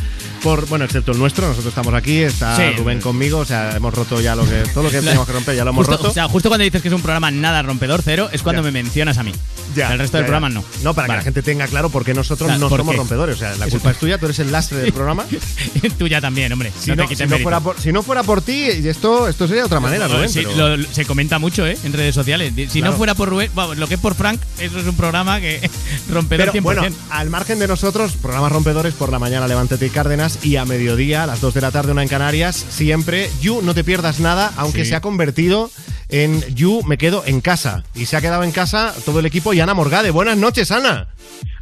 [0.42, 2.62] Por, bueno, excepto el nuestro, nosotros estamos aquí, está Sí.
[2.76, 5.54] Rubén conmigo, o sea, hemos roto ya lo que, todo lo que teníamos que romper,
[5.54, 6.10] ya lo hemos Justo, roto.
[6.10, 8.72] o sea, justo cuando dices que es un programa nada rompedor cero, es cuando me
[8.72, 9.32] mencionas a mí.
[9.76, 10.64] Ya, el resto ya, del programa no.
[10.82, 12.98] No, para que la gente tenga claro por qué nosotros Claro, no ¿por somos qué?
[12.98, 13.36] rompedores.
[13.36, 13.70] O sea, la Eso.
[13.76, 15.24] culpa es tuya, tú eres el lastre del programa.
[15.98, 16.72] Tú ya también, hombre.
[16.78, 17.42] Si no, no, te quites si no mérito.
[17.44, 20.28] fuera por, si no fuera por ti, esto, esto sería de otra manera, Rubén.
[20.28, 21.78] sí, pero- lo- se comenta mucho, ¿eh?
[21.84, 22.52] En redes sociales.
[22.70, 22.92] Si Claro.
[22.92, 25.70] no fuera por Rubén, vamos, lo que es por Frank, eso es un programa que
[26.10, 26.62] rompedor Pero 100%.
[26.62, 30.64] bueno, al margen de nosotros, programas rompedores por la mañana Levántate y Cárdenas y a
[30.64, 33.28] mediodía, a las 2 de la tarde, una en Canarias, siempre.
[33.40, 34.90] You, no te pierdas nada, aunque Sí.
[34.90, 35.70] se ha convertido
[36.08, 37.84] en You, me quedo en casa.
[37.94, 40.10] Y se ha quedado en casa todo el equipo y Ana Morgade.
[40.10, 41.08] Buenas noches, Ana.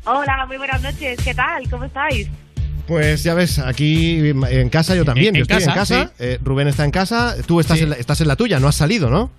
[0.04, 1.18] Hola, muy buenas noches.
[1.22, 1.68] ¿Qué tal?
[1.70, 2.28] ¿Cómo estáis?
[2.86, 5.36] Pues ya ves, aquí en casa yo también.
[5.36, 7.84] En- yo en estoy en casa, eh, Rubén está en casa, tú estás, Sí.
[7.84, 9.30] en la, estás en la tuya, no has salido, ¿no?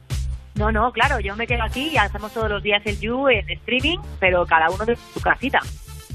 [0.56, 3.49] No, no, claro, yo me quedo aquí y hacemos todos los días el You en
[3.49, 5.60] streaming, pero cada uno de su casita.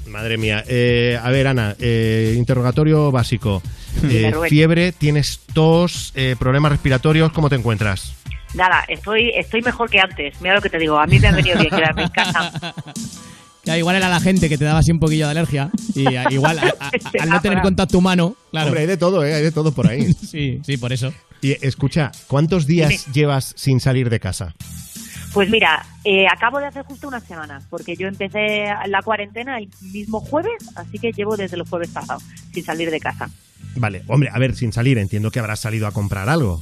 [0.07, 0.63] Madre mía.
[0.69, 3.63] Eh, a ver, Ana, eh, interrogatorio básico.
[4.05, 8.13] Eh, fiebre, tienes tos, eh, problemas respiratorios, ¿cómo te encuentras?
[8.55, 10.41] Nada, estoy, estoy mejor que antes.
[10.41, 12.53] Mira lo que te digo, a mí me ha venido bien quedarme en casa.
[13.65, 15.71] Ya, igual era la gente que te daba así un poquillo de alergia.
[15.93, 18.69] Y a- igual, a- a- al no tener contacto humano, claro.
[18.69, 19.35] Hombre, hay de todo, ¿eh?
[19.35, 20.13] Hay de todo por ahí.
[20.31, 21.13] sí, sí, por eso.
[21.43, 23.03] Y escucha, ¿cuántos días Dime.
[23.13, 24.55] llevas sin salir de casa?
[25.37, 29.69] Pues mira, eh, acabo de hacer justo una semana, porque yo empecé la cuarentena el
[29.93, 32.23] mismo jueves, así que llevo desde los jueves pasados
[32.55, 33.29] sin salir de casa.
[33.75, 36.59] Vale, hombre, a ver, sin salir, entiendo que habrás salido a comprar algo.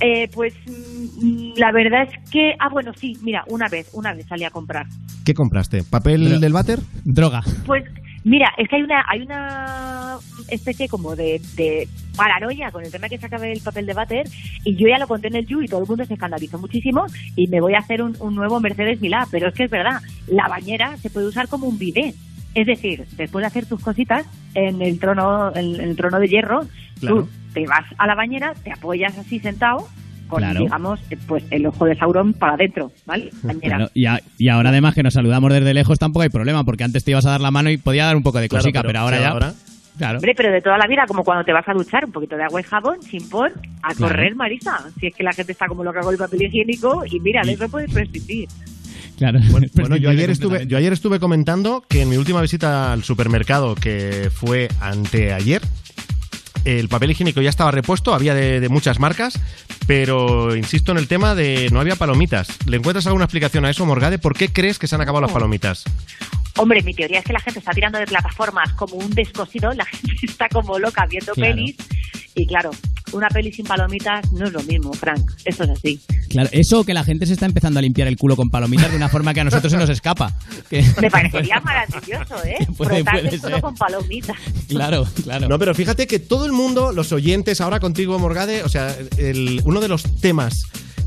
[0.00, 4.24] Eh, pues mm, la verdad es que, ah, bueno, sí, mira, una vez, una vez
[4.28, 4.86] salí a comprar.
[5.26, 5.82] ¿Qué compraste?
[5.84, 6.80] ¿Papel Dro- del váter?
[7.04, 7.42] Droga.
[7.66, 7.84] Pues
[8.24, 10.16] mira, es que hay una hay una
[10.48, 14.26] especie como de, de paranoia con el tema que se acabe el papel de váter
[14.64, 17.06] y yo ya lo conté en el You y todo el mundo se escandalizó muchísimo
[17.36, 20.00] y me voy a hacer un, un nuevo Mercedes Milá, pero es que es verdad,
[20.26, 22.14] la bañera se puede usar como un bidet.
[22.54, 26.60] Es decir, después de hacer tus cositas en el trono en el trono de hierro,
[27.00, 27.24] Claro.
[27.24, 29.88] tú te vas a la bañera, te apoyas así sentado
[30.28, 30.60] con Claro.
[30.60, 33.30] digamos eh, pues el ojo de Sauron para adentro, ¿vale?
[33.94, 37.04] Y, a- y ahora además que nos saludamos desde lejos tampoco hay problema, porque antes
[37.04, 38.88] te ibas a dar la mano y podía dar un poco de Claro, cosica, pero
[38.90, 39.28] pero, ahora ya...
[39.30, 39.54] ahora-
[39.96, 40.18] Claro.
[40.18, 42.42] Hombre, pero de toda la vida, como cuando te vas a duchar, un poquito de
[42.42, 44.12] agua y jabón, sin por, a Claro.
[44.12, 44.76] correr, Marisa.
[44.98, 47.52] Si es que la gente está como loca con el papel higiénico y mira, de
[47.52, 48.48] eso puedes prescindir.
[49.16, 49.38] Claro.
[49.74, 53.76] Bueno, yo ayer, estuve, yo ayer estuve comentando que en mi última visita al supermercado,
[53.76, 55.62] que fue anteayer,
[56.64, 59.38] el papel higiénico ya estaba repuesto, había de, de muchas marcas,
[59.86, 62.48] pero insisto en el tema de no había palomitas.
[62.66, 64.18] ¿Le encuentras alguna explicación a eso, Morgade?
[64.18, 65.84] ¿Por qué crees que se han acabado las palomitas?
[66.56, 69.84] Hombre, mi teoría es que la gente está tirando de plataformas como un descosido, la
[69.84, 71.54] gente está como loca viendo Claro.
[71.56, 71.76] pelis.
[72.36, 72.70] Y claro,
[73.12, 75.30] una peli sin palomitas no es lo mismo, Frank.
[75.44, 76.00] Eso es así.
[76.28, 78.96] Claro, eso que la gente se está empezando a limpiar el culo con palomitas de
[78.96, 80.36] una forma que a nosotros se nos escapa.
[80.70, 82.56] Que- Me parecería maravilloso, ¿eh?
[82.76, 83.60] Puede- puede el culo ser.
[83.60, 84.36] con palomitas.
[84.68, 85.48] Claro, claro.
[85.48, 89.60] No, pero fíjate que todo el mundo, los oyentes, ahora contigo, Morgade, o sea, el-
[89.64, 90.64] uno de los temas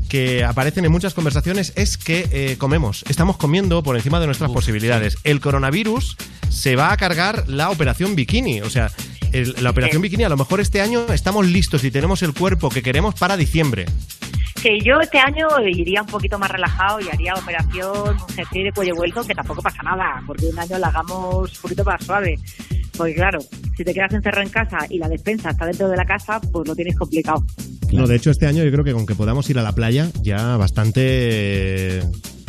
[0.08, 4.50] que aparecen en muchas conversaciones es que eh, comemos, estamos comiendo por encima de nuestras
[4.50, 5.18] posibilidades.
[5.24, 6.16] El coronavirus
[6.48, 8.90] se va a cargar la operación bikini, o sea,
[9.32, 12.68] el- la operación bikini a lo mejor este año estamos listos y tenemos el cuerpo
[12.68, 13.86] que queremos para diciembre.
[14.62, 18.72] Que yo este año iría un poquito más relajado y haría operación, un jersey de
[18.72, 22.36] cuello vuelto, que tampoco pasa nada, porque un año la hagamos un poquito más suave.
[22.96, 23.38] Porque claro,
[23.76, 26.66] si te quedas encerrado en casa y la despensa está dentro de la casa, pues
[26.66, 27.44] lo tienes complicado.
[27.92, 30.08] No, de hecho este año yo creo que con que podamos ir a la playa
[30.22, 32.02] ya bastante...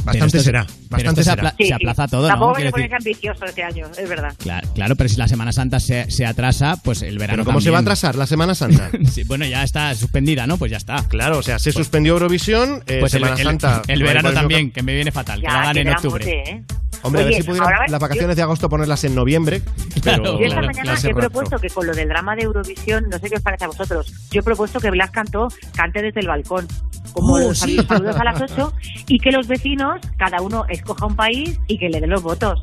[0.03, 1.49] Bastante esto será, bastante se será.
[1.49, 2.27] apla- se aplaza todo, ¿no?
[2.29, 4.33] Tampoco Quiero que ambicioso este año, es verdad.
[4.37, 7.61] Claro, claro, pero si la Semana Santa se, se atrasa, pues el verano Pero ¿cómo
[7.61, 8.89] se va a atrasar la Semana Santa?
[9.11, 10.57] Sí, bueno, ya está suspendida, ¿no?
[10.57, 11.03] Pues ya está.
[11.07, 13.81] Claro, o sea, se suspendió Eurovisión, eh, Pues Semana el, Santa.
[13.87, 16.25] el verano también, que me viene fatal, que Ya, la hagan en octubre.
[16.25, 16.63] mote, ¿eh?
[17.01, 19.61] Hombre, a ver Oye, si pudieran ahora las vacaciones de agosto ponerlas en noviembre.
[20.03, 23.29] Pero Yo esta mañana he propuesto que con lo del drama de Eurovisión, no sé
[23.29, 26.67] qué os parece a vosotros, yo he propuesto que Blas cantó cante desde el balcón,
[27.13, 27.77] como Oh, los sí.
[27.87, 28.73] saludos a las 8,
[29.07, 32.61] y que los vecinos, cada uno escoja un país y que le den los votos.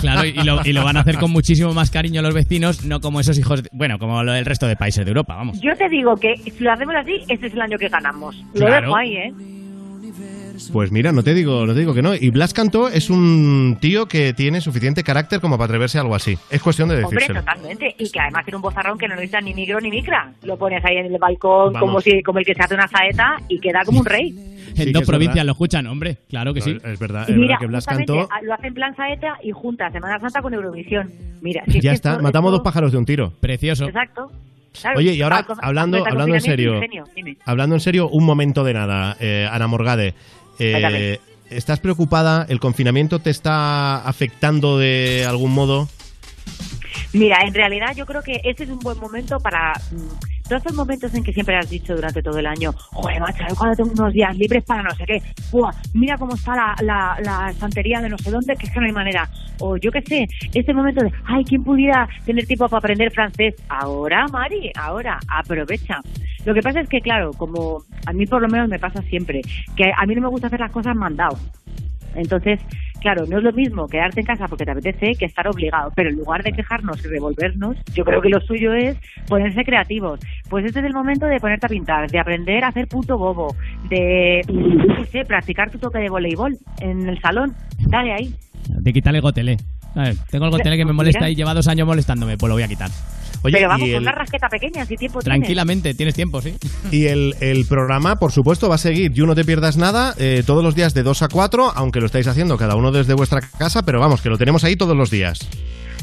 [0.00, 3.00] Claro, y lo, y lo van a hacer con muchísimo más cariño los vecinos, no
[3.00, 5.58] como esos hijos, de- bueno, como lo del resto de países de Europa, vamos.
[5.62, 8.36] Yo te digo que si lo hacemos así, este es el año que ganamos.
[8.52, 8.82] Lo Claro.
[8.88, 9.32] dejo ahí, ¿eh?
[10.72, 12.14] Pues mira, no te digo, no te digo que no.
[12.14, 16.14] Y Blas Cantó es un tío que tiene suficiente carácter como para atreverse a algo
[16.14, 16.36] así.
[16.50, 17.40] Es cuestión de Hombre, decírselo.
[17.40, 17.94] totalmente.
[17.98, 20.32] Y que además tiene un bozarrón que no necesita ni micro ni micra.
[20.42, 21.80] Lo pones ahí en el balcón Vamos.
[21.80, 24.34] como si como el que se hace una saeta y queda como un rey.
[24.76, 26.18] En dos provincias lo escuchan, hombre.
[26.28, 26.76] Claro que sí.
[26.84, 30.42] Es verdad, Y mira, justamente ah, lo hace en plan saeta y junta Semana Santa
[30.42, 31.10] con Eurovisión.
[31.40, 33.32] Mira, si es Ya que está, esto- matamos esto- dos pájaros de un tiro.
[33.40, 33.86] Precioso.
[33.86, 34.30] Exacto.
[34.78, 37.04] Claro, Oye, y ahora, hablando, hablando en serio, ingenio.
[37.46, 40.12] Hablando en serio, un momento de nada, eh, Ana Morgade.
[40.58, 41.20] Eh.
[41.50, 42.44] ¿Estás preocupada?
[42.48, 45.88] ¿El confinamiento te está afectando de algún modo?
[47.12, 50.76] Mira, en realidad yo creo que este es un buen momento para mm, todos esos
[50.76, 54.12] momentos en que siempre has dicho durante todo el año, joder, macho, cuando tengo unos
[54.12, 58.08] días libres para no sé qué, Buah, mira cómo está la, la, la estantería de
[58.08, 59.28] no sé dónde, que es que no hay manera.
[59.60, 63.54] O yo qué sé, este momento de, ay, ¿quién pudiera tener tiempo para aprender francés?
[63.68, 66.00] Ahora, Mari, ahora, aprovecha.
[66.44, 69.42] Lo que pasa es que, claro, como a mí por lo menos me pasa siempre,
[69.76, 71.36] que a mí no me gusta hacer las cosas mandado.
[72.16, 72.60] Entonces,
[73.00, 76.10] claro, no es lo mismo quedarte en casa porque te apetece que estar obligado, pero
[76.10, 78.96] en lugar de quejarnos y revolvernos, yo creo que lo suyo es
[79.28, 80.20] ponerse creativos.
[80.48, 83.54] Pues este es el momento de ponerte a pintar, de aprender a hacer punto bobo,
[83.88, 84.42] de,
[85.10, 87.54] sé, practicar tu toque de voleibol en el salón.
[87.86, 88.34] Dale ahí.
[88.68, 89.56] De quitarle el gotele.
[89.94, 90.22] ¿Sabes?
[90.26, 92.68] Tengo el gotele que me molesta y lleva dos años molestándome, pues lo voy a
[92.68, 92.90] quitar.
[93.52, 95.20] Pero vamos, con una rasqueta pequeña, si tiempo.
[95.20, 96.54] Tranquilamente, tienes tiempo, sí.
[96.90, 99.12] Y el, el programa, por supuesto, va a seguir.
[99.12, 102.06] You no te pierdas nada eh, todos los días de 2 a 4, aunque lo
[102.06, 105.10] estáis haciendo cada uno desde vuestra casa, pero vamos, que lo tenemos ahí todos los
[105.10, 105.48] días.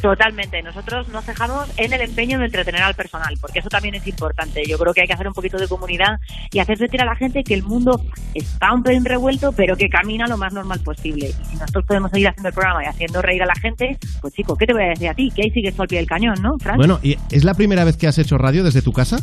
[0.03, 0.61] Totalmente.
[0.61, 4.61] Nosotros nos dejamos en el empeño de entretener al personal, porque eso también es importante.
[4.67, 6.19] Yo creo que hay que hacer un poquito de comunidad
[6.51, 8.03] y hacer sentir a la gente que el mundo
[8.34, 11.30] está un pelín revuelto, pero que camina lo más normal posible.
[11.30, 14.34] Y si nosotros podemos seguir haciendo el programa y haciendo reír a la gente, pues
[14.34, 15.31] chico, ¿qué te voy a decir a ti?
[15.34, 16.75] Que ahí sigues al pie del cañón, ¿no, Fran?
[16.75, 19.15] Bueno, ¿y es la primera vez que has hecho radio desde tu casa?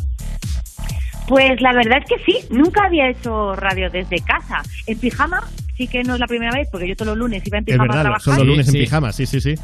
[1.27, 4.63] Pues la verdad es que sí, nunca había hecho radio desde casa.
[4.87, 5.47] En pijama
[5.77, 7.65] sí que no es la primera vez, porque yo todos los lunes iba en Es
[7.67, 8.21] pijama a verdad, trabajar.
[8.23, 9.55] son los lunes en pijama, sí, sí, sí.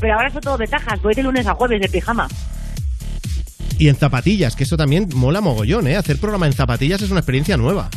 [0.00, 2.28] Pero ahora son todo ventajas, voy de lunes a jueves de pijama.
[3.78, 5.96] Y en zapatillas, que eso también mola mogollón, ¿eh?
[5.96, 7.88] Hacer programa en zapatillas es una experiencia nueva.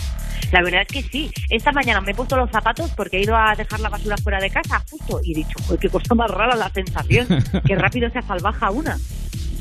[0.54, 1.32] La verdad es que sí.
[1.50, 4.40] Esta mañana me he puesto los zapatos porque he ido a dejar la basura fuera
[4.40, 7.28] de casa, justo, y he dicho, joder, qué cosa más rara la sensación.
[7.66, 8.98] Qué rápido se salvaja una.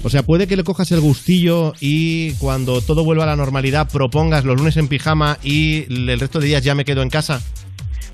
[0.04, 3.88] O sea, puede que le cojas el gustillo y cuando todo vuelva a la normalidad
[3.90, 7.40] propongas los lunes en pijama y el resto de días ya me quedo en casa.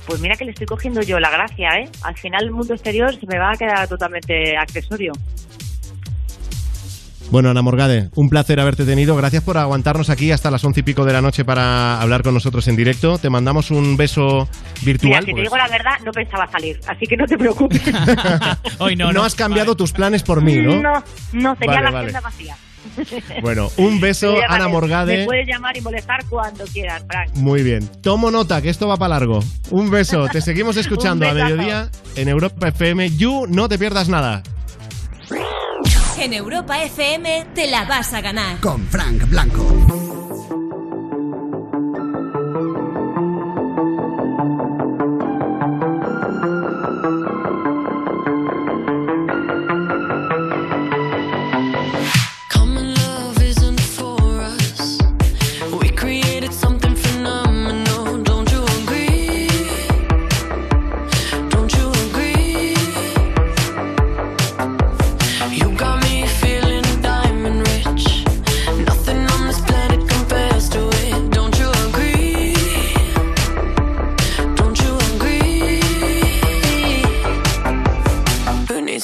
[0.09, 1.90] Pues mira que le estoy cogiendo yo la gracia, ¿eh?
[2.02, 5.12] Al final el mundo exterior se me va a quedar totalmente accesorio.
[7.30, 9.14] Bueno, Ana Morgade, un placer haberte tenido.
[9.14, 12.32] Gracias por aguantarnos aquí hasta las once y pico de la noche para hablar con
[12.32, 13.18] nosotros en directo.
[13.18, 14.48] Te mandamos un beso
[14.80, 15.20] Mira, virtual.
[15.20, 15.43] si te pues.
[15.43, 17.82] digo la verdad, no pensaba salir, así que no te preocupes.
[18.78, 20.80] Hoy no, no has cambiado tus planes por mí, ¿no?
[20.80, 21.05] No,
[21.35, 21.98] no, tenía Vale, la vale.
[22.09, 22.56] agenda vacía.
[23.43, 25.19] Bueno, un beso, Ana Morgade.
[25.19, 27.35] Me puedes llamar y molestar cuando quieras, Frank.
[27.35, 27.89] Muy bien.
[28.02, 29.40] Tomo nota, que esto va para largo.
[29.70, 30.27] Un beso.
[30.28, 33.10] Te seguimos escuchando a mediodía en Europa FM.
[33.16, 34.43] You, no te pierdas nada.
[36.19, 38.59] En Europa FM te la vas a ganar.
[38.60, 40.27] Con Frank Blanco.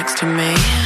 [0.00, 0.79] Next to me?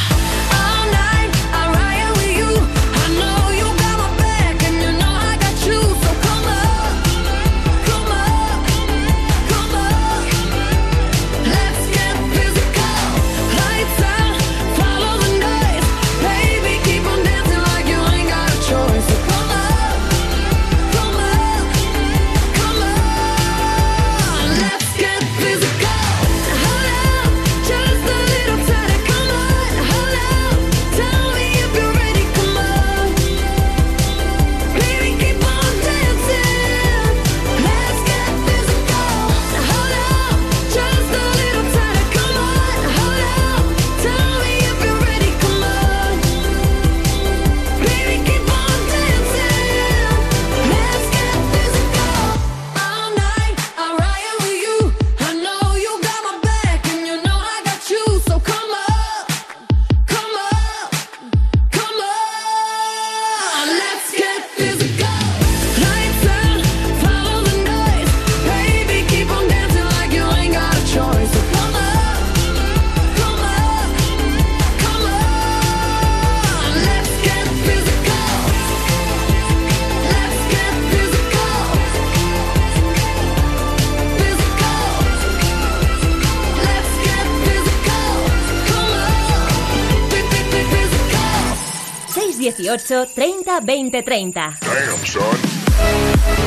[92.78, 94.58] 618 30 20 30.
[94.60, 96.44] Damn, son.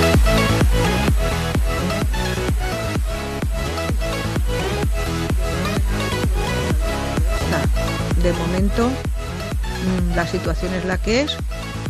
[8.23, 11.37] De momento, mm, la situación es la que es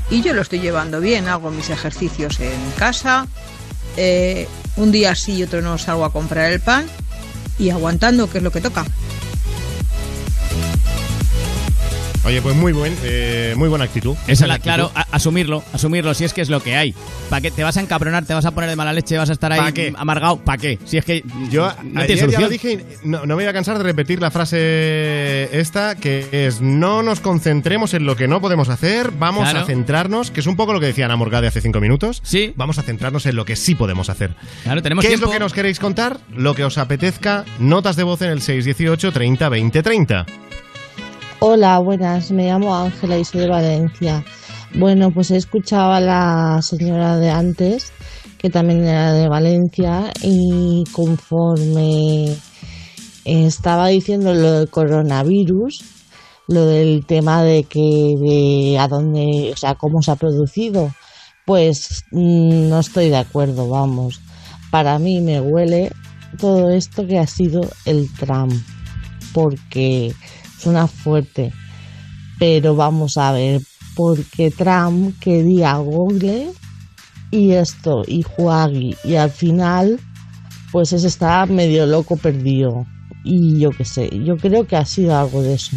[0.10, 1.28] y yo lo estoy llevando bien.
[1.28, 3.28] Hago mis ejercicios en casa.
[4.00, 6.86] eh, un día sí y otro no salgo a comprar el pan
[7.58, 8.86] y aguantando, que es lo que toca.
[12.28, 14.14] Oye, pues muy buen, eh, muy buena actitud.
[14.28, 14.64] Esa es la, actitud.
[14.68, 16.94] claro, a- asumirlo, asumirlo, si es que es lo que hay.
[17.30, 19.34] ¿Para qué te vas a encabronar, te vas a poner de mala leche, vas a
[19.34, 19.94] estar ahí ¿Pa qué?
[19.98, 20.36] amargado?
[20.44, 20.78] ¿Para qué?
[20.84, 23.54] Si es que Yo no ayer ya lo dije, y no, no me voy a
[23.54, 28.42] cansar de repetir la frase esta, que es no nos concentremos en lo que no
[28.42, 29.62] podemos hacer, vamos Claro.
[29.62, 32.20] a centrarnos, que es un poco lo que decía Ana Morgade hace cinco minutos.
[32.26, 32.52] Sí.
[32.58, 34.36] Vamos a centrarnos en lo que sí podemos hacer.
[34.64, 36.18] Claro, tenemos ¿Qué es lo que nos queréis contar?
[36.36, 40.26] Lo que os apetezca, notas de voz en el 618 30 20 30.
[41.40, 44.26] Hola, buenas, me llamo Ángela y soy de Valencia.
[44.74, 47.94] Bueno, pues he escuchado a la señora de antes,
[48.40, 52.36] que también era de Valencia, y conforme
[53.24, 55.84] estaba diciendo lo del coronavirus,
[56.48, 60.92] lo del tema de que de a dónde, o sea, cómo se ha producido,
[61.46, 64.22] pues mm, no estoy de acuerdo, vamos.
[64.72, 65.92] Para mí me huele
[66.40, 68.54] todo esto que ha sido el Trump,
[69.34, 70.16] porque
[70.60, 71.52] suena fuerte,
[72.40, 73.62] pero vamos a ver,
[73.96, 76.50] porque Trump quería Google
[77.32, 80.00] y esto, y Huawei, y al final,
[80.72, 82.86] pues ese está medio loco perdido.
[83.24, 85.76] Y yo qué sé, yo creo que ha sido algo de eso.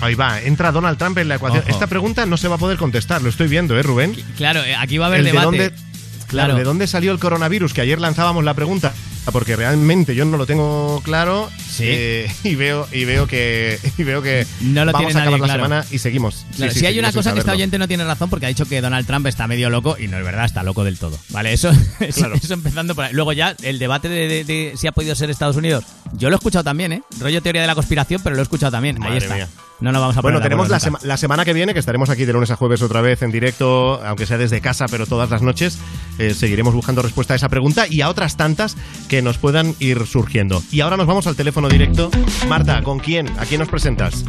[0.00, 1.62] Ahí va, entra Donald Trump en la ecuación.
[1.62, 1.70] Ojo.
[1.70, 4.14] Esta pregunta no se va a poder contestar, lo estoy viendo, ¿eh, Rubén?
[4.38, 5.44] Claro, eh, aquí va a haber El de debate.
[5.46, 6.56] dónde- Claro, Claro.
[6.56, 7.74] ¿de dónde salió el coronavirus?
[7.74, 8.94] Que ayer lanzábamos la pregunta,
[9.32, 14.22] porque realmente yo no lo tengo claro eh, y veo y veo que y veo
[14.22, 15.62] que No lo vamos tiene a acabar nadie la claro.
[15.64, 16.46] semana y seguimos.
[16.56, 18.48] Claro, Sí, sí, si hay una cosa que esta oyente no tiene razón porque ha
[18.48, 21.18] dicho que Donald Trump está medio loco y no es verdad, está loco del todo.
[21.30, 21.70] Vale, eso,
[22.00, 22.34] eso, Claro.
[22.34, 23.12] eso empezando por ahí.
[23.12, 25.84] Luego ya el debate de, de- de si ha podido ser Estados Unidos.
[26.14, 27.02] Yo lo he escuchado también, ¿eh?
[27.20, 28.96] Rollo teoría de la conspiración, pero lo he escuchado también.
[28.96, 29.34] ahí Madre está.
[29.36, 29.48] mía.
[29.80, 32.24] No nos vamos a poner Bueno, tenemos sema- la semana que viene, que estaremos aquí
[32.26, 35.40] de lunes a jueves otra vez en directo, aunque sea desde casa, pero todas las
[35.42, 35.78] noches.
[36.18, 38.76] eh, seguiremos buscando respuesta a esa pregunta y a otras tantas
[39.08, 40.62] que nos puedan ir surgiendo.
[40.70, 42.10] Y ahora nos vamos al teléfono directo.
[42.46, 43.26] Marta, ¿con quién?
[43.38, 44.24] ¿A quién nos presentas?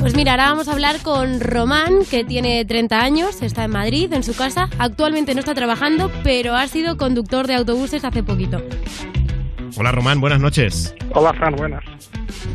[0.00, 4.10] Pues mira, ahora vamos a hablar con Román, que tiene 30 años, está en Madrid,
[4.14, 4.70] en su casa.
[4.78, 8.62] Actualmente no está trabajando, pero ha sido conductor de autobuses hace poquito.
[9.78, 10.94] Hola Román, buenas noches.
[11.12, 11.84] Hola, Fran, buenas.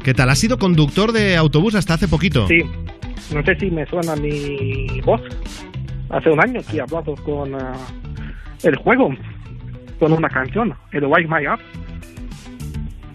[0.03, 0.29] ¿Qué tal?
[0.31, 2.47] ¿Has sido conductor de autobús hasta hace poquito?
[2.47, 2.61] Sí,
[3.31, 5.21] no sé si me suena mi voz.
[6.09, 7.73] Hace un año que he hablado con ah,
[8.63, 9.09] el juego,
[9.99, 11.59] con una canción, el Wake My Up.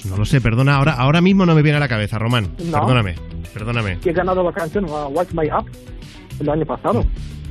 [0.08, 2.54] No lo sé, perdona, ahora, ahora mismo no me viene a la cabeza, Román.
[2.64, 2.78] No.
[2.78, 3.16] Perdóname,
[3.52, 3.98] perdóname.
[4.04, 5.68] He ganado la canción ah, Wake My Up
[6.38, 7.04] el año pasado.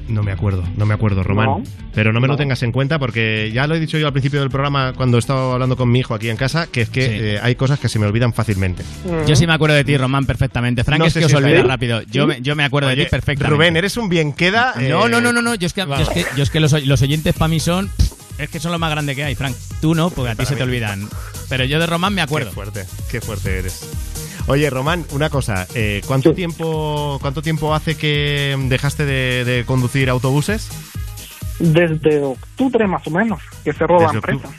[0.07, 1.45] No me acuerdo, no me acuerdo, Román.
[1.45, 1.63] No.
[1.93, 4.39] Pero no me lo tengas en cuenta porque ya lo he dicho yo al principio
[4.39, 7.39] del programa cuando estaba hablando con mi hijo aquí en casa, que es que eh,
[7.41, 8.83] hay cosas que se me olvidan fácilmente.
[9.25, 10.83] Yo sí me acuerdo de ti, Román, perfectamente.
[10.83, 12.01] Frank No es sé que os si olvida rápido.
[12.03, 12.27] Yo, ¿Sí?
[12.27, 13.55] me, yo me acuerdo de ti perfectamente.
[13.55, 14.73] Rubén, eres un bien queda.
[14.75, 15.55] No, eh, no, no, no, no.
[15.55, 17.89] Yo es que, yo es que, yo es que los, los oyentes para mí son.
[18.37, 19.55] Es que son lo más grande que hay, Frank.
[19.81, 21.07] Tú no, porque a ti se te olvidan.
[21.49, 22.49] Pero yo de Román me acuerdo.
[22.49, 23.87] Qué fuerte, qué fuerte eres.
[24.47, 25.67] Oye, Román, una cosa.
[25.73, 30.69] eh, ¿cuánto, tiempo, ¿Cuánto tiempo hace que dejaste de, de conducir autobuses?
[31.57, 34.49] Desde octubre más o menos, que cerró la empresa.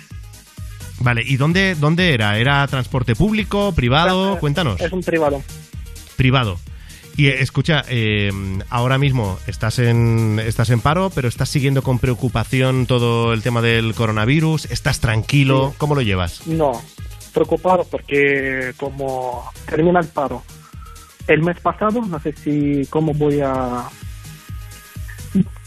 [1.01, 2.39] Vale, ¿y dónde, dónde era?
[2.39, 4.39] ¿Era transporte público, privado?
[4.41, 4.81] Cuéntanos.
[4.81, 5.43] Es un privado.
[6.17, 6.59] Privado.
[7.17, 8.31] Y eh, escucha, eh,
[8.71, 13.63] ahora mismo estás en, estás en paro, pero estás siguiendo con preocupación todo el tema
[13.63, 14.65] del coronavirus.
[14.67, 15.75] ¿Estás tranquilo?
[15.79, 16.47] ¿Cómo lo llevas?
[16.47, 16.73] No,
[17.41, 20.43] preocupado porque como termina el paro
[21.29, 23.85] el mes pasado, no sé si cómo voy a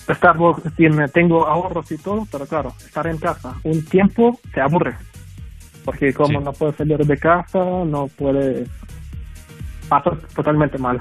[0.08, 0.36] estar,
[0.78, 4.96] si me- tengo ahorros y todo, pero claro, estar en casa un tiempo se aburre,
[5.86, 8.68] porque como no puedes salir de casa, no puedes,
[9.90, 11.00] pasa totalmente mal.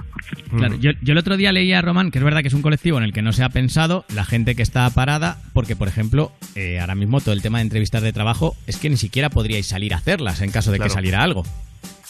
[0.56, 2.62] Claro, yo, yo el otro día leía a Román, que es verdad que es un
[2.62, 5.86] colectivo en el que no se ha pensado la gente que está parada, porque, por
[5.88, 9.30] ejemplo, eh, ahora mismo todo el tema de entrevistas de trabajo es que ni siquiera
[9.30, 10.88] podríais salir a hacerlas en caso de Claro.
[10.90, 11.44] que saliera algo.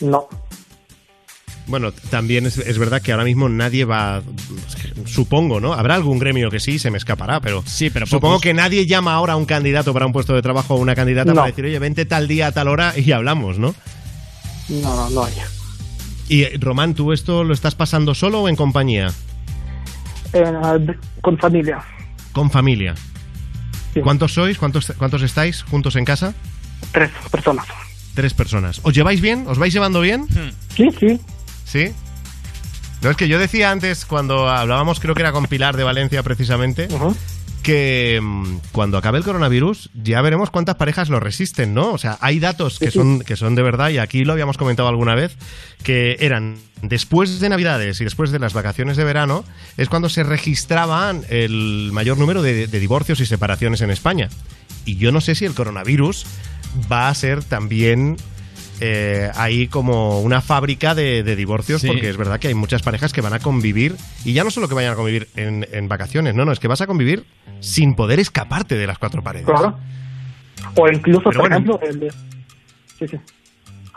[0.01, 0.29] No.
[1.67, 4.23] Bueno, también es, es verdad que ahora mismo nadie va,
[5.05, 5.75] supongo, ¿no?
[5.75, 8.43] Habrá algún gremio que sí, se me escapará, pero, sí, pero supongo pocos.
[8.43, 11.29] que nadie llama ahora a un candidato para un puesto de trabajo o una candidata
[11.33, 11.35] No.
[11.37, 13.75] para decir, oye, vente tal día a tal hora y hablamos, ¿no?
[14.71, 15.35] No, no, no hay.
[16.29, 19.09] Y Román, ¿tú esto lo estás pasando solo o en compañía?
[20.33, 20.45] Eh,
[20.81, 21.79] de- con familia.
[22.33, 22.95] Con familia.
[24.03, 24.59] ¿Cuántos sois?
[24.59, 26.35] ¿Cuántos, ¿Cuántos estáis juntos en casa?
[26.93, 27.67] Tres personas.
[28.15, 28.81] Tres personas.
[28.85, 29.45] ¿Os lleváis bien?
[29.49, 30.27] ¿Os vais llevando bien?
[30.77, 31.21] Sí, sí.
[31.65, 31.93] ¿Sí?
[33.03, 36.23] No, es que yo decía antes, cuando hablábamos, creo que era con Pilar de Valencia
[36.23, 36.89] precisamente,
[37.63, 41.93] que mm, cuando acabe el coronavirus ya veremos cuántas parejas lo resisten, ¿no?
[41.93, 44.89] O sea, hay datos que son, que son de verdad, y aquí lo habíamos comentado
[44.89, 45.37] alguna vez,
[45.83, 49.45] que eran después de Navidades y después de las vacaciones de verano,
[49.77, 54.29] es cuando se registraban el mayor número de, de divorcios y separaciones en España.
[54.85, 56.27] Y yo no sé si el coronavirus
[56.91, 58.17] va a ser también
[58.81, 61.89] eh, ahí como una fábrica de, de divorcios, Sí.
[61.89, 64.69] porque es verdad que hay muchas parejas que van a convivir, y ya no solo
[64.69, 67.25] que vayan a convivir en, en vacaciones, no, no, es que vas a convivir
[67.61, 69.47] sin poder escaparte de las cuatro paredes.
[69.47, 69.79] Claro.
[70.77, 71.57] O incluso, Pero por bueno.
[71.57, 72.11] ejemplo, el de-
[72.99, 73.17] sí, sí.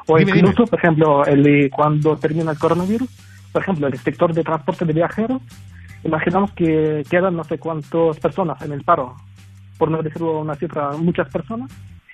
[0.07, 3.07] O Dime, incluso, por ejemplo, el de cuando termina el coronavirus,
[3.51, 5.41] por ejemplo, el sector de transporte de viajeros,
[6.03, 9.15] imaginamos que quedan no sé cuántas personas en el paro,
[9.77, 11.71] por no decirlo una cifra, muchas personas,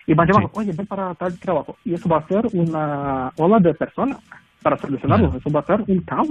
[0.07, 1.77] y van llamando, oye, ven para tal trabajo.
[1.83, 4.17] Y eso va a ser una ola de personas
[4.63, 5.35] para solucionarlo.
[5.37, 6.29] Eso va a ser un caos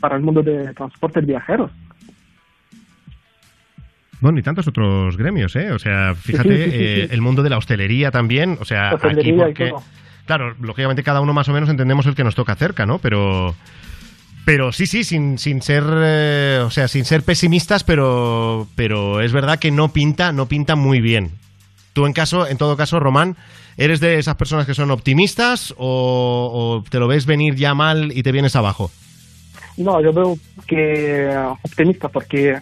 [0.00, 1.70] para el mundo de transporte de viajeros.
[4.20, 5.70] Bueno, y tantos otros gremios, ¿eh?
[5.70, 9.32] O sea, fíjate, Sí, sí, eh, el mundo de la hostelería también, o sea, Hostelería
[9.32, 9.72] aquí porque...
[10.24, 12.98] Claro, lógicamente cada uno más o menos entendemos el que nos toca cerca, ¿no?
[12.98, 13.54] Pero...
[14.44, 19.32] Pero sí, sí, sin, sin ser, eh, o sea, sin ser pesimistas, pero, pero es
[19.32, 21.32] verdad que no pinta, no pinta muy bien.
[21.96, 23.36] Tú en caso, en todo caso, Román,
[23.78, 28.22] ¿eres de esas personas que son optimistas o, te lo ves venir ya mal y
[28.22, 28.90] te vienes abajo?
[29.78, 30.36] No, yo veo
[30.66, 32.58] que optimista porque,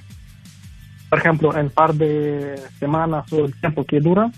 [1.11, 4.31] por ejemplo, en par de semanas o el tiempo que dura,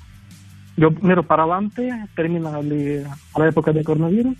[0.78, 4.34] yo miro para adelante, termina la época de coronavirus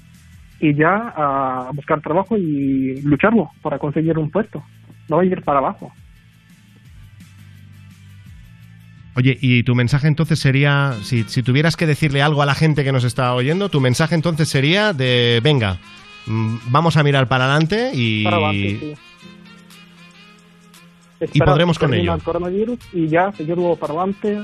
[0.59, 4.63] y ya a buscar trabajo y lucharlo para conseguir un puesto.
[5.11, 5.93] No voy a ir para abajo.
[9.17, 12.85] Oye, y tu mensaje entonces sería, si, si tuvieras que decirle algo a la gente
[12.85, 15.79] que nos está oyendo, tu mensaje entonces sería de, venga,
[16.27, 18.25] mm, vamos a mirar para adelante y...
[18.25, 18.95] Para adelante, sí.
[21.33, 22.13] Y podremos con ello.
[22.15, 24.43] el coronavirus y ya seguirlo para adelante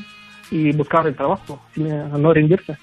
[0.50, 2.78] y buscar el trabajo, sin, eh, no rendirse.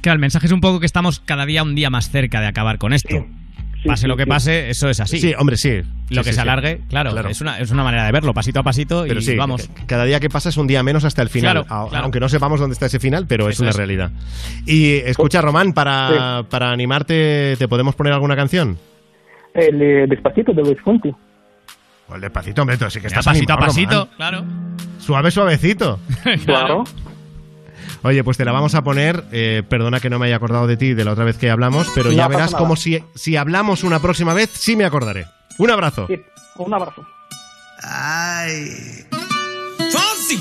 [0.00, 2.48] Claro, el mensaje es un poco que estamos cada día un día más cerca de
[2.48, 3.24] acabar con esto.
[3.88, 4.28] Pase sí, lo que sí.
[4.28, 5.18] pase, eso es así.
[5.20, 5.80] Sí, hombre, sí.
[5.80, 6.40] Lo Sí, que sí, se sí.
[6.40, 7.28] alargue, claro, Claro.
[7.28, 9.68] Es, una, es una manera de verlo, pasito a pasito Pero y sí, vamos.
[9.86, 12.04] cada día que pasa es un día menos hasta el final, Claro, a- claro.
[12.04, 13.76] aunque no sepamos dónde está ese final, pero es una es.
[13.76, 14.10] realidad.
[14.66, 18.78] Y escucha, Román, para, para animarte, ¿te podemos poner alguna canción?
[19.54, 21.12] El eh, despacito de Luis Fonsi.
[22.08, 24.08] Pues despacito, hombre, tú sí que estás pasito a pasito, Román.
[24.16, 24.44] claro.
[24.98, 25.98] Suave, suavecito.
[26.44, 26.84] Claro.
[28.04, 29.24] Oye, pues te la vamos a poner.
[29.32, 31.88] eh, perdona que no me haya acordado de ti de la otra vez que hablamos,
[31.94, 32.58] pero No ya verás nada.
[32.62, 35.26] como si, si hablamos una próxima vez, sí me acordaré.
[35.58, 36.06] Un abrazo.
[36.06, 36.20] Sí,
[36.56, 37.02] un abrazo.
[37.82, 39.06] Ay.
[39.90, 40.38] Fonsi.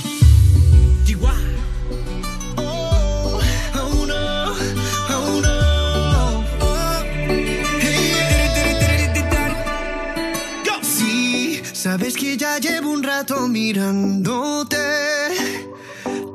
[2.57, 3.40] Oh,
[3.76, 4.14] oh
[5.10, 5.34] oh
[11.73, 14.77] sabes que ya llevo un rato mirándote.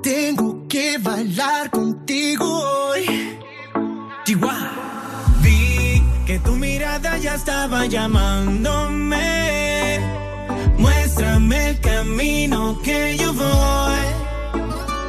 [0.03, 3.05] Tengo que bailar contigo hoy.
[4.25, 4.71] Chihuahua.
[5.43, 9.27] Vi que tu mirada ya estaba llamándome.
[10.79, 14.07] Muéstrame el camino que yo voy.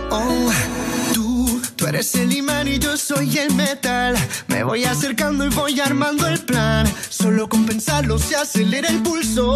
[0.09, 0.51] Oh,
[1.13, 4.15] tú, tú eres el imán y yo soy el metal.
[4.47, 6.91] Me voy acercando y voy armando el plan.
[7.09, 9.53] Solo con pensarlo se acelera el pulso.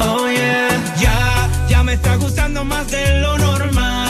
[0.00, 4.09] Oh yeah, ya, ya me está gustando más de lo normal.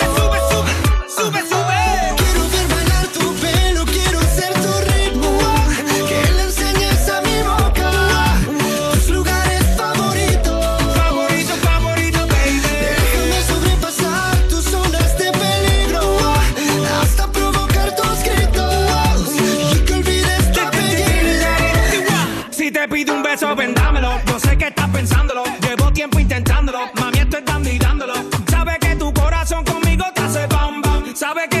[31.21, 31.60] Sabe que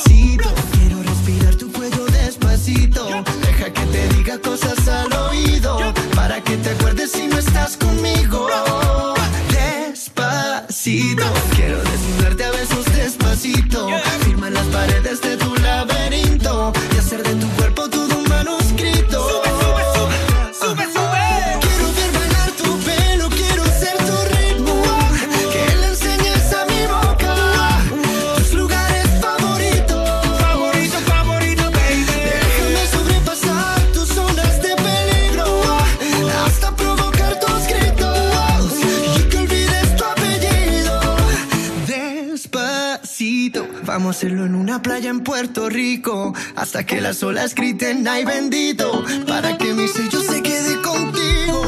[45.11, 50.41] en Puerto Rico hasta que las olas griten ay bendito para que mi sello se
[50.41, 51.61] quede contigo.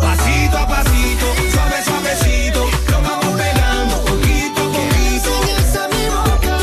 [0.00, 5.30] Pasito a pasito, suave, suavecito, nos vamos pegando poquito a poquito.
[5.50, 6.56] Enseñas a mi boca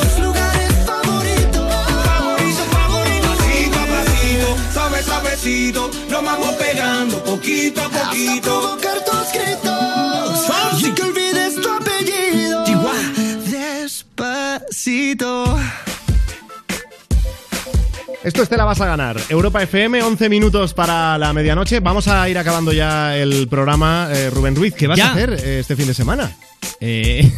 [0.00, 1.66] tus lugares favoritos.
[2.06, 8.59] Favorito, favorito, pasito a pasito, suave, suavecito, nos vamos pegando poquito a poquito.
[18.40, 19.16] Es Te la vas a ganar.
[19.28, 21.80] Europa FM, 11 minutos para la medianoche.
[21.80, 24.08] Vamos a ir acabando ya el programa.
[24.10, 25.08] Eh, Rubén Ruiz, ¿qué vas Ya.
[25.08, 26.30] a hacer eh, este fin de semana?
[26.80, 27.30] Eh,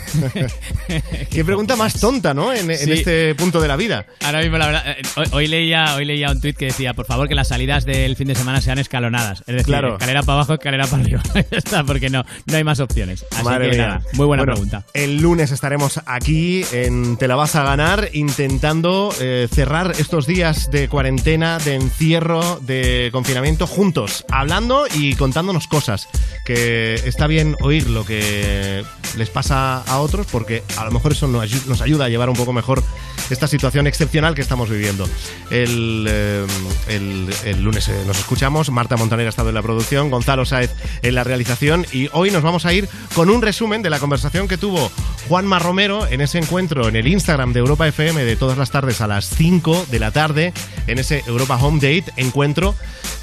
[1.31, 2.53] Qué pregunta más tonta, ¿no?
[2.53, 2.93] En, en Sí.
[2.93, 4.07] este punto de la vida.
[4.25, 7.07] Ahora mismo, la verdad, eh, hoy, hoy leía, hoy leía un tuit que decía, por
[7.07, 9.41] favor, que las salidas del fin de semana sean escalonadas.
[9.41, 9.95] Es decir, Claro.
[9.95, 11.23] escalera para abajo, escalera para arriba.
[11.51, 13.25] está, porque no, no hay más opciones.
[13.33, 13.87] Así Madre que mía.
[13.87, 14.85] nada, muy buena Bueno, pregunta.
[14.95, 20.71] El lunes estaremos aquí en Te la vas a ganar intentando eh, cerrar estos días
[20.71, 26.09] de cuarentena, de encierro, de confinamiento juntos, hablando y contándonos cosas.
[26.45, 28.85] Que está bien oír lo que
[29.17, 32.29] les pasa a otros porque a lo mejor eso nos, ayu- nos ayuda a llevar
[32.29, 32.83] un poco mejor
[33.31, 35.09] esta situación excepcional que estamos viviendo.
[35.51, 36.47] El, eh,
[36.89, 40.71] el- lunes eh, nos escuchamos, Marta Montaner ha estado en la producción, Gonzalo Sáez
[41.03, 44.49] en la realización y hoy nos vamos a ir con un resumen de la conversación
[44.49, 44.91] que tuvo
[45.29, 49.01] Juanma Romero en ese encuentro en el Instagram de Europa FM de todas las tardes
[49.01, 50.53] a las 5 de la tarde,
[50.87, 52.75] en ese Europa Home Date, encuentro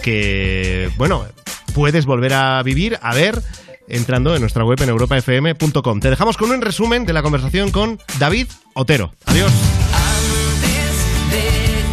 [0.01, 1.25] que, bueno,
[1.73, 3.41] puedes volver a vivir, a ver
[3.89, 5.99] entrando en nuestra web en europafm.com.
[5.99, 9.13] Te dejamos con un resumen de la conversación con David Otero.
[9.25, 9.51] Adiós.
[11.31, 11.37] de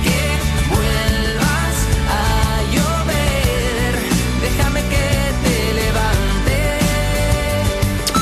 [0.05, 3.95] que vuelvas a llover.
[4.41, 6.55] Déjame que te levante.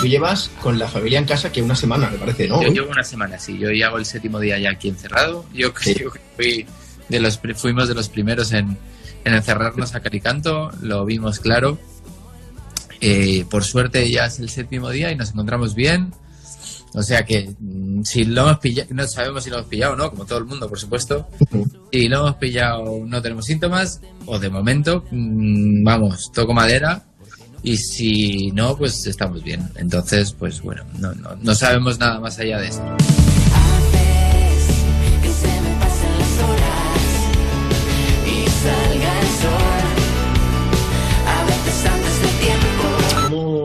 [0.00, 2.62] Tú llevas con la familia en casa que una semana, me parece, ¿no?
[2.62, 3.58] Yo llevo una semana, sí.
[3.58, 5.44] Yo ya hago el séptimo día ya aquí encerrado.
[5.52, 6.66] Yo creo que fui
[7.08, 8.78] de los, fuimos de los primeros en,
[9.24, 10.70] en encerrarnos a Caricanto.
[10.80, 11.78] Lo vimos claro.
[13.00, 16.12] Eh, por suerte ya es el séptimo día y nos encontramos bien.
[16.94, 19.96] O sea que mm, si lo hemos pillado, no sabemos si lo hemos pillado o
[19.96, 21.28] no, como todo el mundo, por supuesto.
[21.92, 27.02] Si lo hemos pillado, no tenemos síntomas, o de momento, mm, vamos, toco madera.
[27.64, 29.68] Y si no, pues estamos bien.
[29.76, 32.96] Entonces, pues bueno, no, no, no sabemos nada más allá de esto.
[38.64, 39.93] Salga el sol.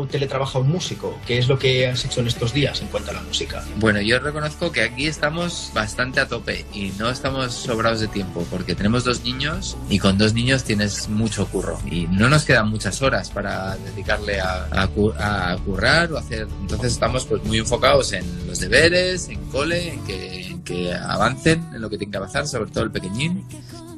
[0.09, 1.17] Teletrabaja un músico?
[1.25, 3.63] ¿Qué es lo que has hecho en estos días en cuanto a la música?
[3.77, 8.45] Bueno, yo reconozco que aquí estamos bastante a tope y no estamos sobrados de tiempo
[8.49, 12.69] porque tenemos dos niños y con dos niños tienes mucho curro y no nos quedan
[12.69, 16.47] muchas horas para dedicarle a, a a currar o hacer.
[16.61, 21.63] Entonces estamos pues muy enfocados en los deberes, en cole, en que, en que avancen
[21.73, 23.45] en lo que tienen que avanzar, sobre todo el pequeñín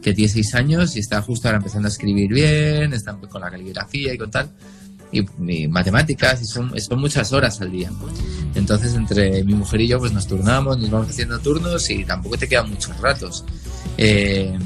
[0.02, 3.52] que tiene seis años y está justo ahora empezando a escribir bien, está con la
[3.52, 4.50] caligrafía y con tal
[5.12, 7.92] y, y matemáticas y son, son muchas horas al día.
[8.56, 12.38] Entonces entre mi mujer y yo pues nos turnamos, nos vamos haciendo turnos y tampoco
[12.38, 13.44] te quedan muchos ratos.
[13.98, 14.58] Eh,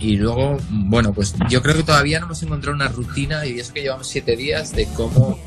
[0.00, 3.72] y luego, bueno, pues yo creo que todavía no hemos encontrado una rutina y eso
[3.72, 5.38] que llevamos siete días de cómo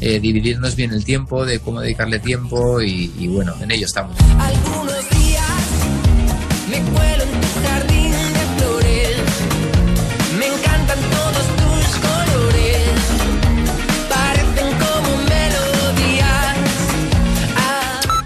[0.00, 4.16] eh, dividirnos bien el tiempo, de cómo dedicarle tiempo y, y bueno, en ello estamos.
[4.38, 5.44] Algunos días
[6.70, 6.80] me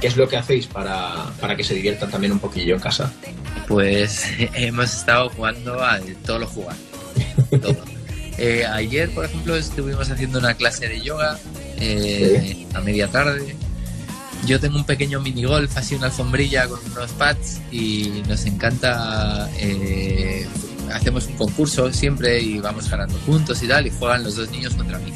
[0.02, 3.12] ¿Qué es lo que hacéis para, para que se diviertan también un poquillo en casa?
[3.68, 6.82] Pues hemos estado jugando a todo lo jugable.
[7.62, 7.84] Todo.
[8.36, 11.38] Eh, ayer, por ejemplo, estuvimos haciendo una clase de yoga
[11.76, 13.54] eh, a media tarde.
[14.44, 19.48] Yo tengo un pequeño mini golf, así una alfombrilla con unos pads y nos encanta.
[19.56, 20.48] eh,
[20.92, 24.74] hacemos un concurso siempre y vamos ganando juntos y tal, y juegan los dos niños
[24.74, 25.12] contra mí.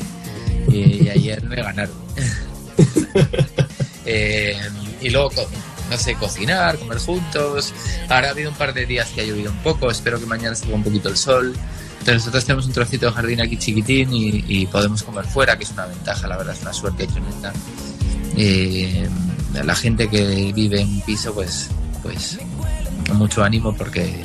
[0.72, 1.96] Y, ayer me ganaron.
[4.06, 4.56] Eh,
[5.00, 5.30] y luego,
[5.90, 7.74] no sé, cocinar, comer juntos.
[8.08, 10.54] Ahora ha habido un par de días que ha llovido un poco, espero que mañana
[10.54, 11.54] salga un poquito el sol.
[11.98, 15.64] Entonces nosotros tenemos un trocito de jardín aquí chiquitín y, y podemos comer fuera, que
[15.64, 17.52] es una ventaja, la verdad, es una suerte tremenda.
[18.36, 19.08] Eh,
[19.64, 21.68] la gente que vive en piso, pues,
[22.02, 22.38] pues
[23.12, 24.24] mucho ánimo porque,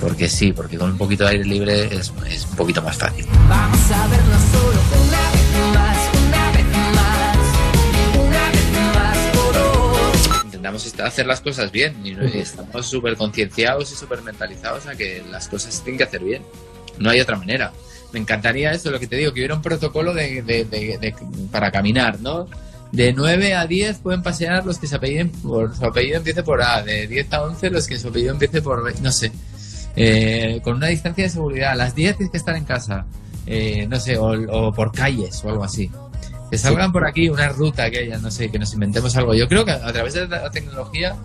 [0.00, 3.26] porque sí, porque con un poquito de aire libre es, es un poquito más fácil.
[3.48, 5.09] Vamos a vernos solo
[10.78, 15.48] Intentamos hacer las cosas bien y estamos súper concienciados y súper mentalizados a que las
[15.48, 16.42] cosas se tienen que hacer bien.
[16.98, 17.72] No hay otra manera.
[18.12, 21.14] Me encantaría eso, lo que te digo, que hubiera un protocolo de, de- de- de-
[21.50, 22.48] para caminar, ¿no?
[22.92, 26.60] De 9 a 10 pueden pasear los que se apelliden por su apellido empiece por
[26.60, 29.30] A, de 10 a 11 los que su apellido empiece por B, no sé.
[29.96, 31.72] Eh, con una distancia de seguridad.
[31.72, 33.06] A las 10 tienes que estar en casa,
[33.46, 35.88] eh, no sé, o, o por calles o algo así.
[36.50, 39.34] Que salgan por aquí una ruta que haya, no sé, que nos inventemos algo.
[39.34, 41.16] Yo creo que a través de la tecnología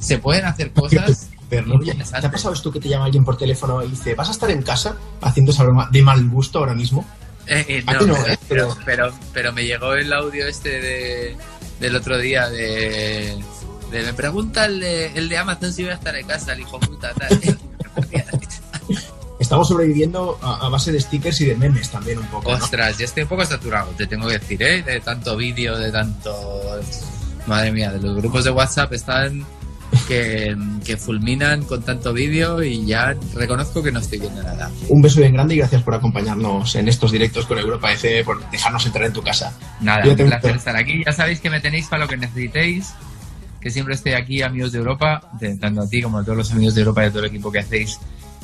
[0.00, 1.28] se pueden hacer cosas.
[1.50, 4.32] Pero, ¿te ha pasado esto que te llama alguien por teléfono y dice, ¿vas a
[4.32, 7.06] estar en casa haciendo esa broma de mal gusto ahora mismo?
[7.46, 8.38] Eh, eh, no, no, pero, ¿eh?
[8.48, 11.36] pero, pero, pero me llegó el audio este de,
[11.80, 13.34] del otro día de,
[13.90, 16.60] de- me pregunta el de, el de Amazon si voy a estar en casa, el
[16.60, 17.40] hijo puta, tal.
[19.48, 22.62] Estamos sobreviviendo a, a base de stickers y de memes también un poco, ¿no?
[22.62, 24.82] Ostras, yo estoy un poco saturado, te tengo que decir, ¿eh?
[24.82, 26.78] De tanto vídeo, de tanto...
[27.46, 29.46] Madre mía, de los grupos de WhatsApp están
[30.06, 30.54] que,
[30.84, 34.70] que fulminan con tanto vídeo y ya reconozco que no estoy viendo nada.
[34.90, 38.50] Un beso bien grande y gracias por acompañarnos en estos directos con Europa FM, por
[38.50, 39.56] dejarnos entrar en tu casa.
[39.80, 41.02] Nada, Cuídate un placer estar aquí.
[41.06, 42.92] Ya sabéis que me tenéis para lo que necesitéis,
[43.62, 45.22] que siempre estoy aquí, amigos de Europa,
[45.58, 47.50] tanto a ti como a todos los amigos de Europa y a todo el equipo
[47.50, 47.98] que hacéis.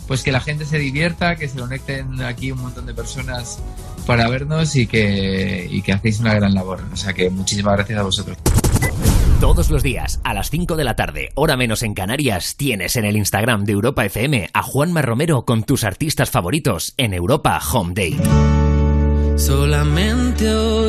[0.07, 3.59] Pues que la gente se divierta, que se conecten aquí un montón de personas
[4.07, 6.83] para vernos y que, y que hacéis una gran labor.
[6.93, 8.37] O sea que muchísimas gracias a vosotros.
[9.41, 13.05] Todos los días, a las 5 de la tarde, hora menos en Canarias, tienes en
[13.05, 17.93] el Instagram de Europa FM a Juanma Romero con tus artistas favoritos en Europa Home
[17.95, 18.19] Day.
[19.37, 20.85] Solamente hoy.